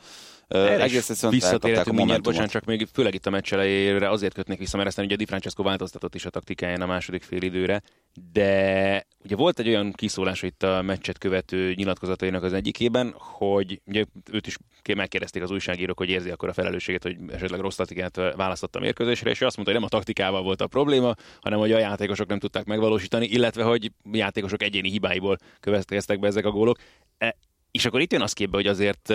Erre 0.55 0.83
egész 0.83 1.11
egyszerűen 1.11 1.33
visszatérhetünk 1.41 1.97
mindjárt, 1.97 2.23
bocsánat, 2.23 2.51
csak 2.51 2.65
még 2.65 2.89
főleg 2.93 3.15
itt 3.15 3.27
a 3.27 3.31
meccs 3.31 3.53
elejére 3.53 4.11
azért 4.11 4.35
kötnék 4.35 4.59
vissza, 4.59 4.77
mert 4.77 4.89
aztán 4.89 5.05
ugye 5.05 5.17
Di 5.17 5.27
Francesco 5.27 5.63
változtatott 5.63 6.15
is 6.15 6.25
a 6.25 6.31
taktikáján 6.31 6.83
a 6.83 6.87
második 6.87 7.23
fél 7.23 7.43
időre, 7.43 7.83
de 8.33 9.07
ugye 9.25 9.37
volt 9.37 9.59
egy 9.59 9.69
olyan 9.69 9.93
kiszólás 9.93 10.43
itt 10.43 10.63
a 10.63 10.83
meccset 10.83 11.19
követő 11.19 11.75
nyilatkozatainak 11.75 12.43
az 12.43 12.53
egyikében, 12.53 13.15
hogy 13.17 13.81
ugye 13.87 14.05
őt 14.33 14.47
is 14.47 14.57
ké- 14.83 14.97
megkérdezték 14.97 15.43
az 15.43 15.51
újságírók, 15.51 15.99
hogy 15.99 16.09
érzi 16.09 16.31
akkor 16.31 16.49
a 16.49 16.53
felelősséget, 16.53 17.03
hogy 17.03 17.17
esetleg 17.33 17.61
rossz 17.61 17.77
taktikát 17.77 18.17
választott 18.37 18.77
a 18.77 18.81
mérkőzésre, 18.81 19.31
és 19.31 19.41
ő 19.41 19.47
azt 19.47 19.57
mondta, 19.57 19.73
hogy 19.73 19.83
nem 19.83 19.91
a 19.93 19.97
taktikával 19.97 20.43
volt 20.43 20.61
a 20.61 20.67
probléma, 20.67 21.15
hanem 21.41 21.59
hogy 21.59 21.73
a 21.73 21.79
játékosok 21.79 22.29
nem 22.29 22.39
tudták 22.39 22.65
megvalósítani, 22.65 23.27
illetve 23.27 23.63
hogy 23.63 23.93
játékosok 24.13 24.63
egyéni 24.63 24.91
hibáiból 24.91 25.39
következtek 25.61 26.19
be 26.19 26.27
ezek 26.27 26.45
a 26.45 26.51
gólok. 26.51 26.79
E, 27.19 27.37
és 27.71 27.85
akkor 27.85 28.01
itt 28.01 28.13
jön 28.13 28.23
az 28.23 28.33
képbe, 28.33 28.57
hogy 28.57 28.67
azért 28.67 29.15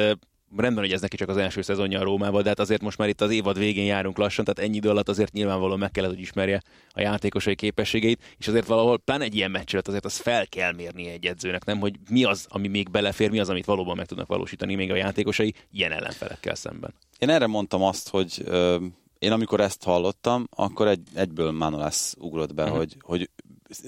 rendben, 0.57 0.83
hogy 0.83 0.93
ez 0.93 1.01
neki 1.01 1.17
csak 1.17 1.29
az 1.29 1.37
első 1.37 1.61
szezonja 1.61 1.99
a 1.99 2.03
Rómával, 2.03 2.41
de 2.41 2.47
hát 2.49 2.59
azért 2.59 2.81
most 2.81 2.97
már 2.97 3.09
itt 3.09 3.21
az 3.21 3.31
évad 3.31 3.57
végén 3.57 3.85
járunk 3.85 4.17
lassan, 4.17 4.45
tehát 4.45 4.69
ennyi 4.69 4.77
idő 4.77 4.89
alatt 4.89 5.09
azért 5.09 5.33
nyilvánvalóan 5.33 5.79
meg 5.79 5.91
kellett, 5.91 6.09
hogy 6.09 6.19
ismerje 6.19 6.61
a 6.89 7.01
játékosai 7.01 7.55
képességeit, 7.55 8.21
és 8.37 8.47
azért 8.47 8.65
valahol 8.67 8.97
pláne 8.97 9.23
egy 9.23 9.35
ilyen 9.35 9.51
meccset 9.51 9.87
azért 9.87 10.05
az 10.05 10.17
fel 10.17 10.47
kell 10.47 10.73
mérni 10.73 11.07
egy 11.09 11.25
edzőnek, 11.25 11.65
nem, 11.65 11.79
hogy 11.79 11.95
mi 12.09 12.23
az, 12.23 12.45
ami 12.49 12.67
még 12.67 12.89
belefér, 12.89 13.29
mi 13.29 13.39
az, 13.39 13.49
amit 13.49 13.65
valóban 13.65 13.95
meg 13.95 14.05
tudnak 14.05 14.27
valósítani 14.27 14.75
még 14.75 14.91
a 14.91 14.95
játékosai 14.95 15.53
ilyen 15.71 15.91
ellenfelekkel 15.91 16.55
szemben. 16.55 16.93
Én 17.19 17.29
erre 17.29 17.47
mondtam 17.47 17.83
azt, 17.83 18.09
hogy 18.09 18.41
ö, 18.45 18.77
én 19.19 19.31
amikor 19.31 19.59
ezt 19.59 19.83
hallottam, 19.83 20.47
akkor 20.55 20.87
egy, 20.87 21.01
egyből 21.13 21.51
Manolász 21.51 22.15
ugrott 22.19 22.53
be, 22.53 22.65
Mhm. 22.65 22.75
hogy, 22.75 22.95
hogy 22.99 23.29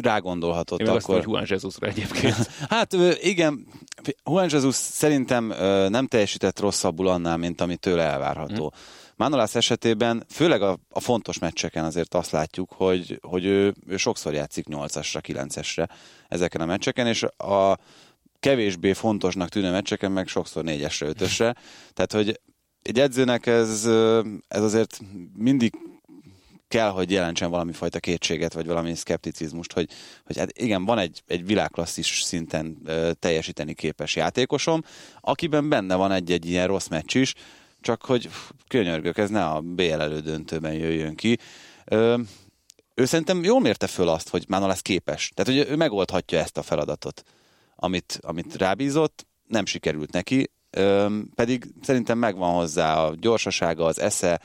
rágondolhatott 0.01 0.79
Én 0.79 0.87
akkor. 0.87 1.15
hogy 1.15 1.23
Juan 1.23 1.45
Jesusra 1.47 1.87
egyébként. 1.87 2.49
Hát 2.69 2.93
igen, 3.21 3.67
Juan 4.25 4.47
Jesus 4.51 4.75
szerintem 4.75 5.45
nem 5.89 6.07
teljesített 6.07 6.59
rosszabbul 6.59 7.07
annál, 7.07 7.37
mint 7.37 7.61
ami 7.61 7.75
tőle 7.75 8.03
elvárható. 8.03 8.65
Mhm. 8.65 8.75
Manolász 9.15 9.55
esetében, 9.55 10.23
főleg 10.29 10.61
a, 10.61 10.77
a 10.89 10.99
fontos 10.99 11.39
meccseken 11.39 11.83
azért 11.85 12.13
azt 12.13 12.31
látjuk, 12.31 12.71
hogy, 12.71 13.19
hogy 13.21 13.45
ő, 13.45 13.73
ő 13.87 13.97
sokszor 13.97 14.33
játszik 14.33 14.65
8-asra, 14.69 15.21
9-esre 15.27 15.89
ezeken 16.27 16.61
a 16.61 16.65
meccseken, 16.65 17.07
és 17.07 17.23
a 17.37 17.77
kevésbé 18.39 18.93
fontosnak 18.93 19.49
tűnő 19.49 19.71
meccseken 19.71 20.11
meg 20.11 20.27
sokszor 20.27 20.63
4-esre, 20.65 21.13
5-ösre. 21.17 21.55
Tehát, 21.93 22.11
hogy 22.11 22.39
egy 22.81 22.99
edzőnek 22.99 23.45
ez, 23.45 23.85
ez 24.47 24.63
azért 24.63 24.99
mindig 25.35 25.73
kell, 26.71 26.89
hogy 26.89 27.11
jelentsen 27.11 27.49
valami 27.49 27.71
fajta 27.71 27.99
kétséget, 27.99 28.53
vagy 28.53 28.65
valami 28.65 28.95
szkepticizmust, 28.95 29.73
hogy, 29.73 29.89
hogy 30.25 30.37
hát 30.37 30.57
igen, 30.57 30.85
van 30.85 30.97
egy, 30.97 31.21
egy 31.27 31.45
világklasszis 31.45 32.21
szinten 32.21 32.77
ö, 32.85 33.11
teljesíteni 33.19 33.73
képes 33.73 34.15
játékosom, 34.15 34.83
akiben 35.21 35.69
benne 35.69 35.95
van 35.95 36.11
egy-egy 36.11 36.45
ilyen 36.45 36.67
rossz 36.67 36.87
meccs 36.87 37.15
is, 37.15 37.33
csak 37.81 38.05
hogy 38.05 38.29
könyörgök, 38.67 39.17
ez 39.17 39.29
ne 39.29 39.45
a 39.45 39.61
BL 39.61 40.01
elődöntőben 40.01 40.73
jöjjön 40.73 41.15
ki. 41.15 41.37
Ö, 41.85 42.17
ő 42.95 43.05
szerintem 43.05 43.43
jól 43.43 43.59
mérte 43.59 43.87
föl 43.87 44.07
azt, 44.07 44.29
hogy 44.29 44.45
már 44.47 44.61
lesz 44.61 44.81
képes. 44.81 45.31
Tehát, 45.35 45.53
hogy 45.53 45.71
ő 45.71 45.75
megoldhatja 45.75 46.39
ezt 46.39 46.57
a 46.57 46.61
feladatot, 46.61 47.23
amit, 47.75 48.19
amit 48.21 48.55
rábízott, 48.55 49.25
nem 49.47 49.65
sikerült 49.65 50.11
neki, 50.11 50.51
ö, 50.69 51.17
pedig 51.35 51.65
szerintem 51.81 52.17
megvan 52.17 52.53
hozzá 52.53 53.03
a 53.03 53.15
gyorsasága, 53.15 53.85
az 53.85 53.99
esze, 53.99 54.41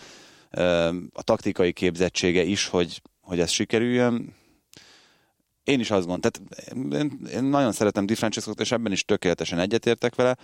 a 1.12 1.22
taktikai 1.22 1.72
képzettsége 1.72 2.42
is, 2.42 2.66
hogy, 2.66 3.02
hogy 3.20 3.40
ez 3.40 3.50
sikerüljön. 3.50 4.34
Én 5.64 5.80
is 5.80 5.90
azt 5.90 6.06
gondolom, 6.06 6.20
tehát 6.20 6.62
én, 7.02 7.28
én 7.32 7.44
nagyon 7.44 7.72
szeretem 7.72 8.06
Di 8.06 8.14
Francesco-t, 8.14 8.60
és 8.60 8.72
ebben 8.72 8.92
is 8.92 9.04
tökéletesen 9.04 9.58
egyetértek 9.58 10.14
vele. 10.14 10.36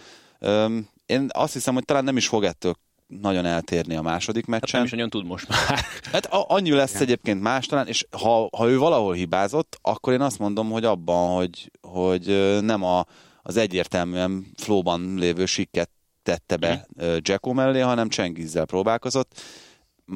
Én 1.07 1.29
azt 1.33 1.53
hiszem, 1.53 1.75
hogy 1.75 1.85
talán 1.85 2.05
nem 2.05 2.17
is 2.17 2.29
fog 2.29 2.45
ettől 2.45 2.75
nagyon 3.21 3.45
eltérni 3.45 3.97
a 3.97 4.03
második 4.03 4.47
Hát 4.47 4.51
nem 4.51 4.61
meccsen. 4.61 4.85
is 4.85 4.91
nagyon 4.91 5.11
tud 5.11 5.25
most 5.25 5.49
már. 5.49 5.85
Hát 6.13 6.27
annyi 6.31 6.71
lesz 6.71 7.01
egyébként 7.01 7.43
más 7.43 7.67
talán, 7.67 7.87
és 7.87 8.07
ha, 8.11 8.49
ha 8.57 8.69
ő 8.69 8.79
valahol 8.79 9.15
hibázott, 9.15 9.79
akkor 9.83 10.13
én 10.13 10.21
azt 10.21 10.39
mondom, 10.39 10.71
hogy 10.71 10.85
abban, 10.85 11.35
hogy, 11.35 11.71
hogy 11.81 12.59
nem 12.63 12.83
a, 12.83 13.05
az 13.43 13.57
egyértelműen 13.57 14.47
flóban 14.57 15.15
lévő 15.15 15.47
sikket 15.47 15.91
tette 16.23 16.57
be 16.57 16.87
ö, 16.97 17.17
Jacko 17.21 17.53
mellé, 17.53 17.81
hanem 17.81 18.09
Csengizzel 18.09 18.65
próbálkozott. 18.65 19.41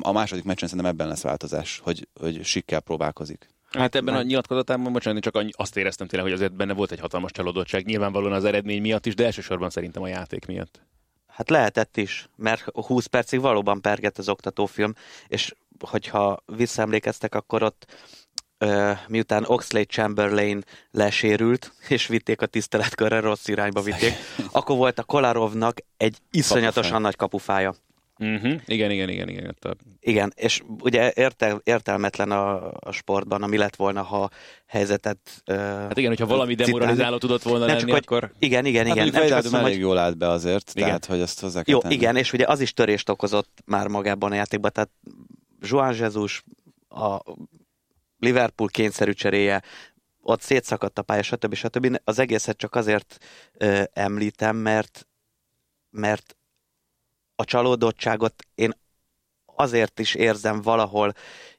A 0.00 0.12
második 0.12 0.44
meccsen 0.44 0.68
szerintem 0.68 0.92
ebben 0.92 1.08
lesz 1.08 1.22
változás, 1.22 1.80
hogy, 1.84 2.08
hogy 2.20 2.44
sikkel 2.44 2.80
próbálkozik. 2.80 3.48
Hát 3.70 3.94
ebben 3.94 4.14
a 4.14 4.22
nyilatkozatában, 4.22 4.92
bocsánat, 4.92 5.24
én 5.24 5.32
csak 5.32 5.52
azt 5.56 5.76
éreztem 5.76 6.06
tényleg, 6.06 6.28
hogy 6.28 6.38
azért 6.38 6.56
benne 6.56 6.72
volt 6.72 6.92
egy 6.92 7.00
hatalmas 7.00 7.30
csalódottság, 7.30 7.84
nyilvánvalóan 7.84 8.32
az 8.32 8.44
eredmény 8.44 8.80
miatt 8.80 9.06
is, 9.06 9.14
de 9.14 9.24
elsősorban 9.24 9.70
szerintem 9.70 10.02
a 10.02 10.08
játék 10.08 10.46
miatt. 10.46 10.80
Hát 11.26 11.50
lehetett 11.50 11.96
is, 11.96 12.28
mert 12.36 12.64
20 12.72 13.06
percig 13.06 13.40
valóban 13.40 13.80
pergett 13.80 14.18
az 14.18 14.28
oktatófilm, 14.28 14.94
és 15.28 15.54
hogyha 15.78 16.42
visszaemlékeztek, 16.46 17.34
akkor 17.34 17.62
ott 17.62 17.86
ö, 18.58 18.92
miután 19.08 19.44
Oxlade 19.46 19.86
Chamberlain 19.86 20.64
lesérült, 20.90 21.72
és 21.88 22.06
vitték 22.06 22.40
a 22.40 22.46
tiszteletkörre, 22.46 23.20
rossz 23.20 23.48
irányba 23.48 23.80
vitték, 23.80 24.12
akkor 24.52 24.76
volt 24.76 24.98
a 24.98 25.04
Kolarovnak 25.04 25.78
egy 25.96 26.18
iszonyatosan 26.30 26.72
Kapufája. 26.82 26.98
nagy 26.98 27.16
kapufája. 27.16 27.74
Uh-huh. 28.18 28.60
Igen, 28.66 28.90
igen, 28.90 29.08
igen, 29.08 29.28
igen. 29.28 29.56
Igen, 30.00 30.32
és 30.36 30.62
ugye 30.80 31.12
értel, 31.14 31.60
értelmetlen 31.64 32.30
a, 32.30 32.72
a 32.72 32.90
sportban, 32.92 33.42
ami 33.42 33.56
lett 33.56 33.76
volna, 33.76 34.02
ha 34.02 34.30
helyzetet... 34.66 35.18
Ö, 35.44 35.54
Hát 35.54 35.96
igen, 35.96 36.08
hogyha 36.10 36.26
valami 36.26 36.54
demoralizáló 36.54 37.18
tudott 37.18 37.42
volna 37.42 37.58
Nem 37.58 37.68
lenni, 37.68 37.80
csak, 37.80 37.90
hogy, 37.90 38.02
akkor... 38.06 38.32
Igen, 38.38 38.64
igen, 38.64 38.86
Hát 38.86 38.96
igen. 38.96 39.08
Nem 39.08 39.26
csak 39.26 39.36
azt 39.36 39.50
mondom, 39.50 39.70
hogy, 39.70 39.78
jól 39.80 39.98
állt 39.98 40.18
be 40.18 40.28
azért, 40.28 40.70
Igen. 40.74 40.86
tehát 40.86 41.04
hogy 41.04 41.20
azt 41.20 41.40
hozzá 41.40 41.62
kell 41.62 41.74
jó, 41.74 41.80
tenni. 41.80 41.94
igen, 41.94 42.16
és 42.16 42.32
ugye 42.32 42.44
az 42.46 42.60
is 42.60 42.72
törést 42.72 43.08
okozott 43.08 43.62
már 43.64 43.88
magában 43.88 44.32
a 44.32 44.34
játékban, 44.34 44.70
tehát 44.72 44.90
Joan 45.60 45.94
Jesus, 45.94 46.42
a 46.88 47.22
Liverpool 48.18 48.68
kényszerű 48.68 49.12
cseréje, 49.12 49.62
ott 50.22 50.40
szétszakadt 50.40 50.98
a 50.98 51.02
pálya, 51.02 51.22
stb. 51.22 51.54
stb. 51.54 52.00
Az 52.04 52.18
egészet 52.18 52.56
csak 52.56 52.74
azért 52.74 53.18
ö, 53.52 53.82
említem, 53.92 54.56
mert, 54.56 55.06
mert 55.90 56.35
a 57.36 57.44
csalódottságot 57.44 58.34
én 58.54 58.72
azért 59.44 60.00
is 60.00 60.14
érzem 60.14 60.62
valahol 60.62 61.12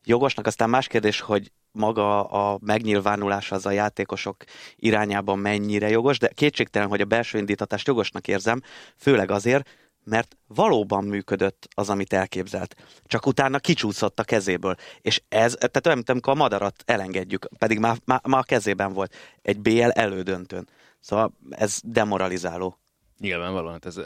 jogosnak, 0.03 0.45
aztán 0.45 0.69
más 0.69 0.87
kérdés, 0.87 1.19
hogy 1.19 1.51
maga 1.71 2.23
a 2.23 2.57
megnyilvánulás 2.61 3.51
az 3.51 3.65
a 3.65 3.71
játékosok 3.71 4.43
irányában 4.75 5.39
mennyire 5.39 5.89
jogos, 5.89 6.19
de 6.19 6.27
kétségtelen, 6.27 6.87
hogy 6.87 7.01
a 7.01 7.05
belső 7.05 7.37
indítatást 7.37 7.87
jogosnak 7.87 8.27
érzem, 8.27 8.61
főleg 8.95 9.31
azért, 9.31 9.69
mert 10.03 10.37
valóban 10.47 11.03
működött 11.03 11.67
az, 11.75 11.89
amit 11.89 12.13
elképzelt. 12.13 12.75
Csak 13.05 13.25
utána 13.25 13.59
kicsúszott 13.59 14.19
a 14.19 14.23
kezéből. 14.23 14.75
És 15.01 15.21
ez, 15.29 15.53
tehát 15.53 15.85
olyan, 15.85 15.97
mint 15.97 16.09
amikor 16.09 16.33
a 16.33 16.35
madarat 16.35 16.83
elengedjük, 16.85 17.47
pedig 17.57 17.79
már, 17.79 17.97
már, 18.05 18.21
már 18.27 18.39
a 18.39 18.43
kezében 18.43 18.93
volt 18.93 19.15
egy 19.41 19.59
BL 19.59 19.89
elődöntőn. 19.89 20.67
Szóval 20.99 21.33
ez 21.49 21.79
demoralizáló. 21.83 22.77
Nyilvánvalóan, 23.19 23.71
hát 23.71 23.85
ez 23.85 23.99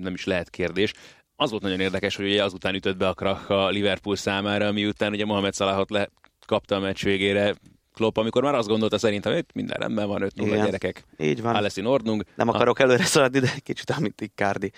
nem 0.00 0.14
is 0.14 0.24
lehet 0.24 0.50
kérdés. 0.50 0.92
Az 1.36 1.50
volt 1.50 1.62
nagyon 1.62 1.80
érdekes, 1.80 2.16
hogy 2.16 2.24
ugye 2.24 2.44
azután 2.44 2.74
ütött 2.74 2.96
be 2.96 3.08
a 3.08 3.14
krach 3.14 3.50
a 3.50 3.68
Liverpool 3.68 4.16
számára, 4.16 4.72
miután 4.72 5.12
ugye 5.12 5.24
Mohamed 5.24 5.54
Salahot 5.54 5.90
le 5.90 6.08
kapta 6.46 6.76
a 6.76 6.80
meccs 6.80 7.02
végére 7.02 7.54
Klopp, 7.96 8.16
amikor 8.16 8.42
már 8.42 8.54
azt 8.54 8.68
gondolta 8.68 8.98
szerintem, 8.98 9.32
hogy 9.32 9.44
minden 9.54 9.76
rendben 9.78 10.08
van, 10.08 10.22
5 10.22 10.34
0 10.34 10.48
Igen. 10.48 10.64
gyerekek. 10.64 11.04
Így 11.18 11.42
van. 11.42 11.54
Alessin 11.54 11.84
Ordnung. 11.84 12.22
Nem 12.34 12.48
akarok 12.48 12.80
előre 12.80 13.04
szaladni, 13.04 13.38
de 13.38 13.52
kicsit 13.58 13.90
amit 13.90 14.20
Icardi. 14.20 14.72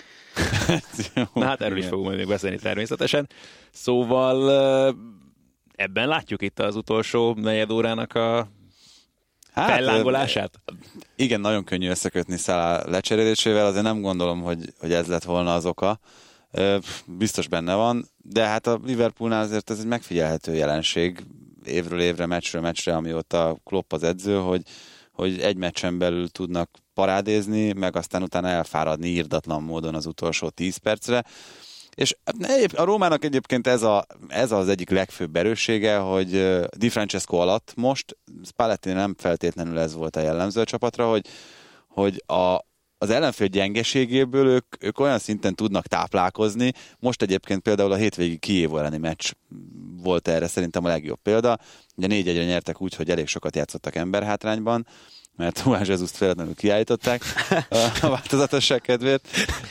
Na 1.35 1.45
hát 1.45 1.61
erről 1.61 1.79
is 1.79 1.87
fogunk 1.87 2.07
majd 2.07 2.19
még 2.19 2.29
beszélni 2.29 2.57
természetesen. 2.57 3.29
Szóval 3.71 4.51
ebben 5.75 6.09
látjuk 6.09 6.43
itt 6.43 6.59
az 6.59 6.77
utolsó 6.77 7.35
negyed 7.35 7.71
órának 7.71 8.15
a 8.15 8.49
Hát, 9.53 9.69
fellángolását. 9.69 10.61
Igen, 11.17 11.41
nagyon 11.41 11.65
könnyű 11.65 11.89
összekötni 11.89 12.37
Szalá 12.37 12.83
lecserélésével, 12.87 13.67
azért 13.67 13.85
nem 13.85 14.01
gondolom, 14.01 14.43
hogy, 14.43 14.73
hogy 14.79 14.93
ez 14.93 15.07
lett 15.07 15.25
volna 15.25 15.55
az 15.55 15.67
oka. 15.67 16.01
Biztos 17.07 17.49
benne 17.49 17.75
van, 17.75 18.09
de 18.17 18.47
hát 18.47 18.67
a 18.67 18.81
Liverpoolnál 18.85 19.43
azért 19.43 19.71
ez 19.71 19.79
egy 19.79 19.87
megfigyelhető 19.87 20.55
jelenség 20.55 21.25
évről 21.65 22.01
évre, 22.01 22.27
meccsről 22.27 22.63
meccsre, 22.63 22.97
amióta 22.97 23.57
Klopp 23.65 23.93
az 23.93 24.03
edző, 24.03 24.37
hogy, 24.37 24.63
hogy 25.13 25.41
egy 25.41 25.57
meccsen 25.57 25.99
belül 25.99 26.29
tudnak 26.29 26.71
parádézni, 26.95 27.73
meg 27.73 27.97
aztán 27.97 28.23
utána 28.23 28.49
elfáradni 28.49 29.09
írdatlan 29.09 29.63
módon 29.63 29.95
az 29.95 30.07
utolsó 30.07 30.49
10 30.49 30.77
percre. 30.77 31.25
És 31.99 32.17
egyéb- 32.41 32.79
a 32.79 32.85
Rómának 32.85 33.25
egyébként 33.25 33.67
ez, 33.67 33.83
a, 33.83 34.07
ez 34.29 34.53
az 34.53 34.69
egyik 34.69 34.91
legfőbb 34.91 35.37
erőssége, 35.37 35.97
hogy 35.97 36.61
Di 36.77 36.89
Francesco 36.89 37.37
alatt 37.37 37.73
most, 37.77 38.17
Spalletti 38.45 38.93
nem 38.93 39.15
feltétlenül 39.19 39.79
ez 39.79 39.95
volt 39.95 40.17
a 40.17 40.21
jellemző 40.21 40.61
a 40.61 40.65
csapatra, 40.65 41.11
hogy, 41.11 41.27
hogy 41.89 42.23
a, 42.27 42.59
az 42.99 43.11
ellenfél 43.11 43.47
gyengeségéből 43.47 44.47
ők, 44.47 44.85
ők 44.85 45.01
olyan 45.01 45.19
szinten 45.19 45.55
tudnak 45.55 45.87
táplálkozni. 45.87 46.73
Most 46.99 47.23
egyébként 47.23 47.63
például 47.63 47.93
a 47.93 47.97
hétvégi 47.97 48.37
Kiév 48.37 48.77
elleni 48.77 48.99
meccs 48.99 49.31
volt 50.03 50.29
erre 50.29 50.47
szerintem 50.47 50.85
a 50.85 50.89
legjobb 50.89 51.23
példa. 51.23 51.59
Ugye 51.97 52.07
négy 52.07 52.29
egyre 52.29 52.45
nyertek 52.45 52.81
úgy, 52.81 52.95
hogy 52.95 53.11
elég 53.11 53.27
sokat 53.27 53.57
játszottak 53.57 53.95
emberhátrányban, 53.95 54.87
mert 55.39 55.63
Juan 55.65 55.85
Jesus-t 55.87 56.17
féletlenül 56.17 56.55
kiállították 56.55 57.23
a 58.01 58.09
változatosság 58.15 58.81
kedvéért. 58.81 59.29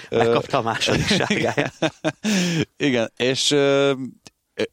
Megkapta 0.10 0.58
a 0.58 0.62
második 0.62 1.08
sárgáját. 1.18 1.94
Igen, 2.78 3.12
és 3.18 3.52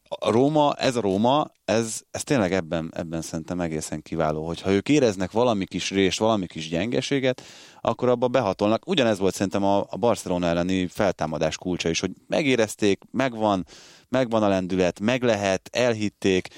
a 0.09 0.30
Róma, 0.30 0.74
ez 0.74 0.96
a 0.96 1.00
Róma, 1.00 1.50
ez, 1.64 2.00
ez 2.11 2.22
tényleg 2.22 2.52
ebben, 2.52 2.92
ebben 2.96 3.22
szerintem 3.22 3.61
egészen 3.61 4.02
kiváló, 4.02 4.46
hogyha 4.46 4.70
ők 4.70 4.88
éreznek 4.88 5.30
valami 5.30 5.64
kis 5.64 5.90
rést, 5.90 6.18
valami 6.18 6.46
kis 6.46 6.68
gyengeséget, 6.68 7.42
akkor 7.80 8.09
abba 8.09 8.28
behatolnak. 8.28 8.88
Ugyanez 8.88 9.18
volt 9.18 9.35
szerintem 9.35 9.64
a, 9.64 9.78
a 9.78 9.96
Barcelona 9.96 10.46
elleni 10.46 10.87
feltámadás 10.87 11.57
kulcsa 11.57 11.88
is, 11.88 12.00
hogy 12.00 12.11
megérezték, 12.26 13.02
megvan, 13.11 13.66
megvan 14.09 14.42
a 14.42 14.48
lendület, 14.48 15.00
meg 15.00 15.22
lehet, 15.22 15.68
elhitték, 15.72 16.48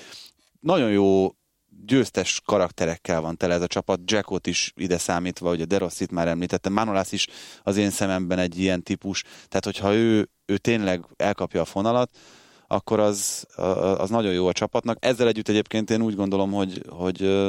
nagyon 0.60 0.90
jó 0.90 1.35
győztes 1.86 2.40
karakterekkel 2.44 3.20
van 3.20 3.36
tele 3.36 3.54
ez 3.54 3.62
a 3.62 3.66
csapat, 3.66 4.00
Jackot 4.04 4.46
is 4.46 4.72
ide 4.76 4.98
számítva, 4.98 5.50
ugye 5.50 5.64
Derossit 5.64 6.10
már 6.10 6.28
említettem, 6.28 6.72
Manolász 6.72 7.12
is 7.12 7.26
az 7.62 7.76
én 7.76 7.90
szememben 7.90 8.38
egy 8.38 8.58
ilyen 8.58 8.82
típus, 8.82 9.22
tehát 9.22 9.64
hogyha 9.64 9.94
ő, 9.94 10.28
ő 10.46 10.56
tényleg 10.56 11.04
elkapja 11.16 11.60
a 11.60 11.64
fonalat, 11.64 12.10
akkor 12.66 13.00
az, 13.00 13.46
az 13.98 14.10
nagyon 14.10 14.32
jó 14.32 14.46
a 14.46 14.52
csapatnak. 14.52 14.96
Ezzel 15.00 15.28
együtt 15.28 15.48
egyébként 15.48 15.90
én 15.90 16.02
úgy 16.02 16.14
gondolom, 16.14 16.52
hogy, 16.52 16.82
hogy 16.88 17.46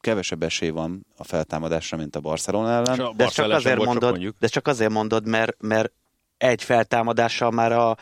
kevesebb 0.00 0.42
esély 0.42 0.68
van 0.68 1.06
a 1.16 1.24
feltámadásra, 1.24 1.96
mint 1.96 2.16
a 2.16 2.20
Barcelona 2.20 2.70
ellen. 2.70 3.00
A 3.00 3.12
de, 3.16 3.26
csak 3.26 3.50
azért 3.50 3.84
mondod, 3.84 4.34
de 4.38 4.46
csak 4.46 4.66
azért 4.66 4.90
mondod, 4.90 5.26
mert, 5.26 5.56
mert 5.60 5.92
egy 6.40 6.62
feltámadással 6.62 7.50
már 7.50 7.72
a, 7.72 7.96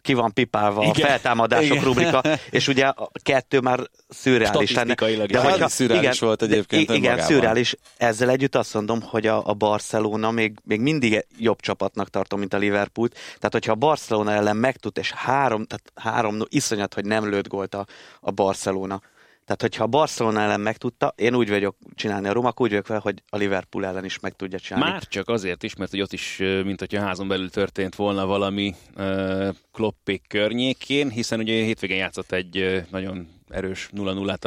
ki 0.00 0.14
van 0.14 0.32
pipálva 0.32 0.82
igen. 0.82 1.04
a 1.04 1.08
feltámadások 1.08 1.70
igen. 1.70 1.84
rubrika, 1.84 2.22
és 2.50 2.68
ugye 2.68 2.86
a 2.86 3.10
kettő 3.22 3.60
már 3.60 3.80
szürreális 4.08 4.74
lenne. 4.74 4.94
De 4.94 5.40
hogyha, 5.40 5.58
hát 5.58 5.70
szürreális 5.70 6.16
igen, 6.16 6.16
volt 6.20 6.42
egyébként 6.42 6.86
de, 6.86 6.94
Igen, 6.94 7.20
szürreális. 7.20 7.76
Ezzel 7.96 8.30
együtt 8.30 8.54
azt 8.54 8.74
mondom, 8.74 9.00
hogy 9.02 9.26
a, 9.26 9.42
a 9.46 9.54
Barcelona 9.54 10.30
még, 10.30 10.58
még 10.64 10.80
mindig 10.80 11.26
jobb 11.38 11.60
csapatnak 11.60 12.08
tartom, 12.08 12.38
mint 12.38 12.54
a 12.54 12.56
Liverpool. 12.56 13.08
Tehát, 13.08 13.52
hogyha 13.52 13.72
a 13.72 13.74
Barcelona 13.76 14.32
ellen 14.32 14.56
megtud, 14.56 14.98
és 14.98 15.12
három, 15.12 15.64
tehát 15.64 15.92
három 16.14 16.38
iszonyat, 16.48 16.94
hogy 16.94 17.04
nem 17.04 17.28
lőtt 17.28 17.48
gólt 17.48 17.74
a, 17.74 17.86
a 18.20 18.30
Barcelona, 18.30 19.00
tehát, 19.44 19.60
hogyha 19.60 19.84
a 19.84 19.86
Barcelona 19.86 20.40
ellen 20.40 20.60
megtudta, 20.60 21.14
én 21.16 21.34
úgy 21.34 21.48
vagyok 21.48 21.76
csinálni 21.94 22.28
a 22.28 22.32
Romak, 22.32 22.60
úgy 22.60 22.68
vagyok 22.68 22.86
fel, 22.86 22.98
hogy 22.98 23.22
a 23.28 23.36
Liverpool 23.36 23.86
ellen 23.86 24.04
is 24.04 24.20
meg 24.20 24.32
tudja 24.32 24.58
csinálni. 24.58 24.90
Már 24.90 25.02
csak 25.02 25.28
azért 25.28 25.62
is, 25.62 25.76
mert 25.76 25.90
hogy 25.90 26.00
ott 26.00 26.12
is, 26.12 26.36
mint 26.64 26.78
hogyha 26.78 27.00
házon 27.00 27.28
belül 27.28 27.50
történt 27.50 27.94
volna 27.94 28.26
valami 28.26 28.74
uh, 28.96 29.48
kloppék 29.72 30.22
környékén, 30.28 31.10
hiszen 31.10 31.38
ugye 31.38 31.52
hétvégén 31.52 31.96
játszott 31.96 32.32
egy 32.32 32.84
nagyon 32.90 33.28
erős 33.54 33.88
0-0-át 33.96 34.44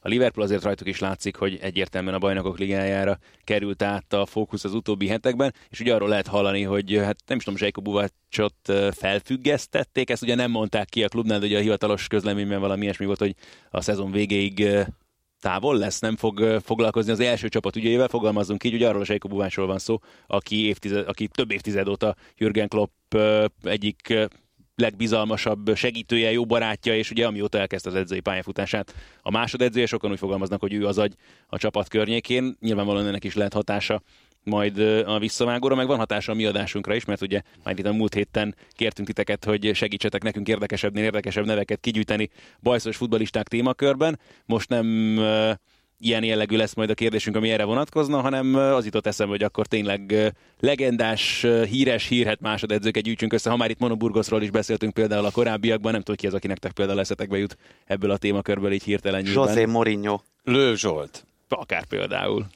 a 0.00 0.08
Liverpool 0.08 0.46
azért 0.46 0.62
rajtuk 0.62 0.86
is 0.86 0.98
látszik, 0.98 1.36
hogy 1.36 1.58
egyértelműen 1.60 2.14
a 2.14 2.18
bajnokok 2.18 2.58
ligájára 2.58 3.18
került 3.44 3.82
át 3.82 4.12
a 4.12 4.26
fókusz 4.26 4.64
az 4.64 4.74
utóbbi 4.74 5.08
hetekben, 5.08 5.54
és 5.68 5.80
ugye 5.80 5.94
arról 5.94 6.08
lehet 6.08 6.26
hallani, 6.26 6.62
hogy 6.62 6.96
hát 6.96 7.16
nem 7.26 7.36
is 7.36 7.44
tudom, 7.44 7.58
Zsejko 7.58 7.80
Buvacsot 7.80 8.72
felfüggesztették, 8.90 10.10
ezt 10.10 10.22
ugye 10.22 10.34
nem 10.34 10.50
mondták 10.50 10.88
ki 10.88 11.04
a 11.04 11.08
klubnál, 11.08 11.42
ugye 11.42 11.58
a 11.58 11.60
hivatalos 11.60 12.06
közleményben 12.06 12.60
valami 12.60 12.82
ilyesmi 12.82 13.06
volt, 13.06 13.18
hogy 13.18 13.34
a 13.70 13.80
szezon 13.80 14.10
végéig 14.10 14.68
távol 15.40 15.76
lesz, 15.76 16.00
nem 16.00 16.16
fog 16.16 16.60
foglalkozni 16.64 17.12
az 17.12 17.20
első 17.20 17.48
csapat 17.48 17.76
ügyeivel, 17.76 18.08
fogalmazunk 18.08 18.64
így, 18.64 18.74
ugye 18.74 18.88
arról 18.88 19.00
a 19.00 19.04
Zsejko 19.04 19.28
Buvásról 19.28 19.66
van 19.66 19.78
szó, 19.78 19.98
aki, 20.26 20.66
évtized, 20.66 21.08
aki 21.08 21.28
több 21.28 21.50
évtized 21.50 21.88
óta 21.88 22.16
Jürgen 22.36 22.68
Klopp 22.68 23.14
egyik 23.62 24.14
legbizalmasabb 24.76 25.76
segítője, 25.76 26.32
jó 26.32 26.44
barátja, 26.44 26.96
és 26.96 27.10
ugye 27.10 27.26
amióta 27.26 27.58
elkezdte 27.58 27.88
az 27.88 27.94
edzői 27.94 28.20
pályafutását, 28.20 28.94
a 29.22 29.30
másodedzője 29.30 29.86
sokan 29.86 30.10
úgy 30.10 30.18
fogalmaznak, 30.18 30.60
hogy 30.60 30.72
ő 30.72 30.86
az 30.86 30.98
agy 30.98 31.14
a 31.46 31.58
csapat 31.58 31.88
környékén. 31.88 32.56
Nyilvánvalóan 32.60 33.06
ennek 33.06 33.24
is 33.24 33.34
lehet 33.34 33.52
hatása 33.52 34.02
majd 34.42 34.78
a 35.06 35.18
visszavágóra, 35.18 35.74
meg 35.74 35.86
van 35.86 35.98
hatása 35.98 36.32
a 36.32 36.34
mi 36.34 36.44
adásunkra 36.44 36.94
is, 36.94 37.04
mert 37.04 37.22
ugye 37.22 37.42
majd 37.64 37.78
itt 37.78 37.86
a 37.86 37.92
múlt 37.92 38.14
héten 38.14 38.54
kértünk 38.70 39.08
titeket, 39.08 39.44
hogy 39.44 39.70
segítsetek 39.74 40.22
nekünk 40.22 40.48
érdekesebbnél 40.48 41.04
érdekesebb 41.04 41.46
neveket 41.46 41.80
kigyűjteni 41.80 42.30
bajszos 42.60 42.96
futbalisták 42.96 43.48
témakörben. 43.48 44.18
Most 44.44 44.68
nem 44.68 44.86
ilyen 45.98 46.24
jellegű 46.24 46.56
lesz 46.56 46.74
majd 46.74 46.90
a 46.90 46.94
kérdésünk, 46.94 47.36
ami 47.36 47.50
erre 47.50 47.64
vonatkozna, 47.64 48.20
hanem 48.20 48.54
az 48.54 48.84
jutott 48.84 49.06
eszembe, 49.06 49.32
hogy 49.32 49.42
akkor 49.42 49.66
tényleg 49.66 50.32
legendás, 50.60 51.46
híres, 51.68 52.06
hírhet 52.06 52.40
másodedzőket 52.40 53.02
gyűjtsünk 53.02 53.32
össze. 53.32 53.50
Ha 53.50 53.56
már 53.56 53.70
itt 53.70 53.78
Monoburgosról 53.78 54.42
is 54.42 54.50
beszéltünk 54.50 54.94
például 54.94 55.24
a 55.24 55.30
korábbiakban, 55.30 55.92
nem 55.92 56.02
tudok 56.02 56.20
ki 56.20 56.26
az, 56.26 56.34
aki 56.34 56.46
nektek 56.46 56.72
például 56.72 57.00
eszetekbe 57.00 57.38
jut 57.38 57.56
ebből 57.84 58.10
a 58.10 58.16
témakörből 58.16 58.72
így 58.72 58.82
hirtelen 58.82 59.26
José 59.26 59.64
Mourinho. 59.64 60.20
Lő 60.42 60.76
Zsolt. 60.76 61.26
Akár 61.48 61.84
például. 61.84 62.46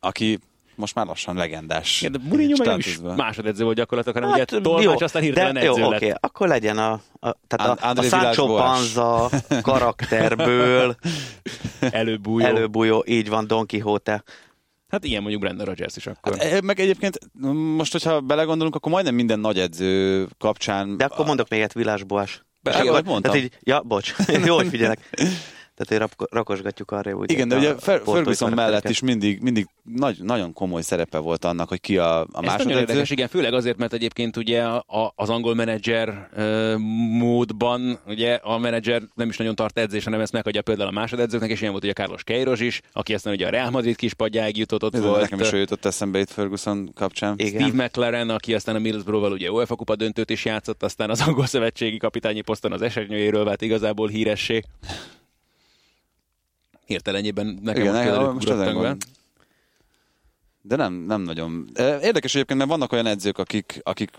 Aki 0.00 0.38
most 0.82 0.94
már 0.94 1.06
lassan 1.06 1.36
legendás. 1.36 2.02
Ja, 2.02 2.08
de 2.08 2.18
Mourinho 2.22 2.56
meg 2.58 2.66
nem 2.66 2.78
is 2.78 2.98
másodedző 3.16 3.64
volt 3.64 3.76
gyakorlatilag, 3.76 4.22
hanem 4.22 4.38
hát, 4.38 4.52
ugye 4.52 4.60
tolmács, 4.60 4.84
jó, 4.84 4.94
aztán 4.98 5.22
hirtelen 5.22 5.54
de, 5.54 5.60
edző 5.60 5.80
jó, 5.80 5.90
lett. 5.90 6.02
Okay. 6.02 6.12
akkor 6.20 6.48
legyen 6.48 6.78
a, 6.78 6.92
a, 7.20 7.36
tehát 7.46 7.82
a, 7.82 7.88
a 7.88 8.02
Sancho 8.02 8.46
Panza 8.46 9.30
karakterből 9.62 10.96
előbújó. 11.80 12.46
előbújó, 12.46 13.04
így 13.06 13.28
van, 13.28 13.46
Don 13.46 13.66
Quixote. 13.66 14.22
Hát 14.88 15.04
ilyen 15.04 15.20
mondjuk 15.22 15.42
Brandon 15.42 15.66
Rodgers 15.66 15.96
is 15.96 16.06
akkor. 16.06 16.36
Hát, 16.36 16.52
e, 16.52 16.60
meg 16.62 16.80
egyébként 16.80 17.18
most, 17.76 17.92
hogyha 17.92 18.20
belegondolunk, 18.20 18.74
akkor 18.74 18.92
majdnem 18.92 19.14
minden 19.14 19.40
nagy 19.40 19.58
edző 19.58 20.28
kapcsán... 20.38 20.96
De 20.96 21.04
akkor 21.04 21.26
mondok 21.26 21.48
még 21.48 21.60
egy 21.60 21.70
Vilás 21.74 22.02
Boás. 22.04 22.42
Be, 22.60 22.70
akkor, 22.70 23.02
mondtam. 23.04 23.34
így, 23.34 23.58
ja, 23.60 23.82
bocs, 23.82 24.14
jól 24.44 24.64
figyelek. 24.64 25.10
Tehát 25.76 26.10
hogy 26.10 26.26
rakosgatjuk 26.30 26.90
arra, 26.90 27.16
hogy 27.16 27.30
Igen, 27.30 27.48
de 27.48 27.56
ugye 27.56 27.74
Ferguson 27.78 28.52
mellett 28.52 28.88
is 28.88 29.00
mindig, 29.00 29.40
mindig 29.40 29.66
nagy, 29.82 30.16
nagyon 30.22 30.52
komoly 30.52 30.82
szerepe 30.82 31.18
volt 31.18 31.44
annak, 31.44 31.68
hogy 31.68 31.80
ki 31.80 31.98
a, 31.98 32.20
a 32.20 32.40
másodedző. 32.40 32.78
érdekes, 32.78 33.10
igen, 33.10 33.28
főleg 33.28 33.54
azért, 33.54 33.76
mert 33.76 33.92
egyébként 33.92 34.36
ugye 34.36 34.62
a, 34.64 35.12
az 35.16 35.28
angol 35.28 35.54
menedzser 35.54 36.28
uh, 36.36 36.76
módban 37.18 37.98
ugye 38.06 38.34
a 38.34 38.58
menedzser 38.58 39.02
nem 39.14 39.28
is 39.28 39.36
nagyon 39.36 39.54
tart 39.54 39.78
edzés, 39.78 40.04
hanem 40.04 40.20
ezt 40.20 40.32
meghagyja 40.32 40.62
például 40.62 40.88
a 40.88 40.92
másodedzőknek, 40.92 41.50
és 41.50 41.60
ilyen 41.60 41.72
volt 41.72 41.84
ugye 41.84 41.92
Carlos 41.92 42.24
Queiroz 42.24 42.60
is, 42.60 42.80
aki 42.92 43.14
aztán 43.14 43.32
ugye 43.32 43.46
a 43.46 43.50
Real 43.50 43.70
Madrid 43.70 43.96
kispadjáig 43.96 44.56
jutott, 44.56 44.84
ott 44.84 44.94
Ez 44.94 45.02
volt. 45.02 45.20
Nekem 45.20 45.40
is 45.40 45.52
jutott 45.52 45.84
eszembe 45.84 46.18
itt 46.18 46.30
Ferguson 46.30 46.92
kapcsán. 46.94 47.34
Igen. 47.36 47.62
Steve 47.62 47.84
McLaren, 47.84 48.30
aki 48.30 48.54
aztán 48.54 48.74
a 48.74 48.78
Middlesbrough-val 48.78 49.32
ugye 49.32 49.50
UEFA 49.50 49.74
kupa 49.74 49.96
döntőt 49.96 50.30
is 50.30 50.44
játszott, 50.44 50.82
aztán 50.82 51.10
az 51.10 51.20
angol 51.20 51.46
szövetségi 51.46 51.96
kapitányi 51.96 52.40
poszton 52.40 52.72
az 52.72 52.82
esernyőjéről 52.82 53.44
vált 53.44 53.62
igazából 53.62 54.08
híressé 54.08 54.62
hirtelenjében 56.92 57.58
nekem 57.62 57.82
Igen, 57.82 58.14
a 58.14 58.32
most 58.32 58.56
be. 58.56 58.96
De 60.64 60.76
nem, 60.76 60.92
nem 60.92 61.22
nagyon. 61.22 61.68
Érdekes 61.78 62.34
egyébként, 62.34 62.58
mert 62.58 62.70
vannak 62.70 62.92
olyan 62.92 63.06
edzők, 63.06 63.38
akik, 63.38 63.80
akik 63.82 64.10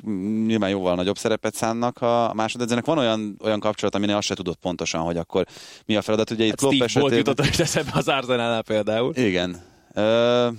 nyilván 0.45 0.69
jóval 0.69 0.95
nagyobb 0.95 1.17
szerepet 1.17 1.55
szánnak 1.55 2.01
a 2.01 2.31
másodedzőnek. 2.33 2.85
Van 2.85 2.97
olyan, 2.97 3.37
olyan 3.43 3.59
kapcsolat, 3.59 3.95
aminél 3.95 4.15
azt 4.15 4.27
se 4.27 4.35
tudod 4.35 4.55
pontosan, 4.55 5.01
hogy 5.01 5.17
akkor 5.17 5.45
mi 5.85 5.95
a 5.95 6.01
feladat. 6.01 6.31
Ugye 6.31 6.43
itt 6.43 6.49
hát 6.49 6.59
Klopp 6.59 6.71
Steve 6.71 6.85
esetében... 6.85 7.17
jutott 7.17 7.45
is 7.45 7.59
eszembe 7.59 7.91
az 7.93 8.07
Arsenalnál 8.07 8.61
például. 8.61 9.15
Igen. 9.15 9.49
Uh, 9.95 10.53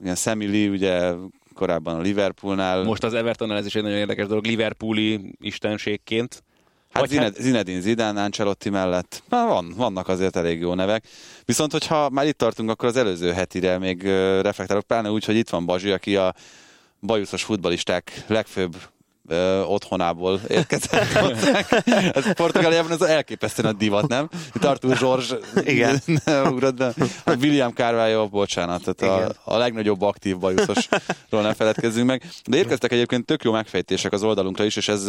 igen, 0.00 0.14
Sammy 0.14 0.46
Lee 0.46 0.68
ugye 0.68 1.12
korábban 1.54 1.96
a 1.96 2.00
Liverpoolnál. 2.00 2.82
Most 2.82 3.04
az 3.04 3.14
Evertonnál 3.14 3.56
ez 3.56 3.66
is 3.66 3.74
egy 3.74 3.82
nagyon 3.82 3.98
érdekes 3.98 4.26
dolog, 4.26 4.44
Liverpooli 4.44 5.34
istenségként. 5.40 6.42
Hát 6.92 7.08
Zined, 7.08 7.24
hát... 7.24 7.42
Zinedine 7.42 7.80
Zidane, 7.80 8.22
Ancelotti 8.22 8.70
mellett 8.70 9.22
már 9.28 9.46
van, 9.48 9.72
vannak 9.76 10.08
azért 10.08 10.36
elég 10.36 10.60
jó 10.60 10.74
nevek. 10.74 11.04
Viszont, 11.44 11.72
hogyha 11.72 12.10
már 12.10 12.26
itt 12.26 12.38
tartunk, 12.38 12.70
akkor 12.70 12.88
az 12.88 12.96
előző 12.96 13.32
hetire 13.32 13.78
még 13.78 14.02
reflektálok, 14.42 14.84
pláne 14.84 15.10
úgy, 15.10 15.24
hogy 15.24 15.36
itt 15.36 15.48
van 15.48 15.66
Bazsi, 15.66 15.90
aki 15.90 16.16
a 16.16 16.34
bajuszos 17.00 17.42
futbalisták 17.42 18.24
legfőbb 18.26 18.76
ö, 19.30 19.62
otthonából 19.62 20.40
érkezett 20.48 21.14
Ez 22.14 22.32
Portugáliában 22.32 22.92
ez 22.92 23.00
elképesztően 23.00 23.74
a 23.74 23.76
divat, 23.76 24.08
nem? 24.08 24.28
Itt 24.54 24.64
Arthur 24.64 24.98
George, 24.98 25.38
Igen. 25.64 26.00
ne 26.24 26.42
ugrod, 26.42 26.74
de 26.74 26.92
William 27.40 27.72
Carvalho, 27.72 28.28
bocsánat, 28.28 28.94
tehát 28.94 29.34
a, 29.44 29.52
a, 29.52 29.56
legnagyobb 29.56 30.02
aktív 30.02 30.38
bajuszosról 30.38 31.42
nem 31.42 31.52
feledkezzünk 31.52 32.06
meg. 32.06 32.22
De 32.44 32.56
érkeztek 32.56 32.92
egyébként 32.92 33.24
tök 33.24 33.42
jó 33.42 33.52
megfejtések 33.52 34.12
az 34.12 34.22
oldalunkra 34.22 34.64
is, 34.64 34.76
és 34.76 34.88
ez 34.88 35.06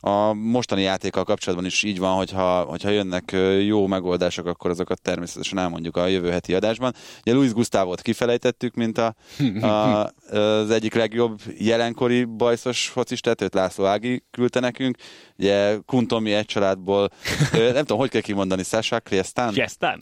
a 0.00 0.32
mostani 0.32 0.82
játékkal 0.82 1.24
kapcsolatban 1.24 1.66
is 1.66 1.82
így 1.82 1.98
van, 1.98 2.16
hogyha, 2.16 2.60
hogyha 2.60 2.90
jönnek 2.90 3.36
jó 3.66 3.86
megoldások, 3.86 4.46
akkor 4.46 4.70
azokat 4.70 5.02
természetesen 5.02 5.58
elmondjuk 5.58 5.96
a 5.96 6.06
jövő 6.06 6.30
heti 6.30 6.54
adásban. 6.54 6.94
Ugye 7.20 7.34
Luis 7.34 7.52
Gustávot 7.52 8.02
kifelejtettük, 8.02 8.74
mint 8.74 8.98
a, 8.98 9.14
a, 9.60 10.10
az 10.36 10.70
egyik 10.70 10.94
legjobb 10.94 11.40
jelenkori 11.58 12.24
bajszos 12.24 12.88
focistát, 12.88 13.40
kettőt 13.46 13.54
László 13.54 13.84
Ági 13.84 14.24
küldte 14.30 14.60
nekünk. 14.60 14.96
Ugye 15.38 15.76
Kuntomi 15.86 16.32
egy 16.32 16.46
családból, 16.46 17.10
nem 17.52 17.74
tudom, 17.74 17.98
hogy 17.98 18.10
kell 18.10 18.20
kimondani, 18.20 18.62
Sasha 18.62 19.00
Kriesztán? 19.00 19.52
Csesztán? 19.52 20.00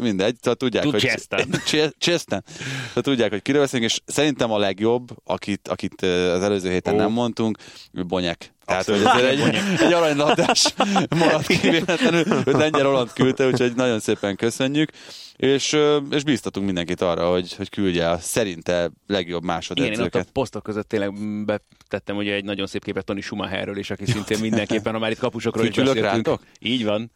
Mindegy, 0.00 0.36
tehát 0.40 0.58
tudják, 0.58 0.82
Tud 0.82 0.92
hogy... 0.92 1.00
Chestan. 1.00 2.44
Tehát 2.88 3.02
tudják, 3.02 3.30
hogy 3.30 3.42
kiről 3.42 3.60
beszélünk, 3.60 3.90
és 3.90 4.00
szerintem 4.04 4.50
a 4.52 4.58
legjobb, 4.58 5.08
akit, 5.24 5.68
akit 5.68 6.02
az 6.02 6.42
előző 6.42 6.70
héten 6.70 6.94
Ó. 6.94 6.96
nem 6.96 7.12
mondtunk, 7.12 7.58
ő 7.92 8.04
Bonyek. 8.04 8.54
Tehát, 8.64 8.84
hogy 8.84 9.02
ezért 9.04 9.24
egy, 9.24 9.80
egy 9.80 9.92
aranylabdás 9.92 10.74
maradt 11.18 11.46
ki 11.46 11.68
véletlenül, 11.70 12.24
hogy 12.24 12.54
Lengyel 12.54 12.82
Roland 12.82 13.12
küldte, 13.12 13.46
úgyhogy 13.46 13.74
nagyon 13.74 14.00
szépen 14.00 14.36
köszönjük. 14.36 14.90
És, 15.36 15.76
és 16.10 16.22
bíztatunk 16.24 16.66
mindenkit 16.66 17.00
arra, 17.00 17.30
hogy, 17.30 17.54
hogy 17.54 17.68
küldje 17.68 18.10
a 18.10 18.18
szerinte 18.18 18.90
legjobb 19.06 19.42
Igen, 19.74 19.92
én 19.92 20.00
ott 20.00 20.14
a 20.14 20.24
posztok 20.32 20.62
között 20.62 20.88
tényleg 20.88 21.12
betettem 21.44 22.16
ugye 22.16 22.34
egy 22.34 22.44
nagyon 22.44 22.66
szép 22.66 22.84
képet 22.84 23.04
Tony 23.04 23.20
Schumacherről 23.20 23.76
is, 23.78 23.90
aki 23.90 24.06
szintén 24.06 24.38
mindenképpen, 24.38 24.92
ha 24.92 24.98
már 24.98 25.10
itt 25.10 25.18
kapusokról 25.18 25.66
is 25.66 25.74
beszéltünk. 25.74 26.04
rátok? 26.04 26.42
Így 26.58 26.84
van. 26.84 27.10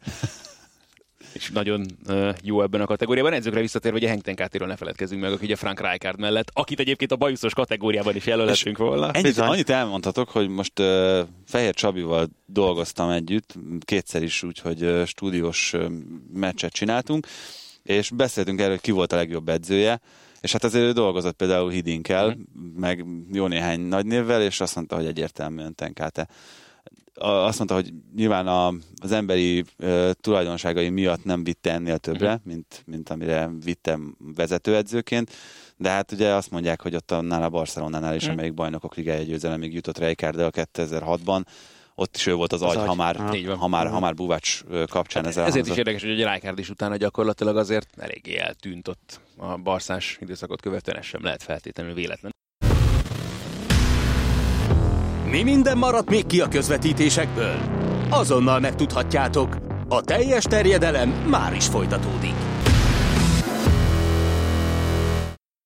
És 1.36 1.50
nagyon 1.50 1.86
jó 2.42 2.62
ebben 2.62 2.80
a 2.80 2.86
kategóriában. 2.86 3.32
Edzőkre 3.32 3.60
visszatérve, 3.60 3.98
hogy 3.98 4.06
a 4.06 4.10
Henk 4.10 4.22
Tenkátéről 4.22 4.68
ne 4.68 4.76
feledkezzünk 4.76 5.20
meg, 5.20 5.32
aki 5.32 5.44
ugye 5.44 5.56
Frank 5.56 5.80
Rijkaard 5.80 6.18
mellett, 6.18 6.50
akit 6.52 6.80
egyébként 6.80 7.12
a 7.12 7.16
bajuszos 7.16 7.54
kategóriában 7.54 8.16
is 8.16 8.26
jelölhetünk 8.26 8.78
volna. 8.78 9.10
Ennyit, 9.10 9.22
Bizony. 9.22 9.48
annyit 9.48 9.70
elmondhatok, 9.70 10.28
hogy 10.28 10.48
most 10.48 10.78
uh, 10.78 11.20
Fehér 11.46 11.74
Csabival 11.74 12.28
dolgoztam 12.46 13.10
együtt, 13.10 13.54
kétszer 13.80 14.22
is 14.22 14.42
úgy, 14.42 14.58
hogy 14.58 14.82
uh, 14.82 15.04
stúdiós 15.04 15.72
uh, 15.72 15.90
meccset 16.32 16.72
csináltunk, 16.72 17.26
és 17.82 18.10
beszéltünk 18.10 18.58
erről, 18.58 18.70
hogy 18.70 18.80
ki 18.80 18.90
volt 18.90 19.12
a 19.12 19.16
legjobb 19.16 19.48
edzője, 19.48 20.00
és 20.40 20.52
hát 20.52 20.64
azért 20.64 20.84
ő 20.84 20.92
dolgozott 20.92 21.36
például 21.36 21.70
Hidinkel, 21.70 22.28
mm. 22.28 22.62
meg 22.76 23.04
jó 23.32 23.46
néhány 23.46 23.80
nagy 23.80 24.06
névvel, 24.06 24.42
és 24.42 24.60
azt 24.60 24.74
mondta, 24.74 24.96
hogy 24.96 25.06
egyértelműen 25.06 25.74
Tenkáte. 25.74 26.28
A- 27.18 27.26
Azt 27.28 27.56
mondta, 27.58 27.74
hogy 27.76 27.92
nyilván 28.16 28.46
a, 28.46 28.66
az 29.02 29.12
emberi 29.12 29.64
uh, 29.78 30.10
tulajdonságai 30.20 30.88
miatt 30.88 31.24
nem 31.24 31.44
vitte 31.44 31.72
ennél 31.72 31.98
többre, 31.98 32.34
Mhm. 32.34 32.40
mint, 32.48 32.82
mint 32.86 33.10
amire 33.10 33.50
vittem 33.64 34.16
vezetőedzőként, 34.36 35.32
de 35.76 35.88
hát 35.88 36.12
ugye 36.12 36.28
azt 36.34 36.50
mondják, 36.50 36.80
hogy 36.82 36.94
ott 36.94 37.10
annál 37.10 37.42
a 37.42 37.48
Barcelonánál 37.48 38.14
is, 38.14 38.22
Mhm. 38.24 38.32
amelyik 38.32 38.54
bajnokok 38.54 38.94
ligája 38.94 39.22
győzelemig 39.22 39.74
jutott 39.74 39.98
Rijkaard 39.98 40.38
a 40.38 40.50
2006-ban, 40.50 41.44
ott 41.94 42.16
is 42.16 42.26
ő 42.26 42.34
volt 42.34 42.52
az, 42.52 42.62
Az 42.62 42.70
agy, 42.70 42.76
agy. 42.76 42.86
ha 42.86 42.94
már, 42.94 43.16
ha 43.58 43.68
már, 43.68 43.88
ha 43.88 44.00
már 44.00 44.14
Buvács 44.14 44.60
ö, 44.68 44.84
kapcsán 44.88 45.24
ez 45.26 45.28
Ezért 45.36 45.46
is 45.46 45.52
elhangzott. 45.52 45.76
érdekes, 45.78 46.02
hogy 46.02 46.10
egy 46.10 46.24
Rijkaard 46.26 46.58
is 46.58 46.70
utána 46.70 46.96
gyakorlatilag 46.96 47.56
azért 47.56 47.88
eléggé 47.96 48.36
eltűnt 48.36 48.88
ott 48.88 49.20
a 49.36 49.56
barszás 49.56 50.18
időszakot 50.20 50.60
követően, 50.60 50.96
ez 50.96 51.04
sem 51.04 51.22
lehet 51.22 51.42
feltétlenül 51.42 51.94
véletlen. 51.94 52.34
Mi 55.30 55.42
minden 55.42 55.78
maradt 55.78 56.10
még 56.10 56.26
ki 56.26 56.40
a 56.40 56.48
közvetítésekből? 56.48 57.56
Azonnal 58.10 58.60
megtudhatjátok. 58.60 59.56
A 59.88 60.00
teljes 60.00 60.44
terjedelem 60.44 61.08
már 61.08 61.54
is 61.54 61.66
folytatódik. 61.66 62.34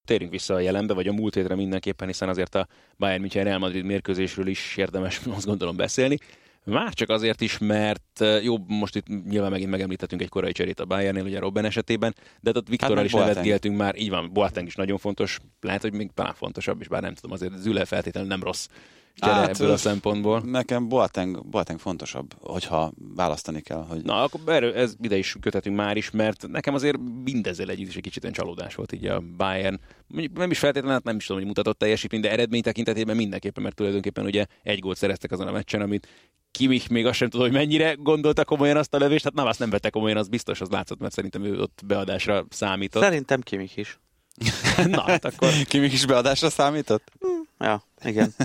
Térjünk 0.06 0.32
vissza 0.32 0.54
a 0.54 0.60
jelenbe, 0.60 0.94
vagy 0.94 1.06
a 1.06 1.12
múlt 1.12 1.34
hétre 1.34 1.54
mindenképpen, 1.54 2.06
hiszen 2.06 2.28
azért 2.28 2.54
a 2.54 2.66
Bayern 2.98 3.20
München 3.20 3.44
Real 3.44 3.58
Madrid 3.58 3.84
mérkőzésről 3.84 4.46
is 4.46 4.76
érdemes 4.76 5.20
azt 5.36 5.46
gondolom 5.46 5.76
beszélni. 5.76 6.18
Már 6.64 6.92
csak 6.92 7.08
azért 7.08 7.40
is, 7.40 7.58
mert 7.58 8.20
eh, 8.20 8.44
jó, 8.44 8.56
most 8.66 8.96
itt 8.96 9.06
nyilván 9.28 9.50
megint 9.50 9.70
megemlítettünk 9.70 10.22
egy 10.22 10.28
korai 10.28 10.52
cserét 10.52 10.80
a 10.80 10.84
Bayernnél, 10.84 11.24
ugye 11.24 11.38
Robben 11.38 11.64
esetében, 11.64 12.14
de 12.40 12.50
ott 12.54 12.68
Viktorral 12.68 12.96
meg 12.96 13.04
is 13.04 13.10
Boateng. 13.10 13.34
nevetgéltünk 13.34 13.76
már, 13.76 13.96
így 13.96 14.10
van, 14.10 14.32
Boateng 14.32 14.66
is 14.66 14.74
nagyon 14.74 14.98
fontos, 14.98 15.38
lehet, 15.60 15.82
hogy 15.82 15.92
még 15.92 16.10
talán 16.14 16.34
fontosabb 16.34 16.80
is, 16.80 16.88
bár 16.88 17.02
nem 17.02 17.14
tudom, 17.14 17.32
azért 17.32 17.56
Züle 17.56 17.84
feltétlenül 17.84 18.28
nem 18.28 18.42
rossz 18.42 18.66
csere 19.14 19.32
Hát, 19.32 19.48
ebből 19.48 19.70
a 19.70 19.76
szempontból. 19.76 20.40
Nekem 20.40 20.88
Boateng, 20.88 21.46
Boateng 21.46 21.78
fontosabb, 21.78 22.34
hogyha 22.40 22.92
választani 23.14 23.60
kell, 23.60 23.84
hogy 23.88 24.02
Na, 24.02 24.22
akkor 24.22 24.40
erről, 24.46 24.74
ez 24.74 24.94
ide 25.00 25.16
is 25.16 25.36
kötetünk 25.40 25.76
már 25.76 25.96
is, 25.96 26.10
mert 26.10 26.48
nekem 26.48 26.74
azért 26.74 26.98
mindezzel 27.24 27.68
együtt 27.68 27.88
is 27.88 27.96
egy 27.96 28.02
kicsit 28.02 28.30
csalódás 28.32 28.74
volt 28.74 28.92
így 28.92 29.06
a 29.06 29.22
Bayern. 29.36 29.80
Mondjuk 30.06 30.36
nem 30.36 30.50
is 30.50 30.58
feltétlenül, 30.58 30.96
hát 30.96 31.04
nem 31.04 31.16
is 31.16 31.24
tudom, 31.24 31.38
hogy 31.38 31.48
mutatott 31.48 31.78
teljesítmény, 31.78 32.20
de 32.20 32.30
eredmény 32.30 32.62
tekintetében 32.62 33.16
mindenképpen, 33.16 33.62
mert 33.62 33.74
tulajdonképpen 33.74 34.24
ugye 34.24 34.46
egy 34.62 34.78
gólt 34.78 34.96
szereztek 34.96 35.32
azon 35.32 35.46
a 35.46 35.52
meccsen, 35.52 35.80
amit 35.80 36.08
Kimich 36.50 36.90
még 36.90 37.06
azt 37.06 37.16
sem 37.16 37.28
tudom, 37.28 37.46
hogy 37.46 37.56
mennyire 37.56 37.94
gondolta 37.98 38.44
komolyan 38.44 38.76
azt 38.76 38.94
a 38.94 38.98
lövést, 38.98 39.24
hát 39.24 39.34
nem, 39.34 39.46
azt 39.46 39.58
nem 39.58 39.70
vette 39.70 39.90
komolyan, 39.90 40.16
az 40.16 40.28
biztos, 40.28 40.60
az 40.60 40.68
látszott, 40.68 40.98
mert 40.98 41.12
szerintem 41.12 41.44
ő 41.44 41.60
ott 41.60 41.80
beadásra 41.86 42.46
számított. 42.48 43.02
Szerintem 43.02 43.40
Kimik 43.40 43.76
is. 43.76 43.98
Na, 44.86 45.00
hát 45.00 45.24
akkor. 45.24 45.48
ki 45.68 45.78
még 45.78 45.92
is 45.92 46.06
beadásra 46.06 46.50
számított? 46.50 47.12
Ja, 47.60 47.84
igen. 48.04 48.34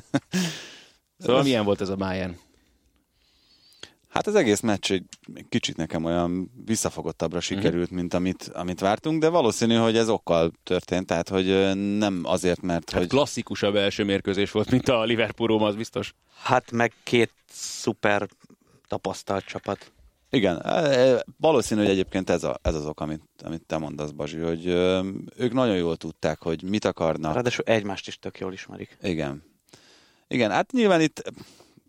Szóval 1.17 1.43
milyen 1.43 1.65
volt 1.65 1.81
ez 1.81 1.89
a 1.89 1.95
Bayern? 1.95 2.37
Hát 4.09 4.27
az 4.27 4.35
egész 4.35 4.59
meccs 4.59 4.91
egy 4.91 5.05
kicsit 5.49 5.77
nekem 5.77 6.03
olyan 6.03 6.51
visszafogottabbra 6.65 7.39
sikerült, 7.39 7.89
mint 7.89 8.13
amit, 8.13 8.51
amit 8.53 8.79
vártunk, 8.79 9.21
de 9.21 9.29
valószínű, 9.29 9.75
hogy 9.75 9.97
ez 9.97 10.09
okkal 10.09 10.51
történt, 10.63 11.05
tehát 11.05 11.29
hogy 11.29 11.75
nem 11.97 12.21
azért, 12.23 12.61
mert 12.61 12.89
Hát 12.89 12.99
hogy... 12.99 13.09
klasszikusabb 13.09 13.75
első 13.75 14.03
mérkőzés 14.03 14.51
volt, 14.51 14.71
mint 14.71 14.89
a 14.89 15.03
Liverpool 15.03 15.65
az 15.65 15.75
biztos. 15.75 16.13
Hát 16.43 16.71
meg 16.71 16.93
két 17.03 17.31
szuper 17.51 18.27
tapasztalt 18.87 19.45
csapat. 19.45 19.91
Igen, 20.35 20.61
e, 20.61 20.69
e, 20.69 21.23
valószínű, 21.39 21.81
hogy 21.81 21.89
egyébként 21.89 22.29
ez, 22.29 22.43
a, 22.43 22.59
ez 22.61 22.75
az 22.75 22.85
ok, 22.85 23.01
amit, 23.01 23.21
amit 23.43 23.61
te 23.61 23.77
mondasz, 23.77 24.09
Bazsi, 24.09 24.37
hogy 24.37 24.65
ők 25.37 25.53
nagyon 25.53 25.75
jól 25.75 25.95
tudták, 25.95 26.41
hogy 26.41 26.63
mit 26.63 26.85
akarnak. 26.85 27.33
Ráadásul 27.33 27.65
egymást 27.65 28.07
is 28.07 28.19
tök 28.19 28.39
jól 28.39 28.53
ismerik. 28.53 28.97
Igen. 29.01 29.43
Igen, 30.27 30.51
hát 30.51 30.71
nyilván 30.71 31.01
itt, 31.01 31.31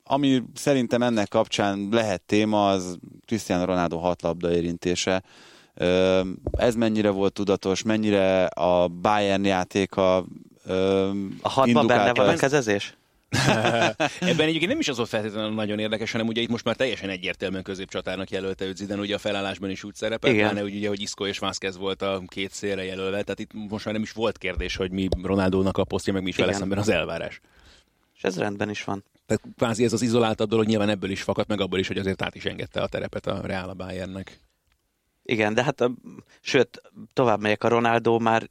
ami 0.05 0.43
szerintem 0.55 1.03
ennek 1.03 1.29
kapcsán 1.29 1.89
lehet 1.91 2.23
téma, 2.23 2.69
az 2.69 2.99
Cristiano 3.27 3.65
Ronaldo 3.65 3.99
hat 3.99 4.23
labda 4.23 4.53
érintése. 4.53 5.23
Ez 6.53 6.75
mennyire 6.75 7.11
volt 7.11 7.33
tudatos, 7.33 7.83
mennyire 7.83 8.45
a 8.45 8.89
Bayern 8.89 9.45
játéka 9.45 10.17
A 11.43 11.49
hatban 11.49 11.87
benne 11.87 12.13
van 12.13 12.29
a 12.29 12.35
kezezés? 12.35 12.97
Ebben 14.21 14.47
egyébként 14.47 14.71
nem 14.71 14.79
is 14.79 14.89
az 14.89 14.97
volt 14.97 15.09
feltétlenül 15.09 15.55
nagyon 15.55 15.79
érdekes, 15.79 16.13
hanem 16.13 16.27
ugye 16.27 16.41
itt 16.41 16.49
most 16.49 16.65
már 16.65 16.77
teljesen 16.77 17.09
egyértelműen 17.09 17.63
középcsatárnak 17.63 18.31
jelölte 18.31 18.65
őt 18.65 18.77
Zidane, 18.77 19.01
ugye 19.01 19.15
a 19.15 19.19
felállásban 19.19 19.71
is 19.71 19.85
úgy 19.85 19.95
szerepel, 19.95 20.31
Igen. 20.31 20.49
pláne 20.49 20.65
ugye, 20.65 20.89
hogy 20.89 21.01
Isco 21.01 21.27
és 21.27 21.39
Vázquez 21.39 21.77
volt 21.77 22.03
a 22.03 22.23
két 22.27 22.53
szélre 22.53 22.85
jelölve, 22.85 23.23
tehát 23.23 23.39
itt 23.39 23.51
most 23.53 23.85
már 23.85 23.95
nem 23.95 24.03
is 24.03 24.13
volt 24.13 24.39
kérdés, 24.39 24.77
hogy 24.77 24.91
mi 24.91 25.09
Ronaldónak 25.23 25.79
a 25.79 25.85
posztja, 25.85 26.13
meg 26.13 26.23
mi 26.23 26.29
is 26.29 26.37
vele 26.37 26.53
szemben 26.53 26.79
az 26.79 26.89
elvárás. 26.89 27.41
És 28.17 28.23
ez 28.23 28.39
rendben 28.39 28.71
is 28.71 28.85
van. 28.85 29.05
Tehát 29.27 29.43
kvázi 29.57 29.85
ez 29.85 29.93
az 29.93 30.03
izoláltabb 30.03 30.49
dolog 30.49 30.67
nyilván 30.67 30.89
ebből 30.89 31.11
is 31.11 31.23
fakadt, 31.23 31.49
meg 31.49 31.61
abból 31.61 31.79
is, 31.79 31.87
hogy 31.87 31.99
azért 31.99 32.23
át 32.23 32.35
is 32.35 32.45
engedte 32.45 32.81
a 32.81 32.89
terepet 32.89 33.27
a 33.27 33.41
Real 33.41 33.69
a 33.69 33.75
Bayernnek. 33.75 34.41
Igen, 35.23 35.55
de 35.55 35.63
hát, 35.63 35.81
a, 35.81 35.91
sőt, 36.41 36.83
tovább 37.13 37.41
megyek, 37.41 37.65
a 37.65 37.69
Ronaldo 37.69 38.19
már 38.19 38.51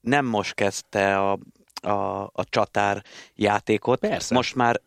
nem 0.00 0.26
most 0.26 0.54
kezdte 0.54 1.18
a, 1.18 1.38
a, 1.80 2.22
a 2.22 2.44
csatár 2.48 3.04
játékot. 3.34 4.00
Persze. 4.00 4.34
Most 4.34 4.54
már, 4.54 4.80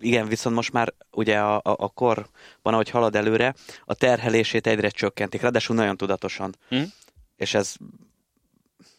igen, 0.00 0.26
viszont 0.26 0.54
most 0.54 0.72
már 0.72 0.94
ugye 1.10 1.38
a, 1.38 1.54
a, 1.54 1.60
a 1.62 1.88
korban, 1.88 2.30
ahogy 2.62 2.90
halad 2.90 3.16
előre, 3.16 3.54
a 3.84 3.94
terhelését 3.94 4.66
egyre 4.66 4.88
csökkentik, 4.88 5.40
ráadásul 5.40 5.76
nagyon 5.76 5.96
tudatosan. 5.96 6.54
Hm? 6.68 6.82
És 7.36 7.54
ez 7.54 7.74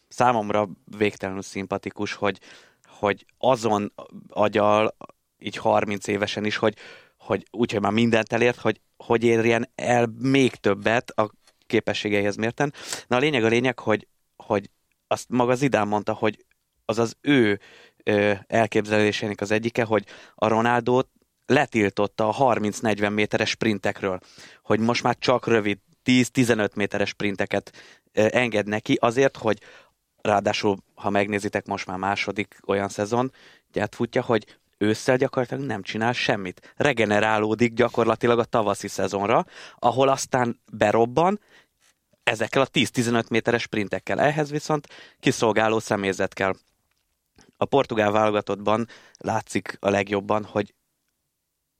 számomra 0.07 0.69
végtelenül 0.97 1.41
szimpatikus, 1.41 2.13
hogy, 2.13 2.39
hogy 2.87 3.25
azon 3.37 3.93
agyal, 4.29 4.95
így 5.39 5.57
30 5.57 6.07
évesen 6.07 6.45
is, 6.45 6.55
hogy, 6.55 6.75
hogy 7.17 7.47
úgyhogy 7.51 7.81
már 7.81 7.91
mindent 7.91 8.33
elért, 8.33 8.59
hogy, 8.59 8.81
hogy 8.97 9.23
érjen 9.23 9.69
el 9.75 10.13
még 10.19 10.55
többet 10.55 11.09
a 11.09 11.31
képességeihez 11.67 12.35
mérten. 12.35 12.73
Na 13.07 13.15
a 13.15 13.19
lényeg 13.19 13.43
a 13.43 13.47
lényeg, 13.47 13.79
hogy, 13.79 14.07
hogy 14.35 14.69
azt 15.07 15.29
maga 15.29 15.55
Zidán 15.55 15.87
mondta, 15.87 16.13
hogy 16.13 16.45
az 16.85 16.99
az 16.99 17.15
ő 17.21 17.59
elképzelésének 18.47 19.41
az 19.41 19.51
egyike, 19.51 19.83
hogy 19.83 20.05
a 20.35 20.47
Ronaldót 20.47 21.09
letiltotta 21.45 22.29
a 22.29 22.55
30-40 22.55 23.13
méteres 23.13 23.49
sprintekről, 23.49 24.19
hogy 24.63 24.79
most 24.79 25.03
már 25.03 25.15
csak 25.19 25.47
rövid 25.47 25.77
10-15 26.05 26.75
méteres 26.75 27.09
sprinteket 27.09 27.71
enged 28.13 28.67
neki 28.67 28.97
azért, 29.01 29.37
hogy 29.37 29.59
ráadásul, 30.21 30.77
ha 30.95 31.09
megnézitek, 31.09 31.65
most 31.65 31.85
már 31.87 31.97
második 31.97 32.59
olyan 32.67 32.89
szezon, 32.89 33.31
futja, 33.91 34.21
hogy 34.21 34.57
ősszel 34.77 35.17
gyakorlatilag 35.17 35.63
nem 35.63 35.81
csinál 35.81 36.13
semmit. 36.13 36.73
Regenerálódik 36.75 37.73
gyakorlatilag 37.73 38.39
a 38.39 38.43
tavaszi 38.43 38.87
szezonra, 38.87 39.45
ahol 39.79 40.09
aztán 40.09 40.59
berobban 40.71 41.39
ezekkel 42.23 42.61
a 42.61 42.67
10-15 42.67 43.29
méteres 43.29 43.61
sprintekkel. 43.61 44.19
Ehhez 44.19 44.51
viszont 44.51 44.87
kiszolgáló 45.19 45.79
személyzet 45.79 46.33
kell. 46.33 46.53
A 47.63 47.65
portugál 47.65 48.11
válogatottban 48.11 48.87
látszik 49.17 49.77
a 49.79 49.89
legjobban, 49.89 50.43
hogy 50.43 50.73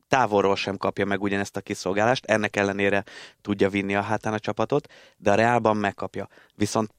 távolról 0.08 0.56
sem 0.56 0.78
kapja 0.78 1.06
meg 1.06 1.22
ugyanezt 1.22 1.58
a 1.58 1.62
kiszolgálást, 1.62 2.26
ennek 2.26 2.56
ellenére 2.56 3.04
tudja 3.42 3.70
vinni 3.70 3.96
a 3.96 4.02
hátán 4.02 4.34
a 4.34 4.40
csapatot, 4.40 4.92
de 5.18 5.32
a 5.32 5.36
Reálban 5.36 5.78
megkapja. 5.78 6.28
Viszont, 6.56 6.94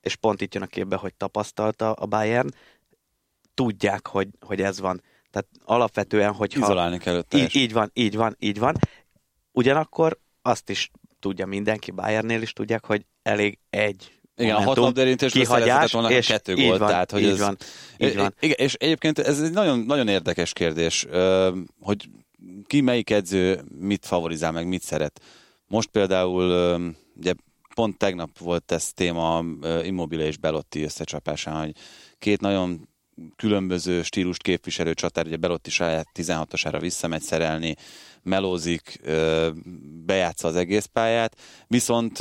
és 0.00 0.16
pont 0.16 0.40
itt 0.40 0.54
jön 0.54 0.62
a 0.62 0.66
képbe, 0.66 0.96
hogy 0.96 1.14
tapasztalta 1.14 1.92
a 1.92 2.06
Bayern, 2.06 2.48
tudják, 3.54 4.06
hogy, 4.06 4.28
hogy 4.40 4.60
ez 4.60 4.80
van. 4.80 5.02
Tehát 5.30 5.48
alapvetően, 5.64 6.32
hogyha... 6.32 6.60
Izolálni 6.60 6.98
kell 6.98 7.24
így, 7.34 7.56
így 7.56 7.72
van, 7.72 7.90
így 7.94 8.16
van, 8.16 8.36
így 8.38 8.58
van. 8.58 8.74
Ugyanakkor 9.52 10.18
azt 10.42 10.70
is 10.70 10.90
tudja 11.20 11.46
mindenki, 11.46 11.90
Bayernnél 11.90 12.42
is 12.42 12.52
tudják, 12.52 12.84
hogy 12.84 13.06
elég 13.22 13.58
egy 13.70 14.17
igen, 14.38 14.54
a 14.54 14.56
hat 14.56 14.64
momentum, 14.64 14.84
labdarintésből 14.84 15.42
kihagyás, 15.42 15.92
volna 15.92 16.10
és 16.10 16.26
kettő 16.26 16.54
gólt, 16.54 16.78
van, 16.78 16.88
tehát 16.88 17.10
hogy 17.10 17.22
így 17.22 17.28
ez, 17.28 17.38
van, 17.38 17.56
így 17.98 18.16
van. 18.16 18.34
Igen, 18.40 18.56
és 18.58 18.74
egyébként 18.74 19.18
ez 19.18 19.40
egy 19.40 19.50
nagyon, 19.50 19.78
nagyon 19.78 20.08
érdekes 20.08 20.52
kérdés, 20.52 21.06
hogy 21.80 22.08
ki 22.66 22.80
melyik 22.80 23.10
edző 23.10 23.60
mit 23.78 24.06
favorizál, 24.06 24.52
meg 24.52 24.66
mit 24.68 24.82
szeret. 24.82 25.20
Most 25.66 25.88
például, 25.88 26.76
ugye 27.16 27.32
pont 27.74 27.98
tegnap 27.98 28.38
volt 28.38 28.72
ez 28.72 28.92
téma 28.92 29.44
Immobile 29.82 30.26
és 30.26 30.36
Belotti 30.36 30.82
összecsapásán, 30.82 31.60
hogy 31.60 31.72
két 32.18 32.40
nagyon 32.40 32.88
különböző 33.36 34.02
stílust 34.02 34.42
képviselő 34.42 34.94
csatár, 34.94 35.26
ugye 35.26 35.36
Belotti 35.36 35.70
saját 35.70 36.08
16-osára 36.14 36.78
visszamegy 36.80 37.22
szerelni, 37.22 37.74
melózik, 38.22 39.00
bejátsza 40.06 40.48
az 40.48 40.56
egész 40.56 40.84
pályát, 40.84 41.36
viszont 41.66 42.18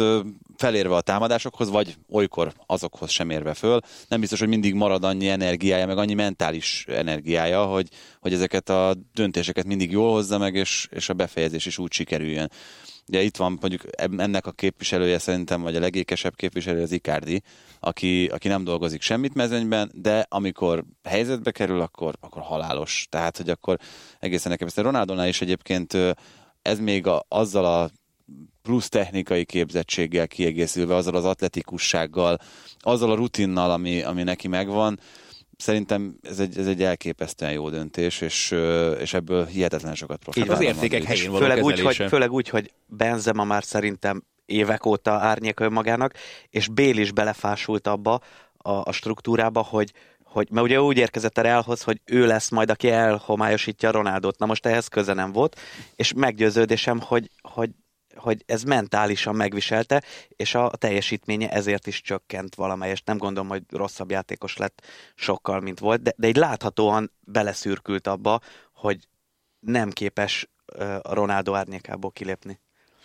felérve 0.57 0.95
a 0.95 1.01
támadásokhoz, 1.01 1.69
vagy 1.69 1.95
olykor 2.09 2.53
azokhoz 2.65 3.09
sem 3.09 3.29
érve 3.29 3.53
föl, 3.53 3.79
nem 4.07 4.19
biztos, 4.19 4.39
hogy 4.39 4.47
mindig 4.47 4.73
marad 4.73 5.03
annyi 5.03 5.27
energiája, 5.29 5.85
meg 5.85 5.97
annyi 5.97 6.13
mentális 6.13 6.85
energiája, 6.87 7.65
hogy, 7.65 7.87
hogy 8.19 8.33
ezeket 8.33 8.69
a 8.69 8.95
döntéseket 9.13 9.65
mindig 9.65 9.91
jól 9.91 10.11
hozza 10.11 10.37
meg, 10.37 10.55
és, 10.55 10.87
és 10.91 11.09
a 11.09 11.13
befejezés 11.13 11.65
is 11.65 11.77
úgy 11.77 11.91
sikerüljön. 11.91 12.51
Ugye 13.07 13.21
itt 13.21 13.37
van 13.37 13.57
mondjuk 13.61 13.81
ennek 14.17 14.45
a 14.45 14.51
képviselője 14.51 15.19
szerintem, 15.19 15.61
vagy 15.61 15.75
a 15.75 15.79
legékesebb 15.79 16.35
képviselő 16.35 16.81
az 16.81 16.91
Icardi, 16.91 17.41
aki, 17.79 18.25
aki 18.25 18.47
nem 18.47 18.63
dolgozik 18.63 19.01
semmit 19.01 19.33
mezőnyben, 19.33 19.91
de 19.93 20.25
amikor 20.29 20.83
helyzetbe 21.03 21.51
kerül, 21.51 21.81
akkor, 21.81 22.15
akkor 22.19 22.41
halálos. 22.41 23.07
Tehát, 23.09 23.37
hogy 23.37 23.49
akkor 23.49 23.77
egészen 24.19 24.51
nekem 24.51 24.67
ezt 24.67 24.77
Ronaldonál 24.77 25.27
is 25.27 25.41
egyébként 25.41 25.97
ez 26.61 26.79
még 26.79 27.07
a, 27.07 27.25
azzal 27.27 27.65
a 27.65 27.89
plusz 28.61 28.89
technikai 28.89 29.45
képzettséggel 29.45 30.27
kiegészülve, 30.27 30.95
azzal 30.95 31.15
az 31.15 31.25
atletikussággal, 31.25 32.37
azzal 32.79 33.11
a 33.11 33.15
rutinnal, 33.15 33.71
ami, 33.71 34.01
ami 34.01 34.23
neki 34.23 34.47
megvan, 34.47 34.99
szerintem 35.57 36.17
ez 36.21 36.39
egy, 36.39 36.57
ez 36.57 36.67
egy 36.67 36.83
elképesztően 36.83 37.51
jó 37.51 37.69
döntés, 37.69 38.21
és, 38.21 38.55
és 38.99 39.13
ebből 39.13 39.45
hihetetlen 39.45 39.95
sokat 39.95 40.17
profitál. 40.17 40.55
az 40.55 40.61
értékek 40.61 41.03
helyén 41.03 41.31
való 41.31 41.43
Főleg 41.43 41.63
úgy, 41.63 41.79
hogy, 41.79 41.95
főleg 41.95 42.31
úgy, 42.31 42.49
hogy 42.49 42.71
Benzema 42.85 43.43
már 43.43 43.63
szerintem 43.63 44.23
évek 44.45 44.85
óta 44.85 45.11
árnyék 45.11 45.59
önmagának, 45.59 46.13
és 46.49 46.67
Bél 46.67 46.97
is 46.97 47.11
belefásult 47.11 47.87
abba 47.87 48.21
a, 48.57 48.71
a 48.71 48.91
struktúrába, 48.91 49.61
hogy, 49.61 49.93
hogy 50.23 50.47
mert 50.51 50.65
ugye 50.65 50.81
úgy 50.81 50.97
érkezett 50.97 51.37
a 51.37 51.41
Realhoz, 51.41 51.81
hogy 51.81 52.01
ő 52.05 52.25
lesz 52.25 52.49
majd, 52.49 52.69
aki 52.69 52.89
elhomályosítja 52.89 53.91
Ronaldot. 53.91 54.39
Na 54.39 54.45
most 54.45 54.65
ehhez 54.65 54.87
köze 54.87 55.13
nem 55.13 55.31
volt, 55.31 55.59
és 55.95 56.13
meggyőződésem, 56.13 56.99
hogy, 56.99 57.29
hogy, 57.41 57.69
hogy 58.17 58.43
ez 58.45 58.63
mentálisan 58.63 59.35
megviselte, 59.35 60.03
és 60.29 60.55
a 60.55 60.69
teljesítménye 60.69 61.49
ezért 61.49 61.87
is 61.87 62.01
csökkent 62.01 62.55
valamelyest. 62.55 63.05
Nem 63.05 63.17
gondolom, 63.17 63.49
hogy 63.49 63.63
rosszabb 63.69 64.11
játékos 64.11 64.57
lett 64.57 64.85
sokkal, 65.15 65.59
mint 65.59 65.79
volt, 65.79 66.01
de, 66.01 66.13
de 66.17 66.27
egy 66.27 66.35
láthatóan 66.35 67.11
beleszürkült 67.19 68.07
abba, 68.07 68.39
hogy 68.73 69.07
nem 69.59 69.89
képes 69.89 70.49
a 71.01 71.13
Ronaldo 71.13 71.53
árnyékából 71.53 72.11
kilépni. 72.11 72.59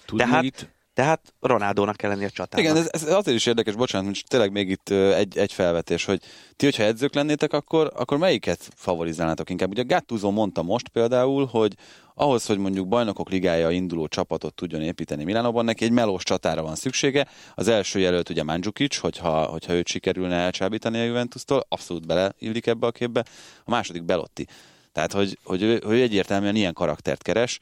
Tud 0.05 0.19
Tehát- 0.19 0.43
még 0.43 0.45
itt 0.45 0.69
Tehát 0.95 1.35
Ronaldónak 1.41 1.97
kell 1.97 2.11
lenni 2.11 2.25
a 2.25 2.31
csatának. 2.31 2.67
Igen, 2.67 2.77
ez, 2.77 2.89
ez 2.91 3.15
azért 3.15 3.37
is 3.37 3.47
érdekes, 3.47 3.75
bocsánat, 3.75 4.09
most 4.09 4.29
tényleg 4.29 4.53
még 4.53 4.69
itt 4.69 4.89
egy, 4.91 5.39
egy 5.39 5.53
felvetés, 5.53 6.05
hogy 6.05 6.21
ti, 6.57 6.65
hogyha 6.65 6.83
edzők 6.83 7.15
lennétek, 7.15 7.53
akkor, 7.53 7.93
akkor 7.97 8.19
melyiket 8.19 8.69
favorizálnátok 8.75 9.51
inkább? 9.51 9.71
Ugye 9.71 9.83
Gattuso 9.83 10.31
mondta 10.31 10.63
most 10.63 10.89
például, 10.89 11.47
hogy 11.47 11.75
ahhoz, 12.15 12.47
hogy 12.47 12.59
mondjuk 12.59 12.89
bajnokok 12.89 13.31
ligája 13.31 13.71
induló 13.71 14.07
csapatot 14.07 14.55
tudjon 14.55 14.83
építeni 14.83 15.25
Milánóban, 15.25 15.65
neki 15.65 15.85
egy 15.85 15.91
melós 15.91 16.23
csatára 16.23 16.63
van 16.63 16.75
szüksége. 16.75 17.27
Az 17.55 17.69
első 17.69 17.99
jelölt 17.99 18.29
ugye 18.29 18.43
Mandzukic, 18.43 18.97
hogyha, 18.97 19.45
hogyha 19.45 19.73
őt 19.73 19.89
sikerülne 19.89 20.37
elcsábítani 20.37 20.99
a 20.99 21.05
Juventus-tól, 21.05 21.67
abszolút 21.69 22.07
beleillik 22.07 22.67
ebbe 22.67 22.87
a 22.87 22.91
képbe. 22.91 23.25
A 23.65 23.71
második 23.71 24.03
Belotti. 24.03 24.47
Tehát, 24.93 25.13
hogy, 25.13 25.39
hogy, 25.43 25.81
hogy 25.85 25.97
ő 25.97 26.03
egyértelműen 26.03 26.57
ilyen 26.57 26.73
karaktert 26.73 27.23
keres. 27.23 27.59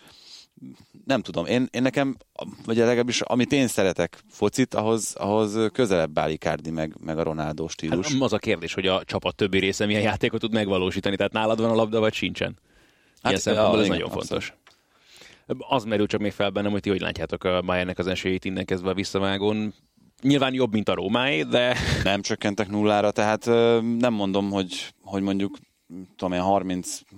Nem 1.04 1.20
tudom, 1.22 1.46
én, 1.46 1.68
én 1.70 1.82
nekem, 1.82 2.16
vagy 2.64 2.76
legalábbis 2.76 3.20
amit 3.20 3.52
én 3.52 3.66
szeretek 3.66 4.24
focit, 4.28 4.74
ahhoz, 4.74 5.14
ahhoz 5.14 5.70
közelebb 5.72 6.18
áll 6.18 6.30
Icardi 6.30 6.70
meg, 6.70 6.96
meg 7.00 7.18
a 7.18 7.22
Ronaldo 7.22 7.68
stílus. 7.68 8.12
Hát 8.12 8.22
az 8.22 8.32
a 8.32 8.38
kérdés, 8.38 8.74
hogy 8.74 8.86
a 8.86 9.04
csapat 9.04 9.34
többi 9.34 9.58
része 9.58 9.86
milyen 9.86 10.02
játékot 10.02 10.40
tud 10.40 10.52
megvalósítani, 10.52 11.16
tehát 11.16 11.32
nálad 11.32 11.60
van 11.60 11.70
a 11.70 11.74
labda, 11.74 12.00
vagy 12.00 12.12
sincsen. 12.12 12.58
Ilyen 13.22 13.40
Hát, 13.44 13.54
ja, 13.54 13.78
ez 13.80 13.88
nagyon 13.88 14.02
abszolút. 14.02 14.26
fontos. 14.26 14.54
Az 15.68 15.84
merül 15.84 16.06
csak 16.06 16.20
még 16.20 16.32
fel 16.32 16.50
bennem, 16.50 16.70
hogy 16.70 16.80
ti 16.80 16.90
hogy 16.90 17.00
látjátok 17.00 17.44
a 17.44 17.62
Bayernnek 17.62 17.98
az 17.98 18.06
esélyét 18.06 18.44
innen 18.44 18.64
kezdve 18.64 18.90
a 18.90 18.94
visszavágón. 18.94 19.74
Nyilván 20.22 20.54
jobb, 20.54 20.72
mint 20.72 20.88
a 20.88 20.94
Rómáé, 20.94 21.42
de 21.42 21.76
nem 22.04 22.22
csökkentek 22.22 22.68
nullára, 22.68 23.10
tehát 23.10 23.44
nem 23.98 24.12
mondom, 24.12 24.50
hogy, 24.50 24.94
hogy 25.02 25.22
mondjuk 25.22 25.58
tudom 26.16 26.32
én, 26.32 26.42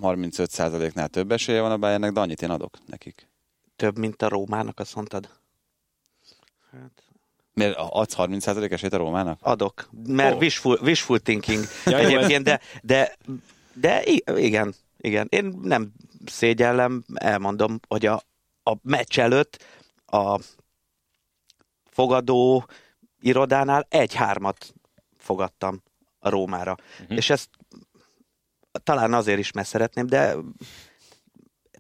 30-35 0.03 0.49
százaléknál 0.49 1.09
több 1.09 1.33
esélye 1.33 1.61
van 1.61 1.71
a 1.71 1.77
Bayernnek, 1.77 2.13
de 2.13 2.21
annyit 2.21 2.43
én 2.43 2.51
adok 2.51 2.79
nekik. 2.87 3.32
Több, 3.83 3.99
mint 3.99 4.23
a 4.23 4.29
Rómának, 4.29 4.81
azt 4.81 4.95
mondtad? 4.95 5.29
Hát, 6.71 7.03
Miért 7.55 7.77
adsz 7.77 8.15
30 8.15 8.43
százalék 8.43 8.71
esélyt 8.71 8.93
a 8.93 8.97
Rómának? 8.97 9.39
adok, 9.43 9.89
mert 10.07 10.35
oh. 10.35 10.41
wishful, 10.41 10.79
wishful 10.83 11.19
thinking 11.19 11.65
Ja, 11.85 11.99
egyébként, 11.99 12.45
de, 12.45 12.61
de, 12.83 13.17
de 13.73 14.03
igen, 14.37 14.75
igen. 14.97 15.27
Én 15.31 15.59
nem 15.63 15.93
szégyellem, 16.25 17.05
elmondom, 17.15 17.81
hogy 17.89 18.07
a, 18.07 18.23
a 18.63 18.77
meccs 18.83 19.19
előtt 19.19 19.65
a 20.07 20.41
fogadó 21.85 22.67
irodánál 23.21 23.87
egy-hármat 23.89 24.75
fogadtam 25.17 25.83
a 26.19 26.29
Rómára. 26.29 26.77
Uh-huh. 27.01 27.17
És 27.17 27.31
ezt 27.31 27.49
talán 28.83 29.15
azért 29.15 29.39
is, 29.39 29.53
mert 29.53 29.69
szeretném, 29.69 30.07
de 30.07 30.35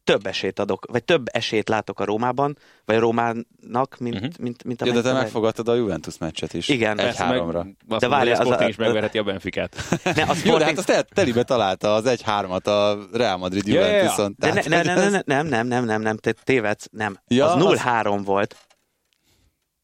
több 0.04 0.26
esélyt 0.26 0.58
adok, 0.58 0.86
vagy 0.90 1.04
több 1.04 1.26
esélyt 1.32 1.68
látok 1.68 2.00
a 2.00 2.04
Rómában, 2.04 2.56
vagy 2.84 2.96
a 2.96 2.98
Rómának, 2.98 3.96
mint, 3.98 4.14
uh-huh. 4.14 4.30
mint, 4.38 4.64
mint 4.64 4.82
a 4.82 4.86
Ja, 4.86 4.92
de 4.92 4.98
te 5.00 5.04
Manchester 5.04 5.22
megfogadtad 5.22 5.68
a 5.68 5.74
Juventus 5.74 6.18
meccset 6.18 6.54
is. 6.54 6.68
Igen. 6.68 6.98
Egy 6.98 7.16
háromra. 7.16 7.62
Meg, 7.88 7.98
De 7.98 8.08
várja, 8.08 8.32
az 8.32 8.38
Sporting 8.38 8.66
a- 8.66 8.68
is 8.68 8.76
megverheti 8.86 9.18
a 9.18 9.22
Benficát. 9.22 9.76
Ne, 10.04 10.10
a 10.10 10.14
Jó, 10.14 10.24
de 10.26 10.34
Sporting... 10.34 10.60
hát 10.68 10.78
azt 10.78 10.86
te, 10.86 11.02
telibe 11.02 11.42
találta 11.42 11.94
az 11.94 12.06
egy 12.06 12.22
hármat 12.22 12.66
a 12.66 12.98
Real 13.12 13.36
Madrid 13.36 13.66
Ja, 13.66 13.80
ja, 13.80 13.86
ja. 13.86 13.92
Juventuson. 13.96 14.34
De 14.38 14.52
ne, 14.52 14.82
ne, 14.82 14.94
ne, 14.94 15.20
nem, 15.24 15.46
nem, 15.46 15.66
nem, 15.66 15.84
nem, 15.84 16.02
nem, 16.02 16.16
te 16.16 16.32
tévedsz, 16.32 16.88
nem. 16.92 17.18
Ja, 17.28 17.52
az 17.52 17.64
az- 17.64 17.80
0-3 17.84 18.20
volt, 18.24 18.56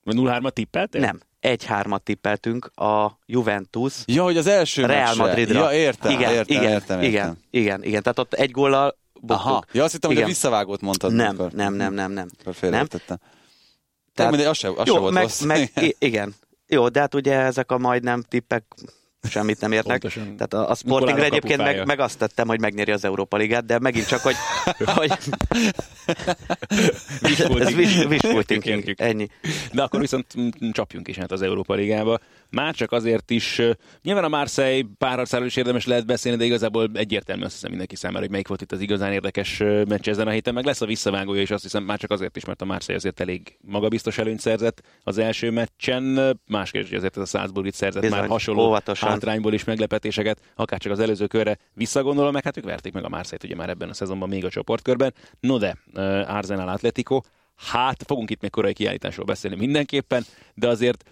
Vagy 0.02 0.16
0-3-at 0.18 0.50
tippeltél? 0.50 1.00
nem. 1.00 1.20
1-3-at 1.42 1.98
tippeltünk 2.02 2.66
a 2.74 3.18
Juventus 3.26 3.94
Ja, 4.06 4.22
hogy 4.22 4.36
az 4.36 4.46
első 4.46 4.86
Real 4.86 5.04
meccsre. 5.04 5.24
Madridra. 5.24 5.70
Ja, 5.70 5.78
értem, 5.78 6.10
igen, 6.10 6.32
értem, 6.32 6.56
igen, 6.56 6.70
értem, 6.70 7.02
igen, 7.02 7.12
értem. 7.26 7.36
igen, 7.50 7.82
igen, 7.82 8.02
tehát 8.02 8.18
ott 8.18 8.34
egy 8.34 8.50
góllal 8.50 8.96
buktuk. 9.20 9.46
Aha, 9.46 9.64
ja, 9.72 9.84
azt 9.84 9.92
hittem, 9.92 10.10
hogy 10.10 10.18
a 10.18 10.22
Igen. 10.22 10.32
visszavágót 10.32 10.80
mondtad. 10.80 11.12
Nem, 11.12 11.28
amikor- 11.28 11.52
nem, 11.52 11.74
nem, 11.74 11.94
nem, 11.94 12.12
nem. 12.12 12.28
Félreértettem. 12.52 13.18
Tehát, 14.14 14.30
mindegy, 14.32 14.50
az 14.50 14.56
se, 14.56 14.68
az 14.68 14.86
se 14.86 14.92
Jó, 14.92 14.98
volt 15.00 15.12
meg, 15.12 15.22
rossz. 15.22 15.40
meg, 15.40 15.70
igen. 15.98 16.34
Jó, 16.66 16.88
de 16.88 17.00
hát 17.00 17.14
ugye 17.14 17.34
ezek 17.38 17.72
a 17.72 17.78
majdnem 17.78 18.22
tippek 18.22 18.64
semmit 19.22 19.60
nem 19.60 19.72
érnek. 19.72 20.00
Pontosan. 20.00 20.36
Tehát 20.36 20.54
a, 20.54 20.70
a 20.70 20.76
Nikolának 20.82 21.24
egyébként 21.24 21.56
kapufája. 21.56 21.76
meg, 21.76 21.86
meg 21.86 22.00
azt 22.00 22.18
tettem, 22.18 22.46
hogy 22.46 22.60
megnyeri 22.60 22.92
az 22.92 23.04
Európa 23.04 23.36
Ligát, 23.36 23.64
de 23.64 23.78
megint 23.78 24.06
csak, 24.06 24.20
hogy, 24.20 24.34
hogy 24.98 25.12
ez. 27.60 29.08
Ennyi. 29.08 29.28
De 29.72 29.82
akkor 29.82 30.00
viszont 30.00 30.34
csapjunk 30.72 31.08
is 31.08 31.16
hát 31.16 31.32
az 31.32 31.42
Európa 31.42 31.74
Ligába. 31.74 32.18
Már 32.50 32.74
csak 32.74 32.92
azért 32.92 33.30
is, 33.30 33.62
nyilván 34.02 34.24
a 34.24 34.28
Marseille 34.28 34.84
párharcáról 34.98 35.46
is 35.46 35.56
érdemes 35.56 35.86
lehet 35.86 36.06
beszélni, 36.06 36.38
de 36.38 36.44
igazából 36.44 36.90
egyértelmű 36.94 37.42
azt 37.42 37.52
hiszem 37.52 37.68
mindenki 37.68 37.96
számára, 37.96 38.20
hogy 38.20 38.30
melyik 38.30 38.48
volt 38.48 38.62
itt 38.62 38.72
az 38.72 38.80
igazán 38.80 39.12
érdekes 39.12 39.58
meccs 39.88 40.08
ezen 40.08 40.26
a 40.26 40.30
héten. 40.30 40.54
Meg 40.54 40.64
lesz 40.64 40.80
a 40.80 40.86
visszavágója 40.86 41.42
is 41.42 41.50
azt 41.50 41.62
hiszem 41.62 41.84
már 41.84 41.98
csak 41.98 42.10
azért 42.10 42.36
is, 42.36 42.44
mert 42.44 42.62
a 42.62 42.64
Marseille 42.64 43.00
azért 43.00 43.20
elég 43.20 43.58
magabiztos 43.60 44.18
előnyt 44.18 44.40
szerzett 44.40 44.82
az 45.02 45.18
első 45.18 45.50
meccsen. 45.50 46.02
Más 46.46 46.70
kérdés, 46.70 46.90
hogy 46.90 46.98
azért 46.98 47.16
ez 47.16 47.22
a 47.22 47.38
Salzburg 47.38 47.66
itt 47.66 47.74
szerzett 47.74 48.02
Bizony, 48.02 48.18
már 48.18 48.28
hasonló 48.28 48.66
óvatosan. 48.66 49.07
Hátrányból 49.08 49.52
is 49.52 49.64
meglepetéseket, 49.64 50.40
akár 50.54 50.80
csak 50.80 50.92
az 50.92 50.98
előző 50.98 51.26
körre 51.26 51.58
visszagondolom, 51.74 52.32
meg 52.32 52.44
hát 52.44 52.56
ők 52.56 52.64
verték 52.64 52.92
meg 52.92 53.04
a 53.04 53.08
Marseille-t 53.08 53.44
ugye 53.44 53.54
már 53.54 53.68
ebben 53.68 53.88
a 53.88 53.94
szezonban 53.94 54.28
még 54.28 54.44
a 54.44 54.50
csoportkörben. 54.50 55.14
No 55.40 55.58
de, 55.58 55.76
Arsenal 56.26 56.68
Atletico, 56.68 57.20
Hát, 57.58 58.02
fogunk 58.06 58.30
itt 58.30 58.40
még 58.40 58.50
korai 58.50 58.72
kiállításról 58.72 59.26
beszélni 59.26 59.56
mindenképpen, 59.56 60.24
de 60.54 60.68
azért 60.68 61.04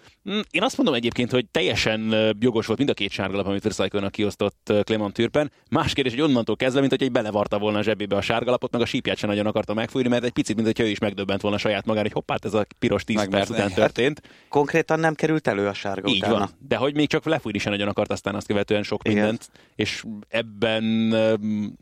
Én 0.51 0.63
azt 0.63 0.77
mondom 0.77 0.95
egyébként, 0.95 1.31
hogy 1.31 1.45
teljesen 1.45 2.15
jogos 2.39 2.65
volt 2.65 2.77
mind 2.77 2.89
a 2.89 2.93
két 2.93 3.11
sárgalap, 3.11 3.47
amit 3.47 3.63
Versailles-nak 3.63 4.11
kiosztott 4.11 4.73
Clement 4.83 5.13
Türpen. 5.13 5.51
Más 5.69 5.93
kérdés, 5.93 6.13
hogy 6.13 6.21
onnantól 6.21 6.55
kezdve, 6.55 6.79
mint 6.79 6.91
hogy 6.91 7.03
egy 7.03 7.11
belevarta 7.11 7.59
volna 7.59 7.77
a 7.77 7.81
zsebébe 7.81 8.15
a 8.15 8.21
sárgalapot, 8.21 8.71
meg 8.71 8.81
a 8.81 8.85
sípját 8.85 9.17
sem 9.17 9.29
nagyon 9.29 9.45
akarta 9.45 9.73
megfújni, 9.73 10.09
mert 10.09 10.23
egy 10.23 10.31
picit, 10.31 10.55
mint 10.55 10.67
hogy 10.67 10.85
ő 10.85 10.89
is 10.89 10.99
megdöbbent 10.99 11.41
volna 11.41 11.57
saját 11.57 11.85
magára, 11.85 12.03
hogy 12.03 12.13
hoppát, 12.13 12.45
ez 12.45 12.53
a 12.53 12.65
piros 12.79 13.03
10 13.03 13.15
Meg- 13.15 13.29
perc 13.29 13.49
után 13.49 13.61
hát 13.61 13.73
történt. 13.73 14.21
Konkrétan 14.49 14.99
nem 14.99 15.13
került 15.13 15.47
elő 15.47 15.67
a 15.67 15.73
sárga 15.73 16.09
Így 16.09 16.17
utána. 16.17 16.37
van. 16.37 16.49
De 16.67 16.75
hogy 16.75 16.95
még 16.95 17.07
csak 17.07 17.25
lefújni 17.25 17.57
sem 17.57 17.71
nagyon 17.71 17.87
akart 17.87 18.11
aztán 18.11 18.35
azt 18.35 18.47
követően 18.47 18.83
sok 18.83 19.01
Igen. 19.03 19.17
mindent, 19.17 19.49
és 19.75 20.03
ebben 20.27 21.09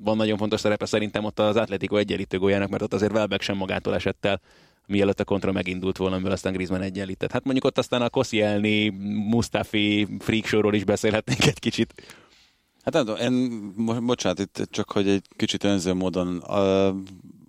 van 0.04 0.18
nagyon 0.18 0.38
fontos 0.38 0.60
szerepe 0.60 0.86
szerintem 0.86 1.24
ott 1.24 1.40
az 1.40 1.56
Atletico 1.56 1.98
egyenlítő 1.98 2.38
góljának, 2.38 2.70
mert 2.70 2.84
ott 2.84 2.94
azért 2.94 3.12
Welbeck 3.14 3.42
sem 3.42 3.58
magától 3.58 3.96
esett 3.96 4.26
el 4.26 4.42
mielőtt 4.88 5.20
a 5.20 5.24
kontra 5.24 5.52
megindult 5.52 5.98
volna, 5.98 6.14
amiből 6.14 6.34
aztán 6.34 6.54
Griezmann 6.54 6.82
egyenlített. 6.82 7.32
Hát 7.32 7.44
mondjuk 7.44 7.66
ott 7.66 7.78
aztán 7.78 8.02
a 8.02 8.10
Koscielny, 8.10 8.94
Mustafi 9.30 10.08
freak 10.20 10.46
showról 10.46 10.74
is 10.74 10.84
beszélhetnénk 10.84 11.46
egy 11.46 11.60
kicsit. 11.60 11.94
Hát 12.82 12.94
nem 12.94 13.16
én, 13.16 14.06
bocsánat, 14.06 14.40
itt 14.40 14.68
csak 14.70 14.92
hogy 14.92 15.08
egy 15.10 15.26
kicsit 15.36 15.64
önző 15.64 15.94
módon 15.94 16.44
uh, 16.48 16.96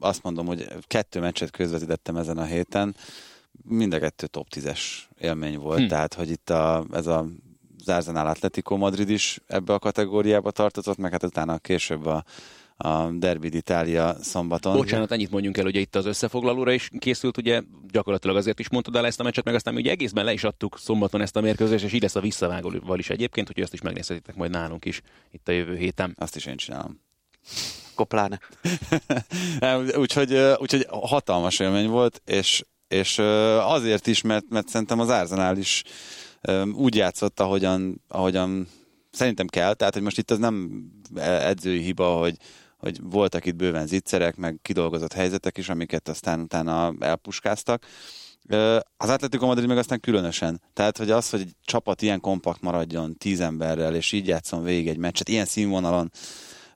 azt 0.00 0.22
mondom, 0.22 0.46
hogy 0.46 0.66
kettő 0.86 1.20
meccset 1.20 1.50
közvetítettem 1.50 2.16
ezen 2.16 2.38
a 2.38 2.44
héten, 2.44 2.96
mind 3.62 3.92
a 3.92 3.98
kettő 3.98 4.26
top 4.26 4.46
10-es 4.54 4.80
élmény 5.18 5.58
volt, 5.58 5.80
hm. 5.80 5.86
tehát 5.86 6.14
hogy 6.14 6.30
itt 6.30 6.50
a, 6.50 6.86
ez 6.92 7.06
a 7.06 7.26
az 7.86 7.94
Arsenal 7.94 8.26
Atletico 8.26 8.76
Madrid 8.76 9.08
is 9.08 9.40
ebbe 9.46 9.72
a 9.72 9.78
kategóriába 9.78 10.50
tartozott, 10.50 10.96
meg 10.96 11.10
hát 11.10 11.22
utána 11.22 11.58
később 11.58 12.06
a, 12.06 12.24
a 12.76 13.10
Derby 13.10 13.48
d'Italia 13.48 14.16
szombaton. 14.20 14.76
Bocsánat, 14.76 15.12
ennyit 15.12 15.30
mondjunk 15.30 15.56
el, 15.58 15.66
ugye 15.66 15.80
itt 15.80 15.96
az 15.96 16.06
összefoglalóra 16.06 16.72
is 16.72 16.90
készült, 16.98 17.36
ugye 17.36 17.62
gyakorlatilag 17.90 18.36
azért 18.36 18.58
is 18.58 18.70
mondtad 18.70 18.96
el 18.96 19.06
ezt 19.06 19.20
a 19.20 19.22
meccset, 19.22 19.44
meg 19.44 19.54
aztán 19.54 19.74
mi 19.74 19.80
ugye 19.80 19.90
egészben 19.90 20.24
le 20.24 20.32
is 20.32 20.44
adtuk 20.44 20.78
szombaton 20.78 21.20
ezt 21.20 21.36
a 21.36 21.40
mérkőzést, 21.40 21.84
és 21.84 21.92
így 21.92 22.02
lesz 22.02 22.14
a 22.14 22.20
visszavágóval 22.20 22.98
is 22.98 23.10
egyébként, 23.10 23.46
hogy 23.46 23.60
ezt 23.60 23.72
is 23.72 23.80
megnézhetitek 23.80 24.34
majd 24.34 24.50
nálunk 24.50 24.84
is 24.84 25.00
itt 25.30 25.48
a 25.48 25.52
jövő 25.52 25.76
héten. 25.76 26.14
Azt 26.18 26.36
is 26.36 26.46
én 26.46 26.56
csinálom. 26.56 27.00
Akkor 27.92 28.06
pláne. 28.06 28.40
úgyhogy, 30.02 30.34
úgyhogy 30.58 30.86
hatalmas 30.88 31.58
élmény 31.58 31.88
volt, 31.88 32.22
és, 32.24 32.64
és 32.88 33.18
azért 33.58 34.06
is, 34.06 34.22
mert, 34.22 34.44
mert 34.48 34.68
szerintem 34.68 35.00
az 35.00 35.08
Arsenal 35.08 35.56
is 35.56 35.82
úgy 36.72 36.94
játszott, 36.94 37.40
ahogyan, 37.40 38.02
ahogyan 38.08 38.68
szerintem 39.10 39.46
kell, 39.46 39.74
tehát 39.74 39.94
hogy 39.94 40.02
most 40.02 40.18
itt 40.18 40.30
az 40.30 40.38
nem 40.38 40.84
edzői 41.24 41.82
hiba, 41.82 42.18
hogy, 42.18 42.36
hogy 42.86 42.98
voltak 43.02 43.44
itt 43.44 43.56
bőven 43.56 43.86
zicserek, 43.86 44.36
meg 44.36 44.58
kidolgozott 44.62 45.12
helyzetek 45.12 45.58
is, 45.58 45.68
amiket 45.68 46.08
aztán 46.08 46.40
utána 46.40 46.94
elpuskáztak. 47.00 47.84
Az 48.96 49.08
Atletico 49.08 49.46
Madrid 49.46 49.68
meg 49.68 49.78
aztán 49.78 50.00
különösen. 50.00 50.62
Tehát, 50.72 50.98
hogy 50.98 51.10
az, 51.10 51.30
hogy 51.30 51.40
egy 51.40 51.52
csapat 51.64 52.02
ilyen 52.02 52.20
kompakt 52.20 52.60
maradjon 52.60 53.16
tíz 53.16 53.40
emberrel, 53.40 53.94
és 53.94 54.12
így 54.12 54.26
játszon 54.26 54.62
végig 54.62 54.88
egy 54.88 54.98
meccset, 54.98 55.28
ilyen 55.28 55.44
színvonalon, 55.44 56.10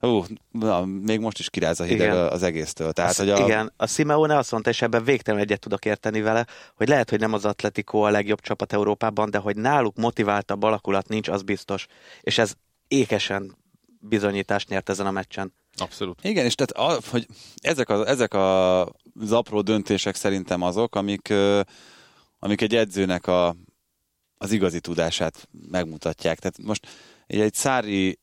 Ú, 0.03 0.25
na, 0.51 0.85
még 0.85 1.21
most 1.21 1.39
is 1.39 1.51
kiráz 1.51 1.81
a 1.81 1.85
hideg 1.85 2.09
Igen. 2.09 2.29
az 2.29 2.43
egésztől. 2.43 2.93
Tehát, 2.93 3.11
Az, 3.11 3.17
hogy 3.17 3.31
a, 3.31 3.39
Igen, 3.39 3.73
a 3.77 3.87
Simeone 3.87 4.37
azt 4.37 4.51
mondta, 4.51 4.71
és 4.71 4.83
ebben 4.83 5.05
végtelen 5.05 5.41
egyet 5.41 5.61
tudok 5.61 5.85
érteni 5.85 6.21
vele, 6.21 6.47
hogy 6.75 6.89
lehet, 6.89 7.11
hogy 7.11 7.21
nem 7.21 7.33
az 7.33 7.45
Atletico 7.45 7.99
a 7.99 8.11
legjobb 8.11 8.41
csapat 8.41 8.73
Európában, 8.73 9.31
de 9.31 9.39
hogy 9.39 9.57
náluk 9.57 9.97
motiváltabb 9.97 10.63
alakulat 10.63 11.09
nincs, 11.09 11.29
az 11.29 11.43
biztos. 11.43 11.87
És 12.21 12.39
ez 12.39 12.53
ékesen 12.89 13.57
bizonyítást 14.01 14.69
nyert 14.69 14.89
ezen 14.89 15.07
a 15.07 15.11
meccsen. 15.11 15.53
Abszolút. 15.77 16.25
Igen, 16.25 16.45
és 16.45 16.55
tehát, 16.55 16.93
a, 16.93 17.01
hogy 17.11 17.27
ezek, 17.57 17.89
a, 17.89 18.09
ezek 18.09 18.35
a, 18.35 18.81
az 19.21 19.33
apró 19.33 19.61
döntések 19.61 20.15
szerintem 20.15 20.63
azok, 20.63 20.95
amik, 20.95 21.33
amik 22.39 22.61
egy 22.61 22.75
edzőnek 22.75 23.27
a, 23.27 23.57
az 24.39 24.53
igazi 24.53 24.81
tudását 24.81 25.49
megmutatják. 25.71 26.39
Tehát 26.39 26.59
most 26.63 26.87
egy, 27.27 27.41
egy 27.41 27.55
Szári 27.55 28.19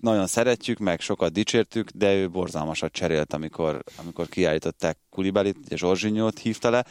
nagyon 0.00 0.26
szeretjük, 0.26 0.78
meg 0.78 1.00
sokat 1.00 1.32
dicsértük, 1.32 1.90
de 1.90 2.14
ő 2.14 2.30
borzalmasat 2.30 2.92
cserélt, 2.92 3.32
amikor, 3.32 3.82
amikor 3.96 4.28
kiállították 4.28 4.98
Kulibalit, 5.10 5.56
ugye 5.64 5.76
Zsorzsinyót 5.76 6.38
hívta 6.38 6.70
le. 6.70 6.84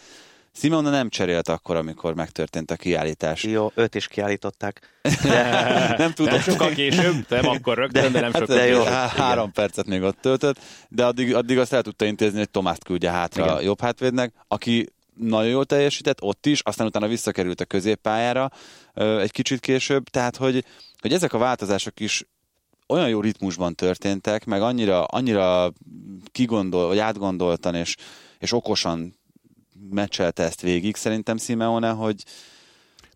Simona 0.59 0.89
nem 0.89 1.09
cserélt 1.09 1.47
akkor, 1.47 1.75
amikor 1.75 2.15
megtörtént 2.15 2.71
a 2.71 2.75
kiállítás. 2.75 3.43
Jó, 3.43 3.71
őt 3.75 3.95
is 3.95 4.07
kiállították. 4.07 5.01
nem 5.97 6.13
tudom. 6.13 6.33
Nem 6.33 6.41
sokkal 6.41 6.69
később, 6.69 7.25
nem 7.29 7.47
akkor 7.47 7.77
rögtön, 7.77 8.11
de 8.11 8.19
nem 8.19 8.31
Hát 8.31 8.41
sokkal 8.41 8.55
de 8.55 8.65
jó, 8.65 8.77
később. 8.79 8.93
három 8.93 9.51
percet 9.51 9.85
még 9.85 10.01
ott 10.01 10.17
töltött, 10.21 10.59
de 10.89 11.05
addig, 11.05 11.35
addig 11.35 11.57
azt 11.59 11.73
el 11.73 11.81
tudta 11.81 12.05
intézni, 12.05 12.37
hogy 12.37 12.49
Tomást 12.49 12.83
küldje 12.83 13.11
hátra 13.11 13.43
Igen. 13.43 13.55
a 13.55 13.61
jobb 13.61 13.81
hátvédnek, 13.81 14.33
aki 14.47 14.89
nagyon 15.13 15.49
jól 15.49 15.65
teljesített 15.65 16.21
ott 16.21 16.45
is, 16.45 16.61
aztán 16.61 16.87
utána 16.87 17.07
visszakerült 17.07 17.61
a 17.61 17.65
középpályára 17.65 18.51
egy 18.93 19.31
kicsit 19.31 19.59
később, 19.59 20.03
tehát 20.03 20.35
hogy, 20.35 20.65
hogy 21.01 21.13
ezek 21.13 21.33
a 21.33 21.37
változások 21.37 21.99
is 21.99 22.23
olyan 22.87 23.09
jó 23.09 23.21
ritmusban 23.21 23.75
történtek, 23.75 24.45
meg 24.45 24.61
annyira, 24.61 25.03
annyira 25.03 25.73
kigondol, 26.31 26.87
vagy 26.87 26.99
átgondoltan 26.99 27.75
és, 27.75 27.95
és 28.39 28.51
okosan 28.51 29.15
meccselte 29.89 30.43
ezt 30.43 30.61
végig 30.61 30.95
szerintem 30.95 31.37
Simeone, 31.37 31.89
hogy, 31.89 32.23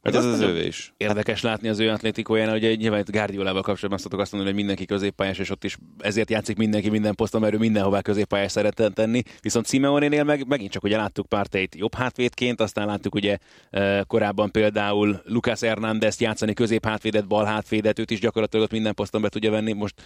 Meg 0.01 0.16
ez 0.16 0.26
az 0.26 0.39
nagyon 0.39 0.55
övé 0.55 0.66
is. 0.66 0.93
Érdekes 0.97 1.41
látni 1.41 1.68
az 1.68 1.80
ő 1.80 1.89
atlétikóján, 1.89 2.49
hogy 2.49 2.78
nyilván 2.78 2.99
itt 2.99 3.12
Guardiolával 3.12 3.62
kapcsolatban 3.62 4.03
tudok 4.03 4.20
azt 4.20 4.32
mondani, 4.32 4.53
hogy 4.53 4.64
mindenki 4.64 4.86
középpályás, 4.86 5.38
és 5.38 5.49
ott 5.49 5.64
is 5.64 5.78
ezért 5.99 6.30
játszik 6.30 6.57
mindenki 6.57 6.89
minden 6.89 7.16
poszton, 7.16 7.41
mert 7.41 7.53
ő 7.53 7.57
mindenhová 7.57 8.01
középpályás 8.01 8.51
szeretne 8.51 8.89
tenni. 8.89 9.22
Viszont 9.41 9.68
Simeonénél 9.68 10.24
meg 10.24 10.47
megint 10.47 10.72
csak 10.72 10.84
ugye 10.84 10.97
láttuk 10.97 11.28
párteit 11.28 11.76
jobb 11.76 11.95
hátvédként, 11.95 12.62
aztán 12.62 12.88
láttuk 12.88 13.16
ugye 13.16 13.38
eh, 13.70 14.01
korábban 14.07 14.51
például 14.51 15.22
Lucas 15.26 15.59
Hernández 15.59 16.20
játszani 16.20 16.53
középhátvédet, 16.53 17.28
bal 17.28 17.45
hátvédet, 17.45 17.99
őt 17.99 18.12
is 18.12 18.20
gyakorlatilag 18.20 18.66
ott 18.66 18.72
minden 18.72 18.93
poszton 18.93 19.22
be 19.22 19.30
tudja 19.30 19.51
venni. 19.51 19.74
Most 19.74 20.01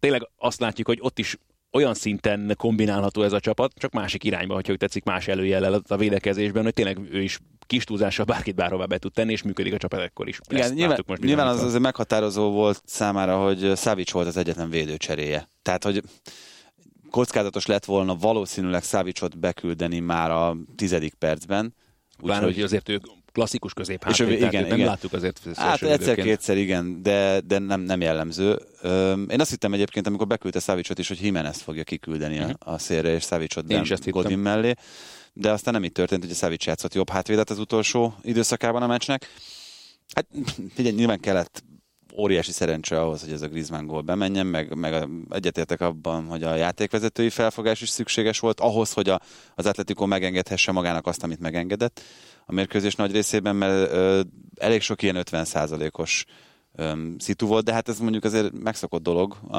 tényleg 0.00 0.28
azt 0.36 0.60
látjuk, 0.60 0.86
hogy 0.86 0.98
ott 1.00 1.18
is 1.18 1.36
olyan 1.72 1.94
szinten 1.94 2.54
kombinálható 2.58 3.22
ez 3.22 3.32
a 3.32 3.40
csapat, 3.40 3.72
csak 3.74 3.92
másik 3.92 4.24
irányba, 4.24 4.54
hogyha 4.54 4.72
úgy 4.72 4.78
tetszik, 4.78 5.04
más 5.04 5.28
előjellel 5.28 5.82
a 5.88 5.96
védekezésben, 5.96 6.62
hogy 6.62 6.72
tényleg 6.72 6.98
ő 7.10 7.22
is 7.22 7.38
kis 7.66 7.84
túlzással 7.84 8.24
bárkit 8.24 8.54
bárhová 8.54 8.84
be 8.84 8.98
tud 8.98 9.12
tenni, 9.12 9.32
és 9.32 9.42
működik 9.42 9.74
a 9.74 9.76
csapat 9.76 10.00
ekkor 10.00 10.28
is. 10.28 10.40
Igen, 10.48 10.62
Ezt 10.62 10.74
nyilván, 10.74 11.04
most 11.06 11.22
nyilván 11.22 11.46
az 11.46 11.62
azért 11.62 11.82
meghatározó 11.82 12.50
volt 12.50 12.82
számára, 12.84 13.44
hogy 13.44 13.72
Szávics 13.74 14.12
volt 14.12 14.26
az 14.26 14.36
egyetlen 14.36 14.70
védőcseréje. 14.70 15.48
Tehát, 15.62 15.84
hogy 15.84 16.02
kockázatos 17.10 17.66
lett 17.66 17.84
volna 17.84 18.16
valószínűleg 18.16 18.82
Szávicsot 18.82 19.38
beküldeni 19.38 19.98
már 19.98 20.30
a 20.30 20.56
tizedik 20.76 21.14
percben. 21.14 21.74
Pláne, 22.22 22.44
hogy 22.44 22.62
azért 22.62 22.88
ő 22.88 23.00
klasszikus 23.36 23.70
És 23.70 23.76
középhátvéd, 23.76 24.38
tehát 24.38 24.52
igen, 24.52 24.62
őt 24.62 24.68
nem 24.68 24.78
igen. 24.78 24.90
láttuk 24.90 25.12
azért 25.12 25.40
Hát 25.54 25.82
egyszer-kétszer 25.82 26.56
igen, 26.56 27.02
de, 27.02 27.40
de 27.40 27.58
nem, 27.58 27.80
nem 27.80 28.00
jellemző. 28.00 28.58
Öm, 28.82 29.26
Én 29.30 29.40
azt 29.40 29.50
hittem 29.50 29.72
egyébként, 29.72 30.06
amikor 30.06 30.26
beküldte 30.26 30.60
Szávicsot 30.60 30.98
is, 30.98 31.08
hogy 31.08 31.22
Jimenez 31.22 31.60
fogja 31.60 31.84
kiküldeni 31.84 32.38
a, 32.38 32.56
a 32.58 32.78
szélre, 32.78 33.14
és 33.14 33.22
Szávicsot 33.22 33.66
hittem. 34.04 34.22
Godin 34.22 34.38
mellé. 34.38 34.74
De 35.32 35.50
aztán 35.50 35.74
nem 35.74 35.84
így 35.84 35.92
történt, 35.92 36.22
hogy 36.22 36.30
a 36.30 36.34
Szávics 36.34 36.66
játszott 36.66 36.94
jobb 36.94 37.10
hátvédet 37.10 37.50
az 37.50 37.58
utolsó 37.58 38.14
időszakában 38.22 38.82
a 38.82 38.86
meccsnek. 38.86 39.26
Hát 40.14 40.26
figyelj, 40.74 40.94
nyilván 40.94 41.20
kellett 41.20 41.64
óriási 42.16 42.52
szerencse 42.52 43.00
ahhoz, 43.00 43.20
hogy 43.20 43.32
ez 43.32 43.42
a 43.42 43.48
Griezmann 43.48 43.86
gól 43.86 44.00
bemenjen, 44.00 44.46
meg, 44.46 44.74
meg 44.74 45.08
egyetértek 45.30 45.80
abban, 45.80 46.26
hogy 46.26 46.42
a 46.42 46.54
játékvezetői 46.54 47.30
felfogás 47.30 47.80
is 47.80 47.88
szükséges 47.88 48.38
volt, 48.38 48.60
ahhoz, 48.60 48.92
hogy 48.92 49.08
a, 49.08 49.20
az 49.54 49.66
Atletico 49.66 50.06
megengedhesse 50.06 50.72
magának 50.72 51.06
azt, 51.06 51.22
amit 51.22 51.40
megengedett 51.40 52.00
a 52.46 52.52
mérkőzés 52.52 52.94
nagy 52.94 53.12
részében, 53.12 53.56
mert 53.56 53.92
ö, 53.92 54.20
elég 54.56 54.80
sok 54.80 55.02
ilyen 55.02 55.22
50%-os 55.30 56.24
öm, 56.74 57.16
szitu 57.18 57.46
volt, 57.46 57.64
de 57.64 57.72
hát 57.72 57.88
ez 57.88 57.98
mondjuk 57.98 58.24
azért 58.24 58.52
megszokott 58.62 59.02
dolog 59.02 59.36
a, 59.48 59.58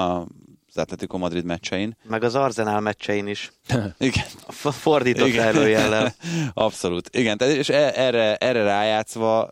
az 0.70 0.78
Atletico 0.78 1.18
Madrid 1.18 1.46
meccsein. 1.46 1.98
Meg 2.04 2.24
az 2.24 2.36
Arsenal 2.36 2.80
meccsein 2.80 3.28
is. 3.28 3.52
Igen. 3.98 4.26
Fordított 4.48 5.28
Igen. 5.28 5.46
előjellel. 5.46 6.14
Abszolút. 6.54 7.16
Igen, 7.16 7.38
és 7.40 7.70
e- 7.70 7.92
erre, 7.96 8.36
erre 8.36 8.64
rájátszva 8.64 9.52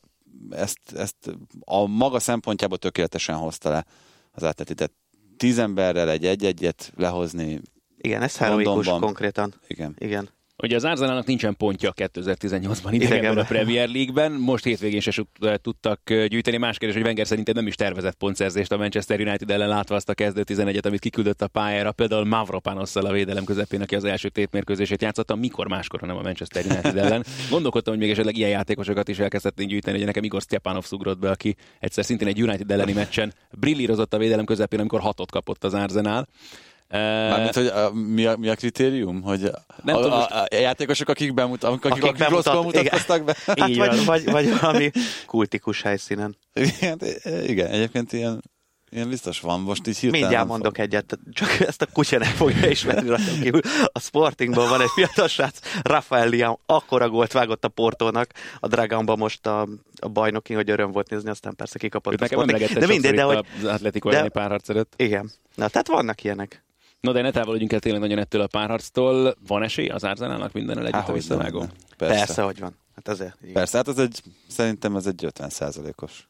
ezt, 0.50 0.80
ezt 0.96 1.38
a 1.60 1.86
maga 1.86 2.20
szempontjából 2.20 2.78
tökéletesen 2.78 3.36
hozta 3.36 3.70
le 3.70 3.86
az 4.32 4.44
Atleti. 4.44 4.74
Tehát 4.74 4.94
tíz 5.38 5.58
emberrel 5.58 6.10
egy 6.10 6.26
egy-egyet 6.26 6.94
lehozni, 6.96 7.62
Igen, 7.98 8.22
ez 8.22 8.38
heroikus 8.38 8.88
konkrétan. 8.88 9.54
igen. 9.68 9.96
Igen. 9.98 10.30
Ugye 10.64 10.76
az 10.76 10.84
Arsenalnak 10.84 11.26
nincsen 11.26 11.58
pontja 11.58 11.94
2018-ban 11.96 12.90
idegenben 12.92 13.38
a 13.38 13.44
Premier 13.48 13.90
League-ben, 13.90 14.32
most 14.32 14.64
hétvégén 14.64 15.00
se 15.00 15.12
sut- 15.12 15.60
tudtak 15.62 16.00
ö, 16.10 16.26
gyűjteni. 16.28 16.58
Más 16.58 16.78
kérdés, 16.78 16.98
hogy 16.98 17.06
Wenger 17.06 17.28
szerintem 17.28 17.54
nem 17.56 17.68
is 17.68 17.76
tervezett 17.76 18.16
pontszerzést 18.16 18.72
a 18.72 18.78
Manchester 18.78 19.20
United 19.20 19.52
ellen 19.52 19.68
látva 19.68 19.96
azt 19.96 20.10
a 20.10 20.14
kezdő 20.14 20.44
11-et, 20.48 20.86
amit 20.86 21.00
kiküldött 21.00 21.42
a 21.42 21.48
pályára. 21.48 21.92
Például 21.92 22.26
Mavropanosszal 22.26 23.06
a 23.06 23.12
védelem 23.12 23.44
közepén, 23.44 23.82
aki 23.82 23.96
az 23.96 24.04
első 24.04 24.30
tétmérkőzését 24.30 25.02
játszotta, 25.02 25.36
mikor 25.36 25.68
máskor, 25.68 26.00
hanem 26.00 26.18
a 26.18 26.22
Manchester 26.22 26.66
United 26.66 26.98
ellen. 26.98 27.24
Gondolkodtam, 27.50 27.94
hogy 27.94 28.02
még 28.02 28.12
esetleg 28.12 28.38
ilyen 28.38 28.50
játékosokat 28.50 29.08
is 29.08 29.20
elkezdhetnénk 29.20 29.70
gyűjteni, 29.70 29.98
hogy 29.98 30.06
nekem 30.06 30.24
Igor 30.24 30.42
Stepanov 30.42 30.84
szugrott 30.84 31.20
be, 31.20 31.30
aki 31.30 31.56
egyszer 31.80 32.06
szintén 32.06 32.28
egy 32.28 32.42
United 32.42 32.72
elleni 32.72 32.94
meccsen 32.94 33.34
brillírozott 33.52 34.14
a 34.14 34.18
védelem 34.18 34.46
közepén, 34.46 34.80
amikor 34.80 35.00
hatot 35.00 35.32
kapott 35.32 35.64
az 35.64 35.74
Arsenal. 35.74 36.28
Mármint, 36.90 37.56
hogy 37.56 37.68
a, 37.68 37.92
mi, 37.94 38.26
a, 38.26 38.36
mi 38.38 38.50
a 38.50 38.56
kritérium? 38.56 39.22
Hogy 39.22 39.52
Nem 39.84 39.96
a, 39.96 40.02
tudom, 40.02 40.20
a, 40.20 40.42
a, 40.42 40.48
játékosok, 40.50 41.10
akik, 41.10 41.34
bemutat, 41.34 41.72
akik, 41.72 41.86
akik, 41.86 42.04
akik 42.04 42.18
bemutat- 42.18 42.64
mutatkoztak 42.64 43.24
be. 43.24 43.36
Hát 43.46 43.70
Így 43.70 43.78
vagy, 43.78 44.06
vagy, 44.06 44.32
vagy 44.32 44.60
valami 44.60 44.92
kultikus 45.26 45.82
helyszínen. 45.82 46.38
Igen, 46.54 47.00
igen, 47.46 47.68
egyébként 47.68 48.14
ilyen, 48.14 48.42
ilyen 48.92 49.10
biztos 49.10 49.40
van. 49.40 49.60
Most 49.60 49.88
így 49.88 49.98
hirtelen 49.98 50.26
Mindjárt 50.26 50.48
mondok 50.48 50.78
egyet, 50.78 51.20
csak 51.34 51.60
ezt 51.60 51.82
a 51.82 51.86
kutya 51.94 52.18
nem 52.18 52.32
fogja 52.32 52.70
ismerni 52.70 53.10
rajtam 53.10 53.40
kívül. 53.42 53.62
A 53.92 54.00
Sportingból 54.00 54.68
van 54.68 54.82
egy 54.82 54.90
fiatal 54.96 55.28
srác, 55.28 55.60
Rafael 55.84 56.28
Liam, 56.30 56.58
akkora 56.66 57.10
gólt 57.10 57.32
vágott 57.32 57.66
a 57.66 57.68
Portónak, 57.68 58.32
a 58.60 58.68
Dragonban 58.68 59.18
most 59.18 59.48
a, 59.48 59.68
a 60.00 60.08
bajnoki, 60.08 60.54
hogy 60.54 60.70
öröm 60.70 60.92
volt 60.92 61.10
nézni, 61.10 61.30
aztán 61.30 61.56
persze 61.56 61.80
kikapott 61.80 62.14
Őt 62.14 62.22
a 62.22 62.26
Sporting. 62.26 62.70
De 62.70 62.88
mindegy, 62.88 63.16
de 63.16 63.24
hogy 63.24 63.46
az 63.58 63.64
Atletico 63.64 64.10
de- 64.10 64.30
párharc 64.30 64.70
előtt. 64.70 64.94
igen. 64.98 65.32
Na, 65.56 65.68
tehát 65.68 65.88
vannak 65.88 66.24
ilyenek. 66.24 66.65
No, 67.06 67.12
de 67.12 67.22
ne 67.22 67.32
távolodjunk 67.32 67.74
el 67.74 67.80
tényleg 67.80 68.02
nagyon 68.02 68.18
ettől 68.18 68.42
a 68.42 68.48
párharctól. 68.48 69.36
Van 69.48 69.64
esély 69.64 69.88
az 69.88 70.04
Arsenalnak 70.04 70.54
minden 70.54 70.78
együtt 70.78 70.94
a 70.94 70.98
Há, 70.98 71.04
hogy 71.04 71.14
visszavágó? 71.14 71.60
Persze. 71.60 71.76
Persze. 71.98 72.26
Persze, 72.26 72.42
hogy 72.42 72.60
van. 72.60 72.76
Hát 72.96 73.08
azért. 73.08 73.38
igen. 73.42 73.54
Persze, 73.54 73.78
hát 73.78 73.88
ez 73.88 73.98
egy, 73.98 74.22
szerintem 74.48 74.96
ez 74.96 75.06
egy 75.06 75.26
50 75.26 75.52
os 75.96 76.28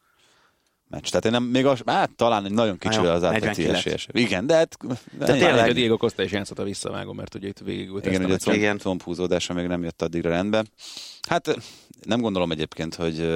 meccs. 0.88 1.08
Tehát 1.08 1.24
én 1.24 1.30
nem, 1.30 1.42
még 1.42 1.66
az, 1.66 1.82
hát 1.86 2.10
talán 2.10 2.44
egy 2.44 2.52
nagyon 2.52 2.78
kicsi 2.78 3.00
jó, 3.00 3.04
az 3.04 3.22
Atleti 3.22 3.46
49. 3.46 3.78
esélyes. 3.78 4.08
Igen, 4.12 4.46
de 4.46 4.54
hát... 4.54 4.76
De 5.18 5.24
tényleg-. 5.24 5.70
A 5.70 5.72
Diego 5.72 5.96
Costa 5.96 6.22
is 6.22 6.32
játszott 6.32 6.58
a 6.58 6.62
visszavágó, 6.62 7.12
mert 7.12 7.34
ugye 7.34 7.48
itt 7.48 7.58
végigült 7.58 8.06
Igen, 8.06 8.30
ezt 8.30 8.46
a 8.46 8.50
ugye 8.50 8.58
a 8.60 8.62
Igen. 8.62 8.78
combhúzódása 8.78 9.52
még 9.54 9.66
nem 9.66 9.82
jött 9.82 10.02
addigra 10.02 10.30
rendbe. 10.30 10.64
Hát 11.28 11.56
nem 12.04 12.20
gondolom 12.20 12.50
egyébként, 12.50 12.94
hogy 12.94 13.28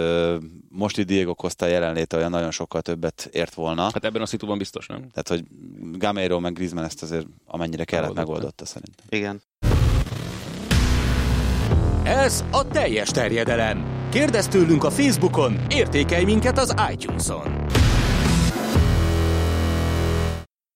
most 0.68 0.98
itt 0.98 1.06
Diego 1.06 1.34
Costa 1.34 1.66
jelenléte 1.66 2.16
olyan 2.16 2.30
nagyon 2.30 2.50
sokkal 2.50 2.82
többet 2.82 3.28
ért 3.32 3.54
volna. 3.54 3.82
Hát 3.82 4.04
ebben 4.04 4.22
a 4.22 4.26
szituban 4.26 4.58
biztos, 4.58 4.86
nem? 4.86 4.98
Tehát, 4.98 5.28
hogy 5.28 5.44
Gameiro 5.98 6.40
meg 6.40 6.52
Griezmann 6.52 6.84
ezt 6.84 7.02
azért 7.02 7.26
amennyire 7.46 7.84
kellett 7.84 8.14
Megoldotta. 8.14 8.32
megoldotta 8.32 8.64
szerintem. 8.66 9.04
Igen. 9.08 9.42
Ez 12.04 12.44
a 12.50 12.68
teljes 12.68 13.08
terjedelem. 13.08 13.99
Kérdezz 14.10 14.46
tőlünk 14.46 14.84
a 14.84 14.90
Facebookon, 14.90 15.58
értékelj 15.68 16.24
minket 16.24 16.58
az 16.58 16.74
iTunes-on. 16.92 17.66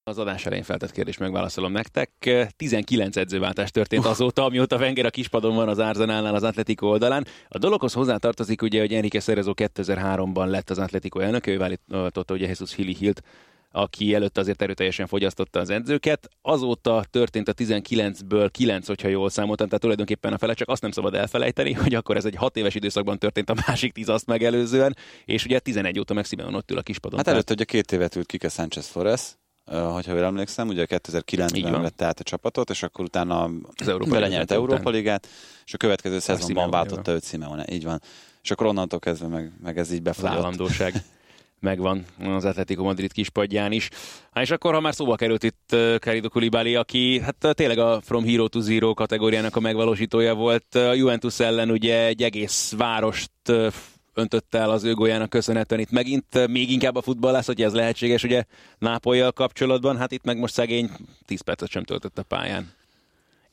Az 0.05 0.19
adás 0.19 0.47
elején 0.47 0.65
feltett 0.65 0.91
kérdést 0.91 1.19
megválaszolom 1.19 1.73
nektek. 1.73 2.11
19 2.57 3.17
edzőváltás 3.17 3.71
történt 3.71 4.05
azóta, 4.05 4.45
amióta 4.45 4.77
Wenger 4.77 5.07
a 5.07 5.11
kispadon 5.11 5.55
van 5.55 5.69
az 5.69 5.79
Arsenalnál 5.79 6.35
az 6.35 6.43
Atletico 6.43 6.87
oldalán. 6.87 7.27
A 7.49 7.59
dologhoz 7.59 7.93
hozzátartozik 7.93 8.63
ugye, 8.63 8.81
hogy 8.81 8.93
Enrique 8.93 9.21
Cerezo 9.21 9.53
2003-ban 9.57 10.47
lett 10.47 10.71
az 10.71 10.79
Atletico 10.79 11.19
elnöke, 11.19 11.51
ő 11.51 11.59
váltotta 11.59 12.35
ugye 12.35 12.47
Jesus 12.47 12.75
Hilly 12.75 12.95
Hilt, 12.95 13.23
aki 13.77 14.15
előtt 14.15 14.39
azért 14.39 14.63
erőteljesen 14.63 15.07
fogyasztotta 15.07 15.61
az 15.61 15.71
edzőket. 15.71 16.29
Azóta 16.43 17.05
történt 17.11 17.49
a 17.49 17.55
19-ből 17.55 18.49
9, 18.53 18.87
hogyha 18.87 19.09
jól 19.09 19.31
számoltam, 19.31 19.67
tehát 19.67 19.81
tulajdonképpen 19.81 20.33
a 20.33 20.39
fele, 20.39 20.55
csak 20.55 20.69
azt 20.69 20.83
nem 20.83 20.91
szabad 20.91 21.15
elfelejteni, 21.15 21.73
hogy 21.73 21.95
akkor 21.95 22.17
ez 22.17 22.25
egy 22.25 22.35
6 22.35 22.57
éves 22.57 22.75
időszakban 22.75 23.19
történt 23.19 23.51
a 23.51 23.55
másik 23.67 23.93
10 23.93 24.09
azt 24.09 24.27
megelőzően, 24.27 24.97
és 25.25 25.45
ugye 25.45 25.59
11 25.59 25.99
óta 25.99 26.15
meg 26.15 26.25
Simeon 26.25 26.55
ott 26.55 26.71
ül 26.71 26.79
a 26.79 26.83
kispadon. 26.83 27.19
Hát 27.19 27.29
előtte 27.29 27.53
ugye 27.53 27.65
két 27.65 27.93
évet 27.93 28.17
ült 28.17 28.27
Kike 28.27 28.49
Sánchez 28.49 28.87
Flores, 28.87 29.37
hogyha 29.65 30.13
jól 30.13 30.25
emlékszem, 30.25 30.69
ugye 30.69 30.83
Így 30.83 31.01
2009-ben 31.07 31.73
van. 31.73 31.83
vette 31.83 32.05
át 32.05 32.21
a 32.21 32.23
csapatot, 32.23 32.71
és 32.71 32.83
akkor 32.83 33.05
utána 33.05 33.45
Az 33.81 33.89
Európa 33.89 34.11
belenyert 34.11 34.31
Ligát 34.31 34.51
Európa 34.51 34.81
után. 34.81 34.93
Ligát, 34.93 35.29
és 35.65 35.75
a 35.75 35.77
következő 35.77 36.19
szezonban 36.19 36.71
váltotta 36.71 37.13
őt 37.13 37.25
Simeone, 37.25 37.65
így 37.71 37.85
van. 37.85 38.01
És 38.43 38.51
akkor 38.51 38.67
onnantól 38.67 38.99
kezdve 38.99 39.27
meg, 39.27 39.53
meg 39.63 39.79
ez 39.79 39.91
így 39.91 39.97
az 39.97 40.03
befagyott. 40.03 40.37
állandóság 40.37 40.95
megvan 41.65 42.05
az 42.25 42.45
Atletico 42.45 42.83
Madrid 42.83 43.13
kispadján 43.13 43.73
is. 43.73 43.89
Há, 44.33 44.41
és 44.41 44.51
akkor, 44.51 44.75
ha 44.75 44.81
már 44.81 44.95
szóba 44.95 45.15
került 45.15 45.43
itt 45.43 45.77
Carido 45.99 46.29
Koulibaly, 46.29 46.75
aki 46.77 47.21
hát 47.21 47.55
tényleg 47.55 47.79
a 47.79 48.01
From 48.01 48.25
Hero 48.25 48.49
to 48.49 48.61
Zero 48.61 48.95
kategóriának 48.95 49.57
a 49.57 49.61
megvalósítója 49.61 50.35
volt. 50.35 50.75
A 50.75 50.93
Juventus 50.95 51.41
ellen 51.41 51.71
ugye 51.71 52.07
egy 52.07 52.23
egész 52.23 52.75
várost 52.77 53.31
öntött 54.15 54.55
el 54.55 54.71
az 54.71 54.85
ő 54.85 54.95
gólyának 54.95 55.31
köszönhetően 55.31 55.81
itt 55.81 55.91
megint 55.91 56.47
még 56.49 56.71
inkább 56.71 56.97
a 56.97 57.03
futballász, 57.03 57.47
hogy 57.47 57.63
ez 57.63 57.75
lehetséges 57.75 58.23
ugye 58.23 58.45
Nápolyjal 58.79 59.33
kapcsolatban, 59.33 59.97
hát 59.97 60.13
itt 60.13 60.25
meg 60.25 60.39
most 60.39 60.55
szegény 60.55 60.91
10 61.27 61.41
percet 61.41 61.71
sem 61.71 61.85
töltött 61.85 62.19
a 62.19 62.23
pályán. 62.23 62.73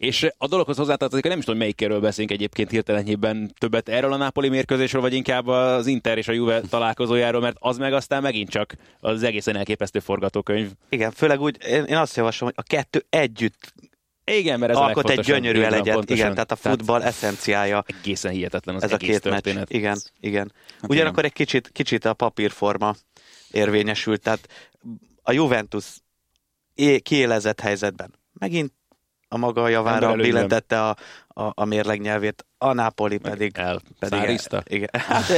És 0.01 0.27
a 0.37 0.47
dologhoz 0.47 0.77
hozzátartozik, 0.77 1.23
nem 1.23 1.37
is 1.37 1.43
tudom, 1.43 1.59
melyikről 1.59 1.99
beszélünk 1.99 2.31
egyébként 2.31 2.69
hirtelenjében 2.69 3.53
többet 3.57 3.89
erről 3.89 4.13
a 4.13 4.17
Napoli 4.17 4.49
mérkőzésről, 4.49 5.01
vagy 5.01 5.13
inkább 5.13 5.47
az 5.47 5.87
Inter 5.87 6.17
és 6.17 6.27
a 6.27 6.31
Juve 6.31 6.61
találkozójáról, 6.61 7.41
mert 7.41 7.55
az 7.59 7.77
meg 7.77 7.93
aztán 7.93 8.21
megint 8.21 8.49
csak 8.49 8.75
az 8.99 9.23
egészen 9.23 9.55
elképesztő 9.55 9.99
forgatókönyv. 9.99 10.69
Igen, 10.89 11.11
főleg 11.11 11.41
úgy, 11.41 11.57
én, 11.67 11.95
azt 11.95 12.15
javaslom, 12.15 12.51
hogy 12.55 12.63
a 12.65 12.75
kettő 12.75 13.05
együtt 13.09 13.73
Igen, 14.25 14.59
mert 14.59 14.71
ez 14.71 14.77
a 14.77 14.83
alkot 14.83 15.09
egy 15.09 15.19
gyönyörű 15.19 15.61
elegyet. 15.61 16.09
Igen, 16.09 16.31
tehát 16.31 16.51
a 16.51 16.55
futball 16.55 17.01
eszenciája 17.01 17.83
egészen 17.87 18.31
hihetetlen 18.31 18.75
az 18.75 18.83
ez 18.83 18.91
a 18.91 18.95
egész 18.95 19.09
két 19.09 19.21
történet. 19.21 19.69
meccs. 19.69 19.77
Igen, 19.77 20.01
igen. 20.19 20.51
Hát 20.81 20.91
Ugyanakkor 20.91 21.25
egy 21.25 21.33
kicsit, 21.33 21.69
kicsit 21.73 22.05
a 22.05 22.13
papírforma 22.13 22.95
érvényesült, 23.51 24.21
tehát 24.21 24.47
a 25.21 25.31
Juventus 25.31 25.85
kiélezett 27.03 27.59
helyzetben. 27.59 28.13
Megint 28.33 28.71
a 29.34 29.38
maga 29.38 29.67
javára 29.67 30.15
billentette 30.15 30.88
a, 30.88 30.95
a, 31.27 31.51
a 31.53 31.65
mérleg 31.65 32.01
nyelvét, 32.01 32.45
a 32.57 32.73
Napoli 32.73 33.17
pedig... 33.17 33.57
El, 33.57 33.82
pedig 33.99 34.19
szárizta. 34.19 34.63
Igen, 34.67 34.89
hát, 35.07 35.29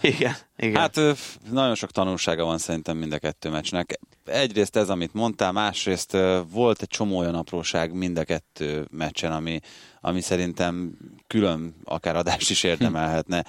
igen, 0.00 0.34
igen. 0.56 0.80
Hát 0.82 0.96
ö, 0.96 1.12
nagyon 1.50 1.74
sok 1.74 1.90
tanulsága 1.90 2.44
van 2.44 2.58
szerintem 2.58 2.96
mind 2.96 3.12
a 3.12 3.18
kettő 3.18 3.50
meccsnek. 3.50 3.98
Egyrészt 4.24 4.76
ez, 4.76 4.88
amit 4.88 5.14
mondtál, 5.14 5.52
másrészt 5.52 6.16
volt 6.50 6.82
egy 6.82 6.88
csomó 6.88 7.18
olyan 7.18 7.34
apróság 7.34 7.92
mind 7.92 8.18
a 8.18 8.24
kettő 8.24 8.86
meccsen, 8.90 9.32
ami, 9.32 9.60
ami 10.06 10.20
szerintem 10.20 10.96
külön 11.26 11.74
akár 11.84 12.16
adást 12.16 12.50
is 12.50 12.62
érdemelhetne. 12.62 13.44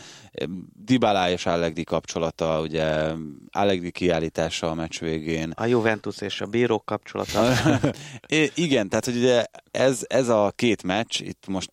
Dybala 0.86 1.30
és 1.30 1.46
Allegri 1.46 1.84
kapcsolata, 1.84 2.62
ugye 2.62 3.12
Allegri 3.52 3.92
kiállítása 3.92 4.70
a 4.70 4.74
meccs 4.74 5.00
végén. 5.00 5.52
a 5.56 5.66
Juventus 5.66 6.22
és 6.22 6.42
a 6.42 6.46
bírók 6.46 6.86
kapcsolata. 6.86 7.52
Igen, 8.56 8.90
tehát 8.90 9.06
hogy 9.06 9.16
ugye 9.16 9.46
ez, 9.72 10.06
ez 10.08 10.30
a 10.30 10.54
két 10.56 10.84
meccs, 10.84 11.22
itt 11.22 11.48
most 11.48 11.72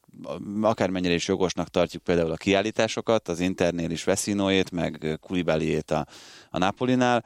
akármennyire 0.62 1.14
is 1.14 1.28
jogosnak 1.28 1.68
tartjuk 1.68 2.02
például 2.02 2.30
a 2.30 2.36
kiállításokat, 2.36 3.28
az 3.28 3.40
Internél 3.40 3.90
is 3.90 4.04
Veszinóét, 4.04 4.70
meg 4.70 5.18
Kulibaliét 5.20 5.90
a, 5.90 6.06
a 6.50 6.58
Napolinál, 6.58 7.24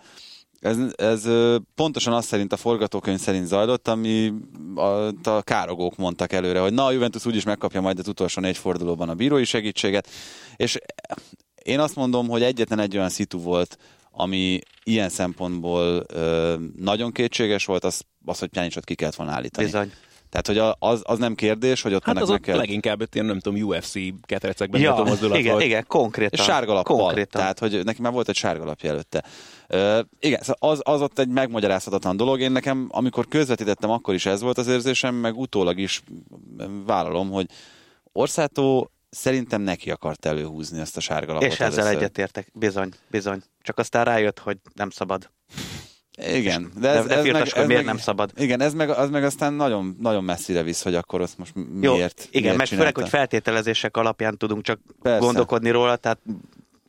ez, 0.60 0.78
ez 0.96 1.28
pontosan 1.74 2.12
azt 2.12 2.28
szerint 2.28 2.52
a 2.52 2.56
forgatókönyv 2.56 3.18
szerint 3.18 3.46
zajlott, 3.46 3.88
ami 3.88 4.32
a, 4.74 5.12
a 5.28 5.42
károgók 5.42 5.96
mondtak 5.96 6.32
előre, 6.32 6.60
hogy 6.60 6.72
na, 6.72 6.84
a 6.84 6.90
Juventus 6.90 7.26
úgyis 7.26 7.44
megkapja 7.44 7.80
majd 7.80 7.98
az 7.98 8.08
utolsó 8.08 8.40
négy 8.40 8.56
fordulóban 8.56 9.08
a 9.08 9.14
bírói 9.14 9.44
segítséget, 9.44 10.08
és 10.56 10.78
én 11.62 11.80
azt 11.80 11.94
mondom, 11.94 12.28
hogy 12.28 12.42
egyetlen 12.42 12.78
egy 12.78 12.96
olyan 12.96 13.08
szitu 13.08 13.38
volt, 13.38 13.78
ami 14.10 14.58
ilyen 14.84 15.08
szempontból 15.08 16.04
ö, 16.06 16.54
nagyon 16.76 17.12
kétséges 17.12 17.64
volt, 17.64 17.84
az, 17.84 18.02
az 18.24 18.38
hogy 18.38 18.48
Pjanicsot 18.48 18.84
ki 18.84 18.94
kellett 18.94 19.14
volna 19.14 19.32
állítani. 19.32 19.66
Bizony. 19.66 19.92
Tehát, 20.30 20.46
hogy 20.46 20.74
az, 20.78 21.02
az 21.04 21.18
nem 21.18 21.34
kérdés, 21.34 21.82
hogy 21.82 21.94
ott 21.94 22.00
Hát 22.04 22.10
ennek 22.10 22.22
az 22.22 22.28
meg 22.28 22.40
kell... 22.40 22.56
leginkább 22.56 23.02
ilyen, 23.12 23.26
nem 23.26 23.40
tudom, 23.40 23.62
UFC 23.62 23.92
ketrecekben 24.22 24.80
Ja, 24.80 25.02
mozdulat 25.04 25.38
igen, 25.38 25.52
volt. 25.52 25.64
igen, 25.64 25.84
konkrétan. 25.86 26.38
És 26.38 26.44
sárga 26.44 26.72
lappal. 26.72 26.96
Konkrétan. 26.96 27.40
Tehát, 27.40 27.58
hogy 27.58 27.84
neki 27.84 28.02
már 28.02 28.12
volt 28.12 28.28
egy 28.28 28.36
sárga 28.36 28.64
lapja 28.64 28.90
előtte. 28.90 29.24
Ö, 29.68 30.00
igen, 30.20 30.40
szóval 30.42 30.70
az, 30.70 30.80
az 30.84 31.02
ott 31.02 31.18
egy 31.18 31.28
megmagyarázhatatlan 31.28 32.16
dolog. 32.16 32.40
Én 32.40 32.52
nekem, 32.52 32.86
amikor 32.90 33.26
közvetítettem, 33.28 33.90
akkor 33.90 34.14
is 34.14 34.26
ez 34.26 34.40
volt 34.40 34.58
az 34.58 34.66
érzésem, 34.66 35.14
meg 35.14 35.36
utólag 35.36 35.78
is 35.78 36.02
vállalom, 36.86 37.30
hogy 37.30 37.46
Orszátó 38.12 38.90
szerintem 39.10 39.60
neki 39.60 39.90
akart 39.90 40.26
előhúzni 40.26 40.80
ezt 40.80 40.96
a 40.96 41.00
sárga 41.00 41.32
lapot 41.32 41.48
És 41.48 41.60
ezzel 41.60 41.80
először. 41.80 42.02
egyetértek. 42.02 42.50
Bizony, 42.54 42.90
bizony. 43.10 43.42
Csak 43.62 43.78
aztán 43.78 44.04
rájött, 44.04 44.38
hogy 44.38 44.58
nem 44.74 44.90
szabad. 44.90 45.30
Igen, 46.26 46.72
de 46.80 46.88
ez, 46.88 47.06
de 47.06 47.14
ez, 47.16 47.24
meg, 47.24 47.34
ez 47.42 47.52
miért 47.54 47.68
meg, 47.68 47.84
nem 47.84 47.96
szabad. 47.96 48.30
Igen, 48.36 48.60
ez 48.60 48.74
meg, 48.74 48.90
az 48.90 49.10
meg 49.10 49.24
aztán 49.24 49.52
nagyon, 49.52 49.96
nagyon 50.00 50.24
messzire 50.24 50.62
visz, 50.62 50.82
hogy 50.82 50.94
akkor 50.94 51.20
azt 51.20 51.38
most 51.38 51.52
Jó, 51.80 51.94
miért 51.94 52.28
igen, 52.30 52.42
miért 52.42 52.56
meg 52.56 52.66
főleg, 52.66 52.96
hogy 52.96 53.08
feltételezések 53.08 53.96
alapján 53.96 54.36
tudunk 54.36 54.62
csak 54.62 54.80
Persze. 55.02 55.18
gondolkodni 55.18 55.70
róla, 55.70 55.96
tehát 55.96 56.18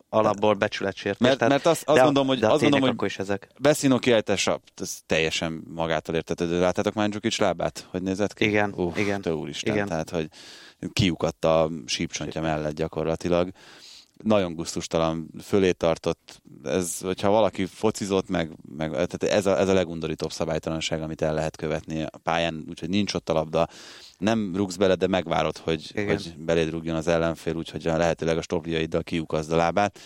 alapból 0.10 0.54
becsületsértés. 0.54 1.20
Mert- 1.20 1.38
tehát, 1.38 1.54
mert 1.54 1.66
azt- 1.66 1.90
azt 1.90 2.04
gondolom, 2.04 2.28
hogy- 2.28 2.44
azt 2.44 2.62
gondolom, 2.62 2.96
hogy- 2.98 3.08
is 3.08 3.20
ezek. 3.20 3.48
Beszínó 3.60 3.98
kiállítása, 4.00 4.62
ez 4.82 4.98
teljesen 5.06 5.64
magától 5.74 6.16
értetődő. 6.16 6.60
Láttátok 6.60 6.94
Mandzukic 6.94 7.38
lábát? 7.40 7.88
Hogy 7.92 8.02
nézett 8.02 8.34
ki? 8.34 8.46
Igen, 8.46 8.74
Uff, 8.76 8.98
igen, 8.98 9.22
Te 9.22 9.34
úristen, 9.36 9.74
igen. 9.74 9.88
tehát, 9.88 10.10
hogy 10.10 10.28
kiukadt 10.94 11.46
a 11.46 11.70
sípcsontja 11.86 12.42
mellett 12.42 12.76
gyakorlatilag. 12.76 13.50
Nagyon 14.24 14.54
gusztustalan, 14.54 15.30
fölé 15.44 15.72
tartott. 15.72 16.42
Ez, 16.64 17.00
hogyha 17.00 17.30
valaki 17.30 17.66
focizott, 17.66 18.30
meg, 18.30 18.52
meg 18.78 18.92
tehát 18.92 19.24
ez, 19.24 19.46
a, 19.46 19.60
ez 19.60 19.68
a 19.68 19.74
legundorítóbb 19.74 20.32
szabálytalanság, 20.32 21.02
amit 21.02 21.22
el 21.22 21.34
lehet 21.34 21.56
követni 21.56 22.02
a 22.02 22.18
pályán, 22.24 22.66
úgyhogy 22.70 22.90
nincs 22.90 23.14
ott 23.14 23.30
a 23.30 23.34
labda. 23.34 23.68
Nem 24.18 24.56
rúgsz 24.56 24.76
bele, 24.76 24.96
de 24.96 25.08
megvárod, 25.08 25.58
hogy, 25.58 25.90
Igen. 25.94 26.08
hogy 26.08 26.34
beléd 26.38 26.70
rúgjon 26.70 26.96
az 26.96 27.08
ellenfél, 27.08 27.56
úgyhogy 27.56 27.88
a 27.88 27.98
lehetőleg 27.98 28.38
a 28.38 28.42
stopliaiddal 28.42 29.04
kiukazd 29.04 29.52
a 29.52 29.56
lábát. 29.56 30.00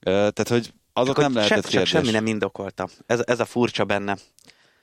Tehát, 0.00 0.48
hogy 0.48 0.72
azok 0.92 1.14
Csak, 1.14 1.24
nem 1.24 1.34
lehetett 1.34 1.64
se, 1.64 1.70
kérdés. 1.70 1.88
semmi 1.88 2.10
nem 2.10 2.26
indokolta. 2.26 2.88
Ez, 3.06 3.22
ez 3.26 3.40
a 3.40 3.44
furcsa 3.44 3.84
benne. 3.84 4.16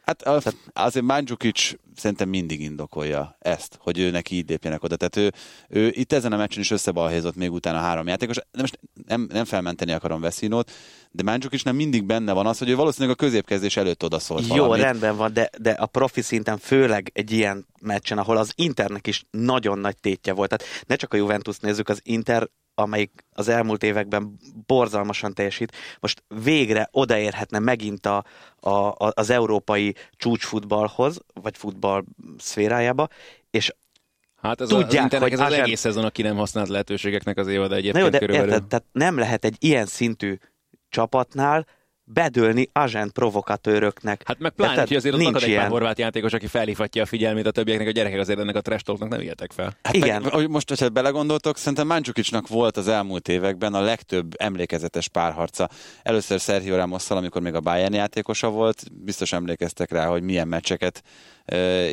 Hát 0.09 0.21
a, 0.21 0.41
azért 0.73 1.05
Mandzukic 1.05 1.71
szerintem 1.95 2.29
mindig 2.29 2.61
indokolja 2.61 3.35
ezt, 3.39 3.77
hogy 3.79 3.99
ő 3.99 4.09
neki 4.11 4.35
így 4.35 4.49
lépjenek 4.49 4.83
oda. 4.83 4.95
Tehát 4.95 5.15
ő, 5.15 5.31
ő 5.79 5.91
itt 5.95 6.13
ezen 6.13 6.31
a 6.31 6.37
meccsen 6.37 6.61
is 6.61 6.71
összebalhézott 6.71 7.35
még 7.35 7.51
utána 7.51 7.77
három 7.77 8.07
játékos. 8.07 8.35
De 8.35 8.61
most 8.61 8.79
nem, 9.07 9.27
nem 9.31 9.45
felmenteni 9.45 9.91
akarom 9.91 10.21
Veszinót, 10.21 10.71
de 11.11 11.23
Mandzukic 11.23 11.63
nem 11.63 11.75
mindig 11.75 12.03
benne 12.03 12.33
van 12.33 12.45
az, 12.45 12.57
hogy 12.57 12.69
ő 12.69 12.75
valószínűleg 12.75 13.15
a 13.19 13.23
középkezdés 13.23 13.77
előtt 13.77 14.03
odaszólt 14.03 14.47
Jó, 14.47 14.55
valamit. 14.55 14.83
rendben 14.83 15.15
van, 15.15 15.33
de, 15.33 15.49
de 15.57 15.71
a 15.71 15.85
profi 15.85 16.21
szinten 16.21 16.57
főleg 16.57 17.11
egy 17.13 17.31
ilyen 17.31 17.65
meccsen, 17.81 18.17
ahol 18.17 18.37
az 18.37 18.51
Internek 18.55 19.07
is 19.07 19.25
nagyon 19.31 19.79
nagy 19.79 19.97
tétje 19.97 20.33
volt. 20.33 20.49
Tehát 20.49 20.85
ne 20.87 20.95
csak 20.95 21.13
a 21.13 21.17
Juventus 21.17 21.57
nézzük, 21.57 21.89
az 21.89 21.99
Inter 22.03 22.49
amelyik 22.79 23.25
az 23.33 23.47
elmúlt 23.47 23.83
években 23.83 24.37
borzalmasan 24.65 25.33
teljesít, 25.33 25.75
most 25.99 26.23
végre 26.43 26.89
odaérhetne 26.91 27.59
megint 27.59 28.05
a, 28.05 28.23
a, 28.59 28.69
a, 28.69 29.11
az 29.13 29.29
európai 29.29 29.95
csúcsfutballhoz, 30.11 31.19
vagy 31.33 31.57
futball 31.57 32.03
szférájába, 32.37 33.07
és 33.51 33.73
Hát 34.41 34.61
ez 34.61 34.67
Tudják, 34.67 35.03
Internek 35.03 35.29
hogy 35.29 35.39
ez 35.39 35.45
az 35.45 35.53
egész 35.53 35.79
szezon 35.79 36.05
a 36.05 36.09
ki 36.09 36.21
nem 36.21 36.35
használt 36.35 36.67
lehetőségeknek 36.67 37.37
az 37.37 37.47
évada 37.47 37.69
Na 37.69 37.75
egyébként 37.75 38.03
jó, 38.03 38.09
de 38.09 38.17
körülbelül. 38.17 38.51
érted, 38.51 38.67
tehát 38.67 38.85
nem 38.91 39.17
lehet 39.17 39.45
egy 39.45 39.55
ilyen 39.59 39.85
szintű 39.85 40.37
csapatnál 40.89 41.65
bedőlni 42.13 42.69
agent 42.73 43.11
provokatőröknek. 43.11 44.21
Hát 44.25 44.39
meg 44.39 44.51
pláne, 44.51 44.81
hogy 44.81 44.95
azért 44.95 45.15
ott 45.15 45.21
Nincs 45.21 45.43
egy 45.43 45.55
pár 45.55 45.67
horvát 45.67 45.99
játékos, 45.99 46.33
aki 46.33 46.47
felhívhatja 46.47 47.01
a 47.01 47.05
figyelmét 47.05 47.45
a 47.45 47.51
többieknek, 47.51 47.87
a 47.87 47.91
gyerekek 47.91 48.19
azért 48.19 48.39
ennek 48.39 48.55
a 48.55 48.61
trash 48.61 48.83
talknak 48.83 49.09
nem 49.09 49.19
éltek 49.19 49.51
fel. 49.51 49.73
Hát 49.83 49.95
Igen. 49.95 50.21
Meg, 50.21 50.49
most, 50.49 50.69
hogyha 50.69 50.89
belegondoltok, 50.89 51.57
szerintem 51.57 51.87
Mandzsukicsnak 51.87 52.47
volt 52.47 52.77
az 52.77 52.87
elmúlt 52.87 53.27
években 53.27 53.73
a 53.73 53.81
legtöbb 53.81 54.33
emlékezetes 54.37 55.07
párharca. 55.07 55.69
Először 56.03 56.39
Sergio 56.39 56.75
Ramosszal, 56.75 57.17
amikor 57.17 57.41
még 57.41 57.53
a 57.53 57.59
Bayern 57.59 57.93
játékosa 57.93 58.49
volt, 58.49 58.83
biztos 59.03 59.33
emlékeztek 59.33 59.91
rá, 59.91 60.05
hogy 60.05 60.21
milyen 60.23 60.47
meccseket 60.47 61.03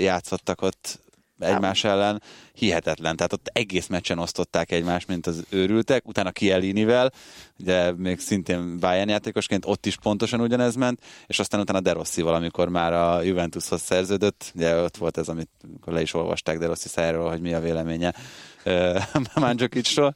játszottak 0.01 0.63
ott 0.63 1.05
egymás 1.39 1.85
ellen. 1.85 2.23
Hihetetlen. 2.53 3.17
Tehát 3.17 3.33
ott 3.33 3.51
egész 3.53 3.87
meccsen 3.87 4.19
osztották 4.19 4.71
egymást, 4.71 5.09
mint 5.09 5.27
az 5.27 5.45
őrültek. 5.49 6.09
Utána 6.09 6.31
Kielinivel, 6.31 7.13
ugye 7.59 7.93
még 7.93 8.21
szintén 8.21 8.79
Bayern 8.79 9.09
játékosként, 9.09 9.67
ott 9.67 9.87
is 9.87 9.97
pontosan 9.97 10.41
ugyanez 10.41 10.75
ment, 10.75 11.01
és 11.27 11.39
aztán 11.39 11.61
utána 11.61 11.81
De 11.81 11.93
Rossival, 11.93 12.35
amikor 12.35 12.69
már 12.69 12.93
a 12.93 13.23
Juventushoz 13.23 13.81
szerződött, 13.81 14.53
ugye 14.55 14.83
ott 14.83 14.97
volt 14.97 15.19
ez, 15.19 15.29
amit 15.29 15.51
le 15.85 16.01
is 16.01 16.15
olvasták 16.15 16.59
De 16.59 16.67
Rossi 16.67 16.89
szájáról, 16.89 17.29
hogy 17.31 17.41
mi 17.41 17.55
a 17.55 17.61
véleménye 17.61 18.15
Mandzukicsról. 19.35 20.13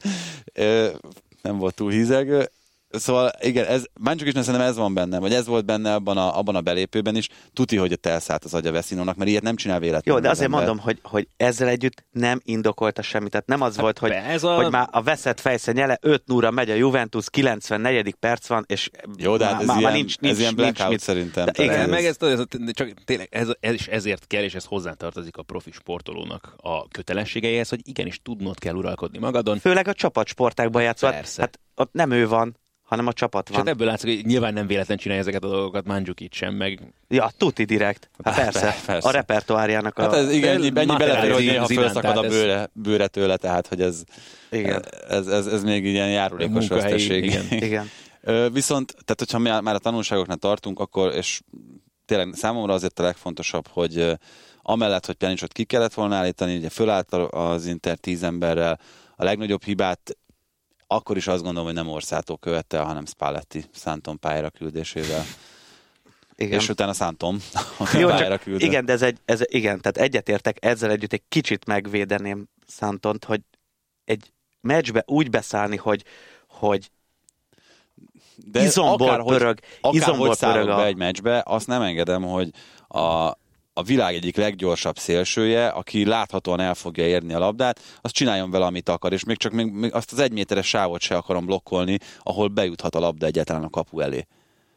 Nem 1.42 1.56
volt 1.58 1.74
túl 1.74 1.90
hízelgő. 1.90 2.48
Szóval 2.90 3.30
igen, 3.40 3.66
ez, 3.66 3.84
Mandzukicsnak 4.00 4.44
szerintem 4.44 4.68
ez 4.68 4.76
van 4.76 4.94
benne, 4.94 5.18
vagy 5.18 5.32
ez 5.32 5.46
volt 5.46 5.64
benne 5.64 5.94
abban 5.94 6.16
a, 6.16 6.38
abban 6.38 6.54
a 6.56 6.60
belépőben 6.60 7.16
is. 7.16 7.28
Tuti, 7.52 7.76
hogy 7.76 7.92
ott 7.92 8.06
elszállt 8.06 8.44
az 8.44 8.54
agya 8.54 8.72
Veszinónak, 8.72 9.16
mert 9.16 9.30
ilyet 9.30 9.42
nem 9.42 9.56
csinál 9.56 9.78
véletlenül. 9.80 10.20
Jó, 10.20 10.24
de 10.26 10.30
az 10.30 10.36
azért 10.36 10.52
ember. 10.52 10.66
mondom, 10.66 10.84
hogy, 10.84 10.98
hogy 11.02 11.28
ezzel 11.36 11.68
együtt 11.68 12.04
nem 12.10 12.40
indokolta 12.44 13.02
semmit. 13.02 13.30
Tehát 13.30 13.46
nem 13.46 13.60
az 13.60 13.76
volt, 13.76 13.98
hogy, 13.98 14.10
ez 14.10 14.42
a- 14.44 14.54
hogy 14.54 14.70
már 14.70 14.88
a 14.90 15.02
veszett 15.02 15.40
fejsze 15.40 15.72
nyele, 15.72 15.98
5 16.00 16.22
0 16.26 16.50
megy 16.50 16.70
a 16.70 16.74
Juventus, 16.74 17.30
94. 17.30 18.14
perc 18.14 18.46
van, 18.46 18.64
és 18.68 18.90
Jó, 19.16 19.36
de 19.36 19.44
hát 19.44 19.52
már, 19.52 19.60
ez, 19.62 19.66
már, 19.66 19.78
ilyen, 19.78 19.90
már 19.90 20.00
nincs, 20.00 20.18
nincs, 20.18 20.32
ez 20.34 20.40
ilyen 20.40 20.54
nincs 20.54 20.66
blackout 20.66 20.90
mit. 20.90 21.00
szerintem. 21.00 21.44
De 21.44 21.62
igen, 21.62 21.74
Igen, 21.74 21.88
meg 21.88 22.04
ez, 22.04 22.16
ez, 22.20 22.38
ez, 22.38 22.44
csak 22.72 22.90
tényleg 23.04 23.28
ez, 23.30 23.48
ez 23.60 23.72
is 23.74 23.86
ezért 23.86 24.26
kell, 24.26 24.42
és 24.42 24.54
ez 24.54 24.64
hozzátartozik 24.64 25.36
a 25.36 25.42
profi 25.42 25.70
sportolónak 25.72 26.54
a 26.56 26.88
kötelességeihez, 26.88 27.68
hogy 27.68 27.80
igenis 27.82 28.20
tudnod 28.22 28.58
kell 28.58 28.74
uralkodni 28.74 29.18
magadon. 29.18 29.58
Főleg 29.58 29.88
a 29.88 29.94
csapatsportákban. 29.94 30.94
Persze. 31.00 31.40
Hát 31.40 31.60
ott 31.74 31.92
nem 31.92 32.10
ő 32.10 32.28
van, 32.28 32.56
hanem 32.90 33.06
a 33.06 33.12
csapat 33.12 33.48
És 33.48 33.54
hát 33.54 33.64
van. 33.64 33.72
ebből 33.72 33.86
látszik, 33.86 34.14
hogy 34.16 34.26
nyilván 34.26 34.52
nem 34.52 34.66
véletlen 34.66 34.96
csinálja 34.98 35.22
ezeket 35.22 35.44
a 35.44 35.48
dolgokat 35.48 35.86
Mandzukic 35.86 36.34
sem, 36.34 36.54
meg 36.54 36.92
Ja, 37.08 37.30
tuti 37.36 37.64
direkt. 37.64 38.10
Hát 38.24 38.34
persze, 38.34 38.60
per- 38.60 38.84
persze. 38.84 39.08
A 39.08 39.10
repertoárjának 39.12 39.98
a... 39.98 40.02
Hát 40.02 40.12
ez 40.14 40.32
igen, 40.32 40.54
ennyi, 40.56 40.70
ennyi 40.74 40.96
belefér, 40.96 41.32
hogy 41.32 41.44
néha 41.44 41.66
felszakad 41.66 42.16
a 42.16 42.24
ez- 42.24 42.30
bőre, 42.32 42.70
bőre 42.72 43.06
tőle, 43.06 43.36
tehát 43.36 43.66
hogy 43.66 43.80
ez, 43.80 44.02
Igen. 44.50 44.84
ez, 45.08 45.26
ez, 45.26 45.46
ez 45.46 45.62
még 45.62 45.84
ilyen 45.84 46.10
járulékos 46.10 46.68
veszteség. 46.68 47.24
igen. 47.24 47.44
Igen. 47.68 47.90
Viszont, 48.52 48.92
tehát 48.92 49.16
hogyha 49.18 49.38
mi 49.38 49.48
már 49.62 49.74
a 49.74 49.78
tanulságoknál 49.78 50.36
tartunk, 50.36 50.78
akkor, 50.78 51.14
és 51.14 51.40
tényleg 52.06 52.28
számomra 52.32 52.72
azért 52.72 52.98
a 52.98 53.02
legfontosabb, 53.02 53.66
hogy 53.68 54.12
amellett, 54.62 55.06
hogy 55.06 55.14
Pjanicsot 55.14 55.52
ki 55.52 55.64
kellett 55.64 55.94
volna 55.94 56.14
állítani, 56.16 56.56
ugye 56.56 56.68
fölállt 56.68 57.12
az 57.30 57.66
Inter 57.66 57.96
tíz 57.96 58.22
emberrel, 58.22 58.78
a 59.16 59.24
legnagyobb 59.24 59.64
hibát 59.64 60.16
akkor 60.92 61.16
is 61.16 61.26
azt 61.26 61.42
gondolom, 61.42 61.64
hogy 61.64 61.74
nem 61.74 61.88
Orszátó 61.88 62.36
követte, 62.36 62.78
hanem 62.78 63.06
Spalletti 63.06 63.64
Szánton 63.72 64.18
pályára 64.18 64.50
küldésével. 64.50 65.24
Igen. 66.34 66.58
És 66.58 66.68
utána 66.68 66.92
Szántom 66.92 67.38
Jó, 67.98 68.08
pályára 68.08 68.40
igen, 68.44 68.84
de 68.84 68.92
ez 68.92 69.02
egy, 69.02 69.18
ez, 69.24 69.40
igen, 69.44 69.80
tehát 69.80 69.96
egyetértek, 69.96 70.64
ezzel 70.64 70.90
együtt 70.90 71.12
egy 71.12 71.22
kicsit 71.28 71.64
megvédeném 71.66 72.48
Szantont, 72.66 73.24
hogy 73.24 73.40
egy 74.04 74.32
meccsbe 74.60 75.02
úgy 75.06 75.30
beszállni, 75.30 75.76
hogy, 75.76 76.04
hogy 76.48 76.90
De 78.36 78.62
izomból 78.62 79.08
akárhogy- 79.08 79.36
pörög, 79.36 79.58
izomból 79.90 80.30
akárhogy 80.30 80.36
szállok 80.36 80.60
pörög 80.60 80.76
be 80.76 80.82
a... 80.82 80.86
egy 80.86 80.96
meccsbe, 80.96 81.42
azt 81.46 81.66
nem 81.66 81.82
engedem, 81.82 82.22
hogy 82.22 82.50
a, 82.88 83.36
a 83.80 83.82
világ 83.82 84.14
egyik 84.14 84.36
leggyorsabb 84.36 84.98
szélsője, 84.98 85.68
aki 85.68 86.04
láthatóan 86.04 86.60
el 86.60 86.74
fogja 86.74 87.06
érni 87.06 87.32
a 87.32 87.38
labdát, 87.38 87.80
az 88.00 88.10
csináljon 88.10 88.50
vele, 88.50 88.64
amit 88.64 88.88
akar, 88.88 89.12
és 89.12 89.24
még 89.24 89.36
csak 89.36 89.52
még, 89.52 89.72
még 89.72 89.94
azt 89.94 90.12
az 90.12 90.18
egy 90.18 90.32
méteres 90.32 90.66
sávot 90.68 91.00
se 91.00 91.16
akarom 91.16 91.46
blokkolni, 91.46 91.98
ahol 92.22 92.48
bejuthat 92.48 92.94
a 92.94 92.98
labda 92.98 93.26
egyáltalán 93.26 93.62
a 93.62 93.70
kapu 93.70 94.00
elé. 94.00 94.26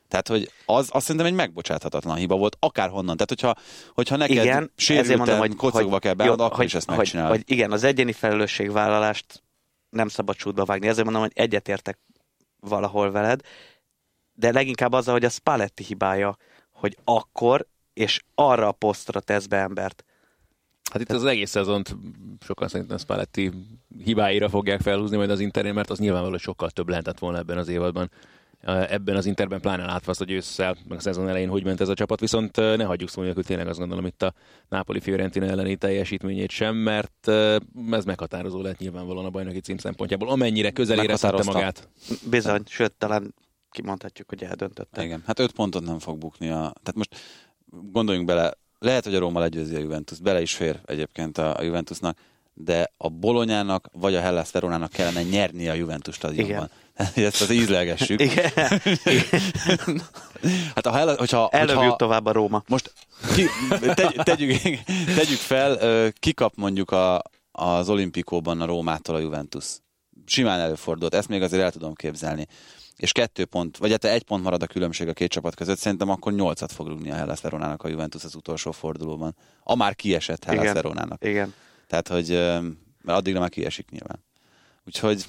Tehát, 0.07 0.27
hogy 0.27 0.51
az 0.65 0.89
azt 0.91 1.05
szerintem 1.05 1.29
egy 1.29 1.37
megbocsáthatatlan 1.37 2.15
hiba 2.15 2.35
volt, 2.35 2.57
akárhonnan. 2.59 3.17
Tehát, 3.17 3.29
hogyha, 3.29 3.55
hogyha 3.93 4.15
neked 4.15 4.43
Igen, 4.43 4.71
sérülten, 4.75 5.17
mondom, 5.17 5.37
hogy, 5.37 5.55
kocogva 5.55 5.91
hogy, 5.91 6.01
kell 6.01 6.25
jó, 6.25 6.31
akkor 6.31 6.55
hogy, 6.55 6.65
is 6.65 6.73
ezt 6.73 6.87
hogy, 6.87 6.97
megcsinálod. 6.97 7.31
hogy 7.31 7.43
igen, 7.45 7.71
az 7.71 7.83
egyéni 7.83 8.11
felelősségvállalást 8.11 9.43
nem 9.89 10.07
szabad 10.07 10.35
csútba 10.35 10.65
vágni. 10.65 10.87
Ezért 10.87 11.03
mondom, 11.03 11.21
hogy 11.21 11.31
egyetértek 11.35 11.99
valahol 12.59 13.11
veled, 13.11 13.41
de 14.33 14.51
leginkább 14.51 14.93
azzal, 14.93 15.13
hogy 15.13 15.25
a 15.25 15.29
Spalletti 15.29 15.83
hibája, 15.83 16.37
hogy 16.71 16.97
akkor 17.03 17.67
és 17.93 18.21
arra 18.35 18.67
a 18.67 18.71
posztra 18.71 19.19
tesz 19.19 19.45
be 19.45 19.57
embert. 19.57 20.03
Hát 20.91 21.01
itt 21.01 21.11
az 21.11 21.25
egész 21.25 21.49
szezont 21.49 21.95
sokan 22.39 22.67
szerintem 22.67 22.97
Spalletti 22.97 23.51
hibáira 24.03 24.49
fogják 24.49 24.81
felhúzni 24.81 25.17
majd 25.17 25.29
az 25.29 25.39
Internél, 25.39 25.73
mert 25.73 25.89
az 25.89 25.99
nyilvánvaló, 25.99 26.37
sokkal 26.37 26.69
több 26.69 26.89
lehetett 26.89 27.19
volna 27.19 27.37
ebben 27.37 27.57
az 27.57 27.67
évadban. 27.67 28.11
Ebben 28.65 29.15
az 29.15 29.25
Interben 29.25 29.61
pláne 29.61 29.85
látva 29.85 30.11
azt, 30.11 30.19
hogy 30.19 30.31
ősszel, 30.31 30.77
meg 30.87 30.97
a 30.97 31.01
szezon 31.01 31.27
elején 31.27 31.49
hogy 31.49 31.63
ment 31.63 31.81
ez 31.81 31.87
a 31.89 31.93
csapat, 31.93 32.19
viszont 32.19 32.57
eh, 32.57 32.77
ne 32.77 32.83
hagyjuk 32.83 33.09
szó 33.09 33.21
nélkül 33.21 33.43
tényleg 33.43 33.67
azt 33.67 33.79
gondolom 33.79 34.05
itt 34.05 34.21
a 34.21 34.33
Napoli 34.69 34.99
Fiorentina 34.99 35.45
elleni 35.45 35.75
teljesítményét 35.75 36.49
sem, 36.49 36.75
mert 36.75 37.27
eh, 37.27 37.55
ez 37.91 38.05
meghatározó 38.05 38.61
lett 38.61 38.77
nyilvánvalóan 38.77 39.25
a 39.25 39.29
bajnoki 39.29 39.59
cím 39.59 39.77
szempontjából, 39.77 40.29
amennyire 40.29 40.71
közel 40.71 41.03
érezhette 41.03 41.43
magát. 41.43 41.89
Bizony, 42.29 42.61
sőt, 42.65 42.93
talán 42.97 43.33
kimondhatjuk, 43.73 44.29
hogy 44.29 44.43
eldöntötte. 44.43 45.03
Igen, 45.03 45.23
hát 45.25 45.39
öt 45.39 45.51
pontot 45.51 45.83
nem 45.83 45.99
fog 45.99 46.17
bukni. 46.17 46.49
A... 46.49 46.59
Tehát 46.83 46.95
most 46.95 47.15
gondoljunk 47.81 48.27
bele, 48.27 48.53
lehet, 48.79 49.03
hogy 49.03 49.15
a 49.15 49.19
Róma 49.19 49.39
legyőzi 49.39 49.75
a 49.75 49.79
Juventus, 49.79 50.19
bele 50.19 50.41
is 50.41 50.53
fér 50.53 50.79
egyébként 50.85 51.37
a, 51.37 51.57
a 51.57 51.61
Juventusnak, 51.61 52.17
de 52.53 52.91
a 52.97 53.09
Bolonyának 53.09 53.89
vagy 53.91 54.15
a 54.15 54.21
Hellas 54.21 54.51
Veronának 54.51 54.91
kellene 54.91 55.23
nyerni 55.23 55.69
a 55.69 55.73
Juventus 55.73 56.15
stadionban. 56.15 56.69
Ezt 57.15 57.41
az 57.41 57.49
ízlelgessük. 57.49 58.21
Igen. 58.27 58.51
Hát 60.75 60.85
a 60.85 60.91
Hellas, 60.91 61.17
hogyha, 61.17 61.49
Előbb 61.49 61.67
hogyha 61.67 61.83
jut 61.83 61.97
tovább 61.97 62.25
a 62.25 62.31
Róma. 62.31 62.63
most 62.67 62.93
ki, 63.35 63.45
tegy, 63.93 64.13
tegyük, 64.23 64.61
tegyük 65.15 65.37
fel, 65.37 66.11
kikap 66.19 66.53
mondjuk 66.55 66.91
a, 66.91 67.21
az 67.51 67.89
olimpikóban 67.89 68.61
a 68.61 68.65
Rómától 68.65 69.15
a 69.15 69.19
Juventus. 69.19 69.65
Simán 70.25 70.59
előfordult, 70.59 71.13
ezt 71.13 71.27
még 71.27 71.41
azért 71.41 71.63
el 71.63 71.71
tudom 71.71 71.93
képzelni. 71.93 72.47
És 73.03 73.11
kettő 73.11 73.45
pont, 73.45 73.77
vagy 73.77 73.91
hát 73.91 74.05
egy 74.05 74.23
pont 74.23 74.43
marad 74.43 74.61
a 74.61 74.67
különbség 74.67 75.07
a 75.07 75.13
két 75.13 75.29
csapat 75.29 75.55
között, 75.55 75.77
szerintem 75.77 76.09
akkor 76.09 76.33
nyolcat 76.33 76.71
fog 76.71 76.87
rúgni 76.87 77.11
a 77.11 77.15
Hellas 77.15 77.41
Veronának 77.41 77.83
a 77.83 77.87
Juventus 77.87 78.23
az 78.23 78.35
utolsó 78.35 78.71
fordulóban. 78.71 79.35
A 79.63 79.75
már 79.75 79.95
kiesett 79.95 80.43
Hellas 80.43 80.61
Igen. 80.61 80.73
Veronának. 80.73 81.25
Igen. 81.25 81.53
Tehát, 81.87 82.07
hogy 82.07 82.29
mert 83.01 83.17
addigra 83.17 83.39
már 83.39 83.49
kiesik 83.49 83.89
nyilván. 83.89 84.23
Úgyhogy 84.85 85.25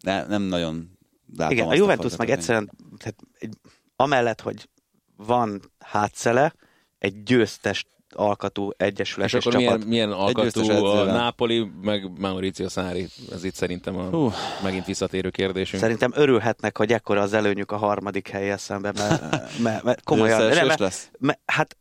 ne, 0.00 0.26
nem 0.26 0.42
nagyon 0.42 0.98
látom 1.36 1.56
Igen, 1.56 1.68
a 1.68 1.74
Juventus 1.74 2.16
meg 2.16 2.28
forgatókönyvet. 2.28 2.38
egyszerűen, 2.38 2.70
tehát 2.98 3.16
egy, 3.38 3.54
amellett, 3.96 4.40
hogy 4.40 4.68
van 5.16 5.62
hátszele, 5.78 6.54
egy 6.98 7.22
győztes 7.22 7.86
alkatú 8.14 8.70
egyesület 8.76 9.28
És 9.28 9.34
és, 9.34 9.46
akkor 9.46 9.60
csapat. 9.60 9.84
milyen, 9.84 9.88
milyen 9.88 10.12
alkatú 10.12 10.70
a. 10.84 11.04
Napoli, 11.04 11.70
meg 11.82 12.18
Mauricio 12.18 12.68
Sarri, 12.68 13.06
ez 13.32 13.44
itt 13.44 13.54
szerintem 13.54 13.96
a 13.96 14.02
Hú. 14.02 14.32
megint 14.62 14.86
visszatérő 14.86 15.30
kérdésünk. 15.30 15.82
Szerintem 15.82 16.12
örülhetnek, 16.14 16.76
hogy 16.76 16.92
ekkora 16.92 17.20
az 17.20 17.32
előnyük 17.32 17.70
a 17.72 17.76
harmadik 17.76 18.28
helyel 18.28 18.58
szemben, 18.58 18.94
mert, 18.98 19.58
mert, 19.58 19.82
mert 19.82 20.04
komolyan. 20.04 20.40
Összeesés 20.40 20.66
mert, 20.66 20.78
lesz? 20.78 21.10
mert, 21.18 21.40
hát, 21.46 21.76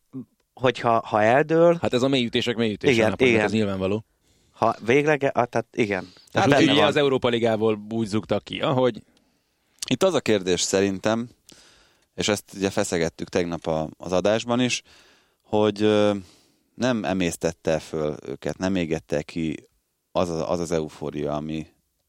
hogyha 0.53 1.01
ha 1.05 1.21
eldől, 1.21 1.77
Hát 1.81 1.93
ez 1.93 2.01
a 2.01 2.07
mélyütések 2.07 2.55
mélyütése 2.55 2.93
Igen, 2.93 3.05
a 3.05 3.09
Napolinak, 3.09 3.35
igen. 3.35 3.45
ez 3.45 3.53
nyilvánvaló. 3.53 4.05
ha 4.51 4.75
végleg, 4.85 5.23
ah, 5.33 5.45
tehát 5.45 5.67
igen. 5.71 6.01
Tehát 6.31 6.31
Tehát 6.31 6.49
benne 6.49 6.71
ugye 6.71 6.79
van. 6.81 6.89
az 6.89 6.95
Európa 6.95 7.27
Ligából 7.27 7.85
úgy 7.89 8.07
zugtak 8.07 8.43
ki, 8.43 8.59
ahogy 8.59 9.01
Itt 9.89 10.03
az 10.03 10.13
a 10.13 10.19
kérdés 10.21 10.61
szerintem, 10.61 11.29
és 12.15 12.27
ezt 12.27 12.43
ugye 12.55 12.69
feszegettük 12.69 13.29
tegnap 13.29 13.67
a, 13.67 13.89
az 13.97 14.11
adásban 14.11 14.59
is, 14.59 14.81
hogy 15.61 15.89
nem 16.75 17.03
emésztette 17.03 17.79
föl 17.79 18.15
őket, 18.27 18.57
nem 18.57 18.75
égette 18.75 19.21
ki 19.21 19.55
az 20.11 20.29
az, 20.29 20.43
az, 20.47 20.59
az 20.59 20.71
eufória, 20.71 21.33
ami 21.33 21.67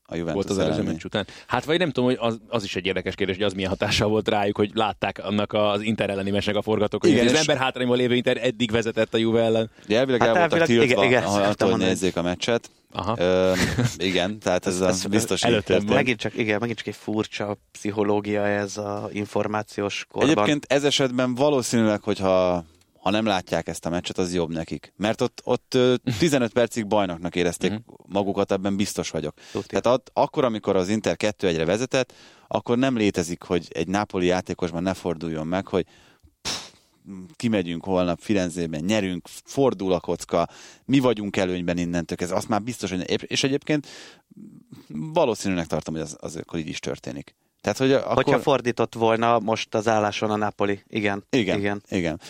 a 0.08 0.14
Juventus 0.16 0.44
volt 0.44 0.58
az 0.58 0.64
előző 0.64 0.82
meccs 0.82 1.04
után. 1.04 1.26
Hát 1.46 1.64
vagy 1.64 1.78
nem 1.78 1.90
tudom, 1.90 2.08
hogy 2.08 2.18
az, 2.20 2.38
az 2.48 2.64
is 2.64 2.76
egy 2.76 2.86
érdekes 2.86 3.14
kérdés, 3.14 3.36
hogy 3.36 3.44
az 3.44 3.52
milyen 3.52 3.70
hatással 3.70 4.08
volt 4.08 4.28
rájuk, 4.28 4.56
hogy 4.56 4.70
látták 4.74 5.18
annak 5.24 5.52
az 5.52 5.80
Inter 5.82 6.10
elleni 6.10 6.30
meccsnek 6.30 6.56
a 6.56 6.62
forgatókönyvét. 6.62 7.20
Igen, 7.22 7.34
Az 7.34 7.40
ember 7.40 7.56
hátrányban 7.56 7.96
lévő 7.96 8.14
Inter 8.14 8.36
eddig 8.36 8.70
vezetett 8.70 9.14
a 9.14 9.18
Juve 9.18 9.42
ellen. 9.42 9.70
Ugye 9.84 9.98
elvileg 9.98 10.20
Hát 10.20 10.28
el 10.28 10.34
voltak 10.34 10.60
elvileg- 10.60 10.86
tiltva, 10.86 11.04
igen, 11.04 11.22
igen, 11.22 11.42
attól, 11.42 11.70
hogy 11.70 11.80
nézzék 11.80 12.16
a 12.16 12.22
meccset. 12.22 12.70
Aha. 12.92 13.16
Ö, 13.18 13.52
igen, 13.96 14.38
tehát 14.38 14.66
ez, 14.66 14.80
Ez- 14.80 15.04
a 15.04 15.08
biztos. 15.08 15.42
Megint 15.86 16.18
csak, 16.20 16.36
igen, 16.38 16.58
megint 16.60 16.78
csak 16.78 16.86
egy 16.86 16.94
furcsa 16.96 17.56
pszichológia 17.72 18.46
ez 18.46 18.76
a 18.76 19.08
információs 19.12 20.06
korban. 20.10 20.30
Egyébként 20.30 20.64
ez 20.68 20.84
esetben 20.84 21.34
valószínűleg, 21.34 22.02
hogyha 22.02 22.64
ha 23.06 23.12
nem 23.12 23.26
látják 23.26 23.68
ezt 23.68 23.86
a 23.86 23.88
meccset, 23.90 24.18
az 24.18 24.34
jobb 24.34 24.52
nekik. 24.52 24.92
Mert 24.96 25.20
ott, 25.20 25.40
ott 25.44 25.74
ö, 25.74 25.94
15 26.18 26.52
percig 26.52 26.86
bajnoknak 26.86 27.36
érezték 27.36 27.70
Mhm. 27.70 27.80
magukat, 28.06 28.52
ebben 28.52 28.76
biztos 28.76 29.10
vagyok. 29.10 29.34
Tuti. 29.52 29.66
Tehát 29.66 29.86
at, 29.86 30.10
akkor, 30.12 30.44
amikor 30.44 30.76
az 30.76 30.88
Inter 30.88 31.16
2-1-re 31.18 31.64
vezetett, 31.64 32.12
akkor 32.46 32.78
nem 32.78 32.96
létezik, 32.96 33.42
hogy 33.42 33.68
egy 33.72 33.88
nápoli 33.88 34.26
játékosban 34.26 34.82
ne 34.82 34.94
forduljon 34.94 35.46
meg, 35.46 35.66
hogy 35.66 35.86
pff, 36.42 36.70
kimegyünk 37.36 37.84
holnap 37.84 38.20
Firenzében, 38.20 38.84
nyerünk, 38.84 39.28
fordul 39.44 39.92
a 39.92 40.00
kocka, 40.00 40.48
mi 40.84 40.98
vagyunk 40.98 41.36
előnyben 41.36 41.78
innentől 41.78 42.18
ez 42.20 42.30
azt 42.30 42.48
már 42.48 42.62
biztos, 42.62 42.90
hogy 42.90 43.22
és 43.26 43.44
egyébként 43.44 43.86
valószínűnek 44.88 45.66
tartom, 45.66 45.94
hogy 45.94 46.02
az, 46.02 46.16
az 46.20 46.36
akkor 46.36 46.58
így 46.58 46.68
is 46.68 46.78
történik. 46.78 47.34
Tehát, 47.66 47.78
hogy 47.78 47.92
akkor... 47.92 48.24
Hogyha 48.24 48.40
fordított 48.40 48.94
volna 48.94 49.38
most 49.38 49.74
az 49.74 49.88
álláson 49.88 50.30
a 50.30 50.36
Napoli. 50.36 50.82
Igen. 50.88 51.24
Igen, 51.30 51.58
igen. 51.58 51.82
igen. 51.88 52.20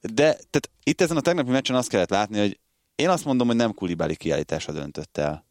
De 0.00 0.22
tehát 0.22 0.70
itt 0.82 1.00
ezen 1.00 1.16
a 1.16 1.20
tegnapi 1.20 1.50
meccsen 1.50 1.76
azt 1.76 1.88
kellett 1.88 2.10
látni, 2.10 2.38
hogy 2.38 2.58
én 2.94 3.08
azt 3.08 3.24
mondom, 3.24 3.46
hogy 3.46 3.56
nem 3.56 3.74
Kulibáli 3.74 4.16
kiállítása 4.16 4.72
döntött 4.72 5.16
el, 5.18 5.44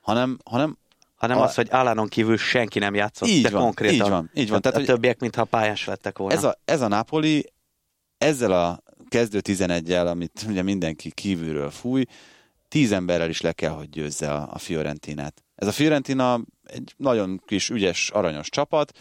hanem, 0.00 0.38
hanem 0.44 0.78
Hanem 1.16 1.38
A- 1.38 1.42
az, 1.42 1.54
hogy 1.54 1.68
Alánon 1.70 2.08
kívül 2.08 2.36
senki 2.36 2.78
nem 2.78 2.94
játszott, 2.94 3.28
Így 3.28 3.42
de 3.42 3.50
van, 3.50 3.62
konkrétan. 3.62 3.94
így 4.06 4.10
van, 4.12 4.30
így 4.34 4.48
van. 4.50 4.60
Tehát, 4.60 4.78
a 4.78 4.84
többiek, 4.84 5.20
mintha 5.20 5.44
pályás 5.44 5.84
lettek 5.84 6.18
volna. 6.18 6.34
ez 6.34 6.44
a, 6.44 6.58
ez 6.64 6.80
a 6.80 6.88
Napoli 6.88 7.52
ezzel 8.18 8.52
a 8.52 8.82
kezdő 9.08 9.40
11-el, 9.42 10.06
amit 10.06 10.44
ugye 10.48 10.62
mindenki 10.62 11.10
kívülről 11.12 11.70
fúj, 11.70 12.04
tíz 12.68 12.92
emberrel 12.92 13.28
is 13.28 13.40
le 13.40 13.52
kell, 13.52 13.70
hogy 13.70 13.88
győzze 13.88 14.32
a, 14.32 14.48
a 14.52 14.58
Fiorentinát. 14.58 15.44
Ez 15.54 15.66
a 15.68 15.72
Fiorentina 15.72 16.40
egy 16.64 16.94
nagyon 16.96 17.42
kis, 17.46 17.68
ügyes, 17.70 18.10
aranyos 18.10 18.48
csapat, 18.48 18.98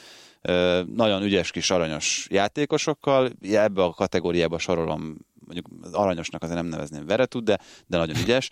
nagyon 0.86 1.24
ügyes 1.24 1.52
kis 1.52 1.70
aranyos 1.70 2.28
játékosokkal, 2.30 3.30
ebbe 3.42 3.84
a 3.84 3.90
kategóriába 3.90 4.58
sorolom, 4.58 5.18
mondjuk 5.46 5.68
aranyosnak 5.92 6.44
azért 6.44 6.58
nem 6.58 6.68
nevezném 6.68 7.06
Veretut, 7.06 7.44
de, 7.44 7.60
de 7.88 7.98
nagyon 7.98 8.16
ügyes. 8.18 8.50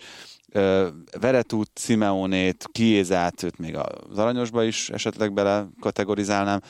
Veretut, 1.19 1.71
Simeonét, 1.79 2.65
Kiézát, 2.71 3.43
őt 3.43 3.57
még 3.57 3.75
az 3.75 4.17
aranyosba 4.17 4.63
is 4.63 4.89
esetleg 4.89 5.33
bele 5.33 5.67
kategorizálnám, 5.79 6.61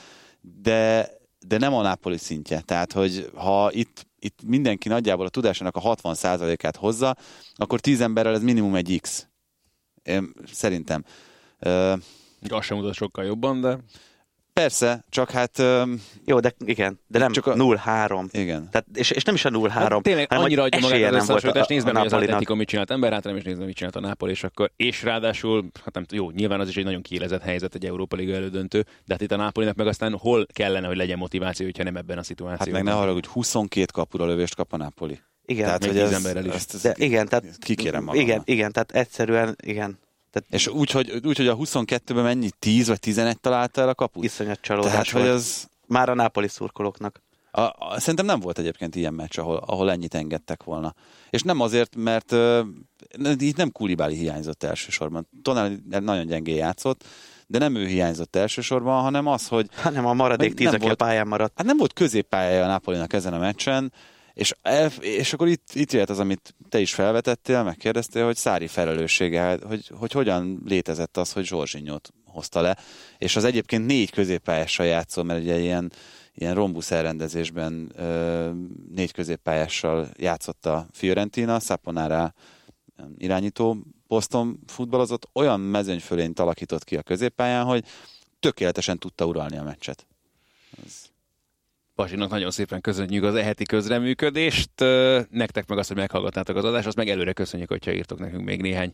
de, 0.41 1.09
de 1.47 1.57
nem 1.57 1.73
a 1.73 1.81
Napoli 1.81 2.17
szintje. 2.17 2.61
Tehát, 2.61 2.91
hogy 2.91 3.29
ha 3.35 3.71
itt, 3.71 4.07
itt 4.19 4.39
mindenki 4.45 4.87
nagyjából 4.87 5.25
a 5.25 5.29
tudásának 5.29 5.75
a 5.75 5.95
60%-át 5.95 6.75
hozza, 6.75 7.15
akkor 7.55 7.79
10 7.79 8.01
emberrel 8.01 8.33
ez 8.33 8.43
minimum 8.43 8.75
egy 8.75 8.99
X. 9.01 9.27
Én, 10.03 10.33
szerintem. 10.51 11.03
Ö, 11.59 11.93
Az 12.49 12.65
sem 12.65 12.77
mutat 12.77 12.93
sokkal 12.93 13.25
jobban, 13.25 13.61
de 13.61 13.77
persze, 14.53 15.03
csak 15.09 15.31
hát 15.31 15.59
ö, 15.59 15.83
Jó, 16.25 16.39
de 16.39 16.53
igen, 16.65 16.99
de 17.07 17.19
nem 17.19 17.31
Csak 17.31 17.47
a- 17.47 17.51
a... 17.51 17.55
0-3. 17.55 18.25
igen. 18.31 18.69
Tehát, 18.71 18.85
és, 18.93 19.11
és 19.11 19.23
nem 19.23 19.35
is 19.35 19.45
a 19.45 19.49
0-3, 19.49 19.67
Hát 19.69 20.01
tényleg 20.01 20.27
hanem 20.29 20.43
annyira 20.43 20.63
adja 20.63 20.79
magát 20.79 21.13
az 21.13 21.21
összehasonlítást, 21.21 21.69
nézd 21.69 21.85
meg, 21.85 21.95
hogy 21.95 22.05
az. 22.05 22.13
Atletico 22.13 22.55
mit 22.55 22.67
csinált 22.67 22.91
ember 22.91 23.11
hátra, 23.11 23.35
és 23.35 23.43
nézd 23.43 23.57
meg, 23.57 23.67
mit 23.67 23.75
csinált 23.75 23.95
a 23.95 23.99
Napoli, 23.99 24.31
és 24.31 24.43
akkor, 24.43 24.71
és 24.75 25.03
ráadásul, 25.03 25.65
hát 25.83 25.93
nem 25.93 26.05
jó, 26.11 26.31
nyilván 26.31 26.59
az 26.59 26.67
is 26.67 26.77
egy 26.77 26.83
nagyon 26.83 27.01
kiélezett 27.01 27.41
helyzet 27.41 27.75
egy 27.75 27.85
Európa 27.85 28.15
Liga 28.15 28.33
elődöntő, 28.33 28.79
de 29.05 29.13
hát 29.13 29.21
itt 29.21 29.31
a 29.31 29.35
Napolinak 29.35 29.75
meg 29.75 29.87
aztán 29.87 30.17
hol 30.17 30.45
kellene, 30.53 30.87
hogy 30.87 30.97
legyen 30.97 31.17
motiváció, 31.17 31.65
hogyha 31.65 31.83
nem 31.83 31.95
ebben 31.95 32.15
a 32.15 32.19
Hát 32.19 32.25
szituációban. 32.25 32.83
meg 32.83 32.93
ne 32.93 32.99
haragudj, 32.99 33.27
22 33.31 33.85
kapura 33.93 34.25
lövést 34.25 34.55
kap 34.55 34.73
a 34.73 34.77
Napoli. 34.77 35.19
Igen, 35.45 35.65
tehát, 35.65 35.79
még 35.79 35.89
hogy 35.89 35.99
10 35.99 36.09
ez, 36.09 36.15
emberrel 36.15 36.45
is. 36.45 36.53
Ezt, 36.53 36.73
ezt, 36.73 36.83
de 36.83 36.93
igen, 37.05 37.27
tehát 37.27 37.45
kikérem 37.59 38.03
magamnak. 38.03 38.27
igen, 38.27 38.41
igen, 38.45 38.71
tehát 38.71 38.91
egyszerűen, 38.91 39.55
igen, 39.63 39.99
tehát 40.33 40.53
És 40.53 40.67
úgy, 40.67 40.91
hogy, 40.91 41.21
úgy, 41.25 41.37
hogy 41.37 41.47
a 41.47 41.55
22-ben 41.55 42.23
mennyi? 42.23 42.49
10 42.59 42.87
vagy 42.87 42.99
11 42.99 43.39
találta 43.39 43.81
el 43.81 43.89
a 43.89 43.95
kaput? 43.95 44.23
iszonyat 44.23 44.61
csalódás 44.61 44.91
Tehát, 44.91 45.09
hogy 45.09 45.27
az... 45.27 45.67
Már 45.87 46.09
a 46.09 46.13
Napoli 46.13 46.47
szurkolóknak. 46.47 47.21
A, 47.51 47.61
a, 47.61 47.95
szerintem 47.97 48.25
nem 48.25 48.39
volt 48.39 48.59
egyébként 48.59 48.95
ilyen 48.95 49.13
meccs, 49.13 49.39
ahol, 49.39 49.55
ahol 49.55 49.91
ennyit 49.91 50.13
engedtek 50.13 50.63
volna. 50.63 50.93
És 51.29 51.41
nem 51.41 51.59
azért, 51.59 51.95
mert 51.95 52.31
uh, 52.31 52.65
itt 53.37 53.57
nem 53.57 53.71
Kulibáli 53.71 54.15
hiányzott 54.15 54.63
elsősorban. 54.63 55.27
Tonál 55.41 55.71
nagyon 55.89 56.25
gyengé 56.25 56.55
játszott, 56.55 57.03
de 57.47 57.57
nem 57.57 57.75
ő 57.75 57.85
hiányzott 57.85 58.35
elsősorban, 58.35 59.01
hanem 59.01 59.27
az, 59.27 59.47
hogy 59.47 59.69
Hanem 59.75 60.05
a 60.05 60.13
maradék 60.13 60.53
tíz, 60.53 60.73
aki 60.73 60.89
a 60.89 60.95
pályán 60.95 61.27
maradt. 61.27 61.53
hát 61.55 61.65
nem 61.65 61.77
volt 61.77 61.93
középpályája 61.93 62.63
a 62.63 62.67
Napolinak 62.67 63.13
ezen 63.13 63.33
a 63.33 63.37
meccsen, 63.37 63.93
és, 64.33 64.53
és 64.99 65.33
akkor 65.33 65.47
itt, 65.47 65.67
itt 65.73 65.91
jöhet 65.91 66.09
az, 66.09 66.19
amit 66.19 66.55
te 66.69 66.79
is 66.79 66.93
felvetettél, 66.93 67.63
megkérdeztél, 67.63 68.25
hogy 68.25 68.35
Szári 68.35 68.67
felelőssége, 68.67 69.57
hogy, 69.67 69.91
hogy 69.97 70.11
hogyan 70.11 70.61
létezett 70.65 71.17
az, 71.17 71.31
hogy 71.31 71.45
Zsorzsinyót 71.45 72.13
hozta 72.25 72.61
le, 72.61 72.77
és 73.17 73.35
az 73.35 73.43
egyébként 73.43 73.85
négy 73.85 74.11
középpályással 74.11 74.85
játszó, 74.85 75.23
mert 75.23 75.41
ugye 75.41 75.59
ilyen, 75.59 75.91
ilyen 76.33 76.53
rombusz 76.53 76.91
elrendezésben 76.91 77.91
ö, 77.95 78.51
négy 78.95 79.11
középpályással 79.11 80.09
játszott 80.17 80.65
a 80.65 80.87
Fiorentina, 80.91 81.59
Saponara 81.59 82.33
irányító 83.17 83.77
poszton 84.07 84.59
futballozott, 84.67 85.29
olyan 85.33 85.59
mezőnyfölényt 85.59 86.39
alakított 86.39 86.83
ki 86.83 86.95
a 86.95 87.01
középpályán, 87.01 87.65
hogy 87.65 87.85
tökéletesen 88.39 88.99
tudta 88.99 89.25
uralni 89.25 89.57
a 89.57 89.63
meccset. 89.63 90.07
Pasinak 91.95 92.29
nagyon 92.29 92.51
szépen 92.51 92.81
köszönjük 92.81 93.23
az 93.23 93.35
eheti 93.35 93.63
közreműködést. 93.63 94.69
Nektek 95.29 95.67
meg 95.67 95.77
azt, 95.77 95.87
hogy 95.87 95.97
meghallgatnátok 95.97 96.55
az 96.55 96.63
adást, 96.63 96.87
azt 96.87 96.95
meg 96.95 97.09
előre 97.09 97.33
köszönjük, 97.33 97.69
hogyha 97.69 97.93
írtok 97.93 98.19
nekünk 98.19 98.43
még 98.43 98.61
néhány 98.61 98.93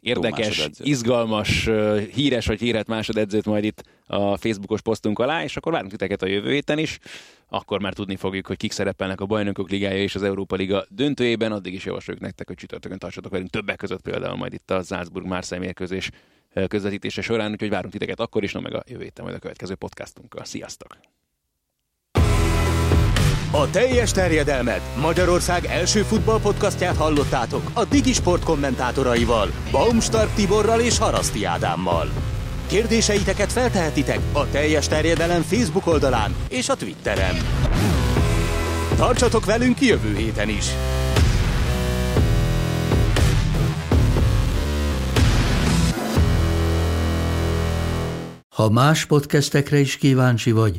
érdekes, 0.00 0.68
izgalmas, 0.78 1.68
híres 2.12 2.46
vagy 2.46 2.60
híret 2.60 2.86
másodedzőt 2.86 3.44
majd 3.44 3.64
itt 3.64 3.82
a 4.06 4.36
Facebookos 4.36 4.80
posztunk 4.80 5.18
alá, 5.18 5.42
és 5.42 5.56
akkor 5.56 5.72
várunk 5.72 5.90
titeket 5.90 6.22
a 6.22 6.26
jövő 6.26 6.52
héten 6.52 6.78
is. 6.78 6.98
Akkor 7.48 7.80
már 7.80 7.92
tudni 7.92 8.16
fogjuk, 8.16 8.46
hogy 8.46 8.56
kik 8.56 8.72
szerepelnek 8.72 9.20
a 9.20 9.26
Bajnokok 9.26 9.70
Ligája 9.70 10.02
és 10.02 10.14
az 10.14 10.22
Európa 10.22 10.56
Liga 10.56 10.86
döntőjében. 10.88 11.52
Addig 11.52 11.74
is 11.74 11.84
javasoljuk 11.84 12.22
nektek, 12.22 12.46
hogy 12.46 12.56
csütörtökön 12.56 12.98
tartsatok 12.98 13.32
velünk 13.32 13.50
többek 13.50 13.76
között 13.76 14.02
például 14.02 14.36
majd 14.36 14.52
itt 14.52 14.70
a 14.70 14.82
Salzburg-Marseille 14.82 15.64
mérkőzés 15.64 16.10
ö, 16.52 16.66
közvetítése 16.66 17.22
során, 17.22 17.50
úgyhogy 17.50 17.70
várunk 17.70 17.92
titeket 17.92 18.20
akkor 18.20 18.42
is, 18.42 18.52
no 18.52 18.60
meg 18.60 18.74
a 18.74 18.82
jövő 18.86 19.02
héten 19.02 19.24
majd 19.24 19.36
a 19.36 19.40
következő 19.40 19.74
podcastunkkal. 19.74 20.44
Sziasztok! 20.44 20.96
A 23.50 23.70
teljes 23.70 24.10
terjedelmet 24.10 24.80
Magyarország 25.00 25.64
első 25.64 26.02
futballpodcastját 26.02 26.96
hallottátok 26.96 27.70
a 27.74 27.84
Digisport 27.84 28.44
kommentátoraival, 28.44 29.48
Baumstark 29.70 30.34
Tiborral 30.34 30.80
és 30.80 30.98
Haraszti 30.98 31.44
Ádámmal. 31.44 32.08
Kérdéseiteket 32.66 33.52
feltehetitek 33.52 34.20
a 34.32 34.50
teljes 34.50 34.88
terjedelem 34.88 35.42
Facebook 35.42 35.86
oldalán 35.86 36.34
és 36.48 36.68
a 36.68 36.74
Twitteren. 36.74 37.34
Tartsatok 38.96 39.44
velünk 39.44 39.80
jövő 39.80 40.16
héten 40.16 40.48
is! 40.48 40.66
Ha 48.56 48.70
más 48.70 49.04
podcastekre 49.04 49.78
is 49.78 49.96
kíváncsi 49.96 50.50
vagy, 50.50 50.78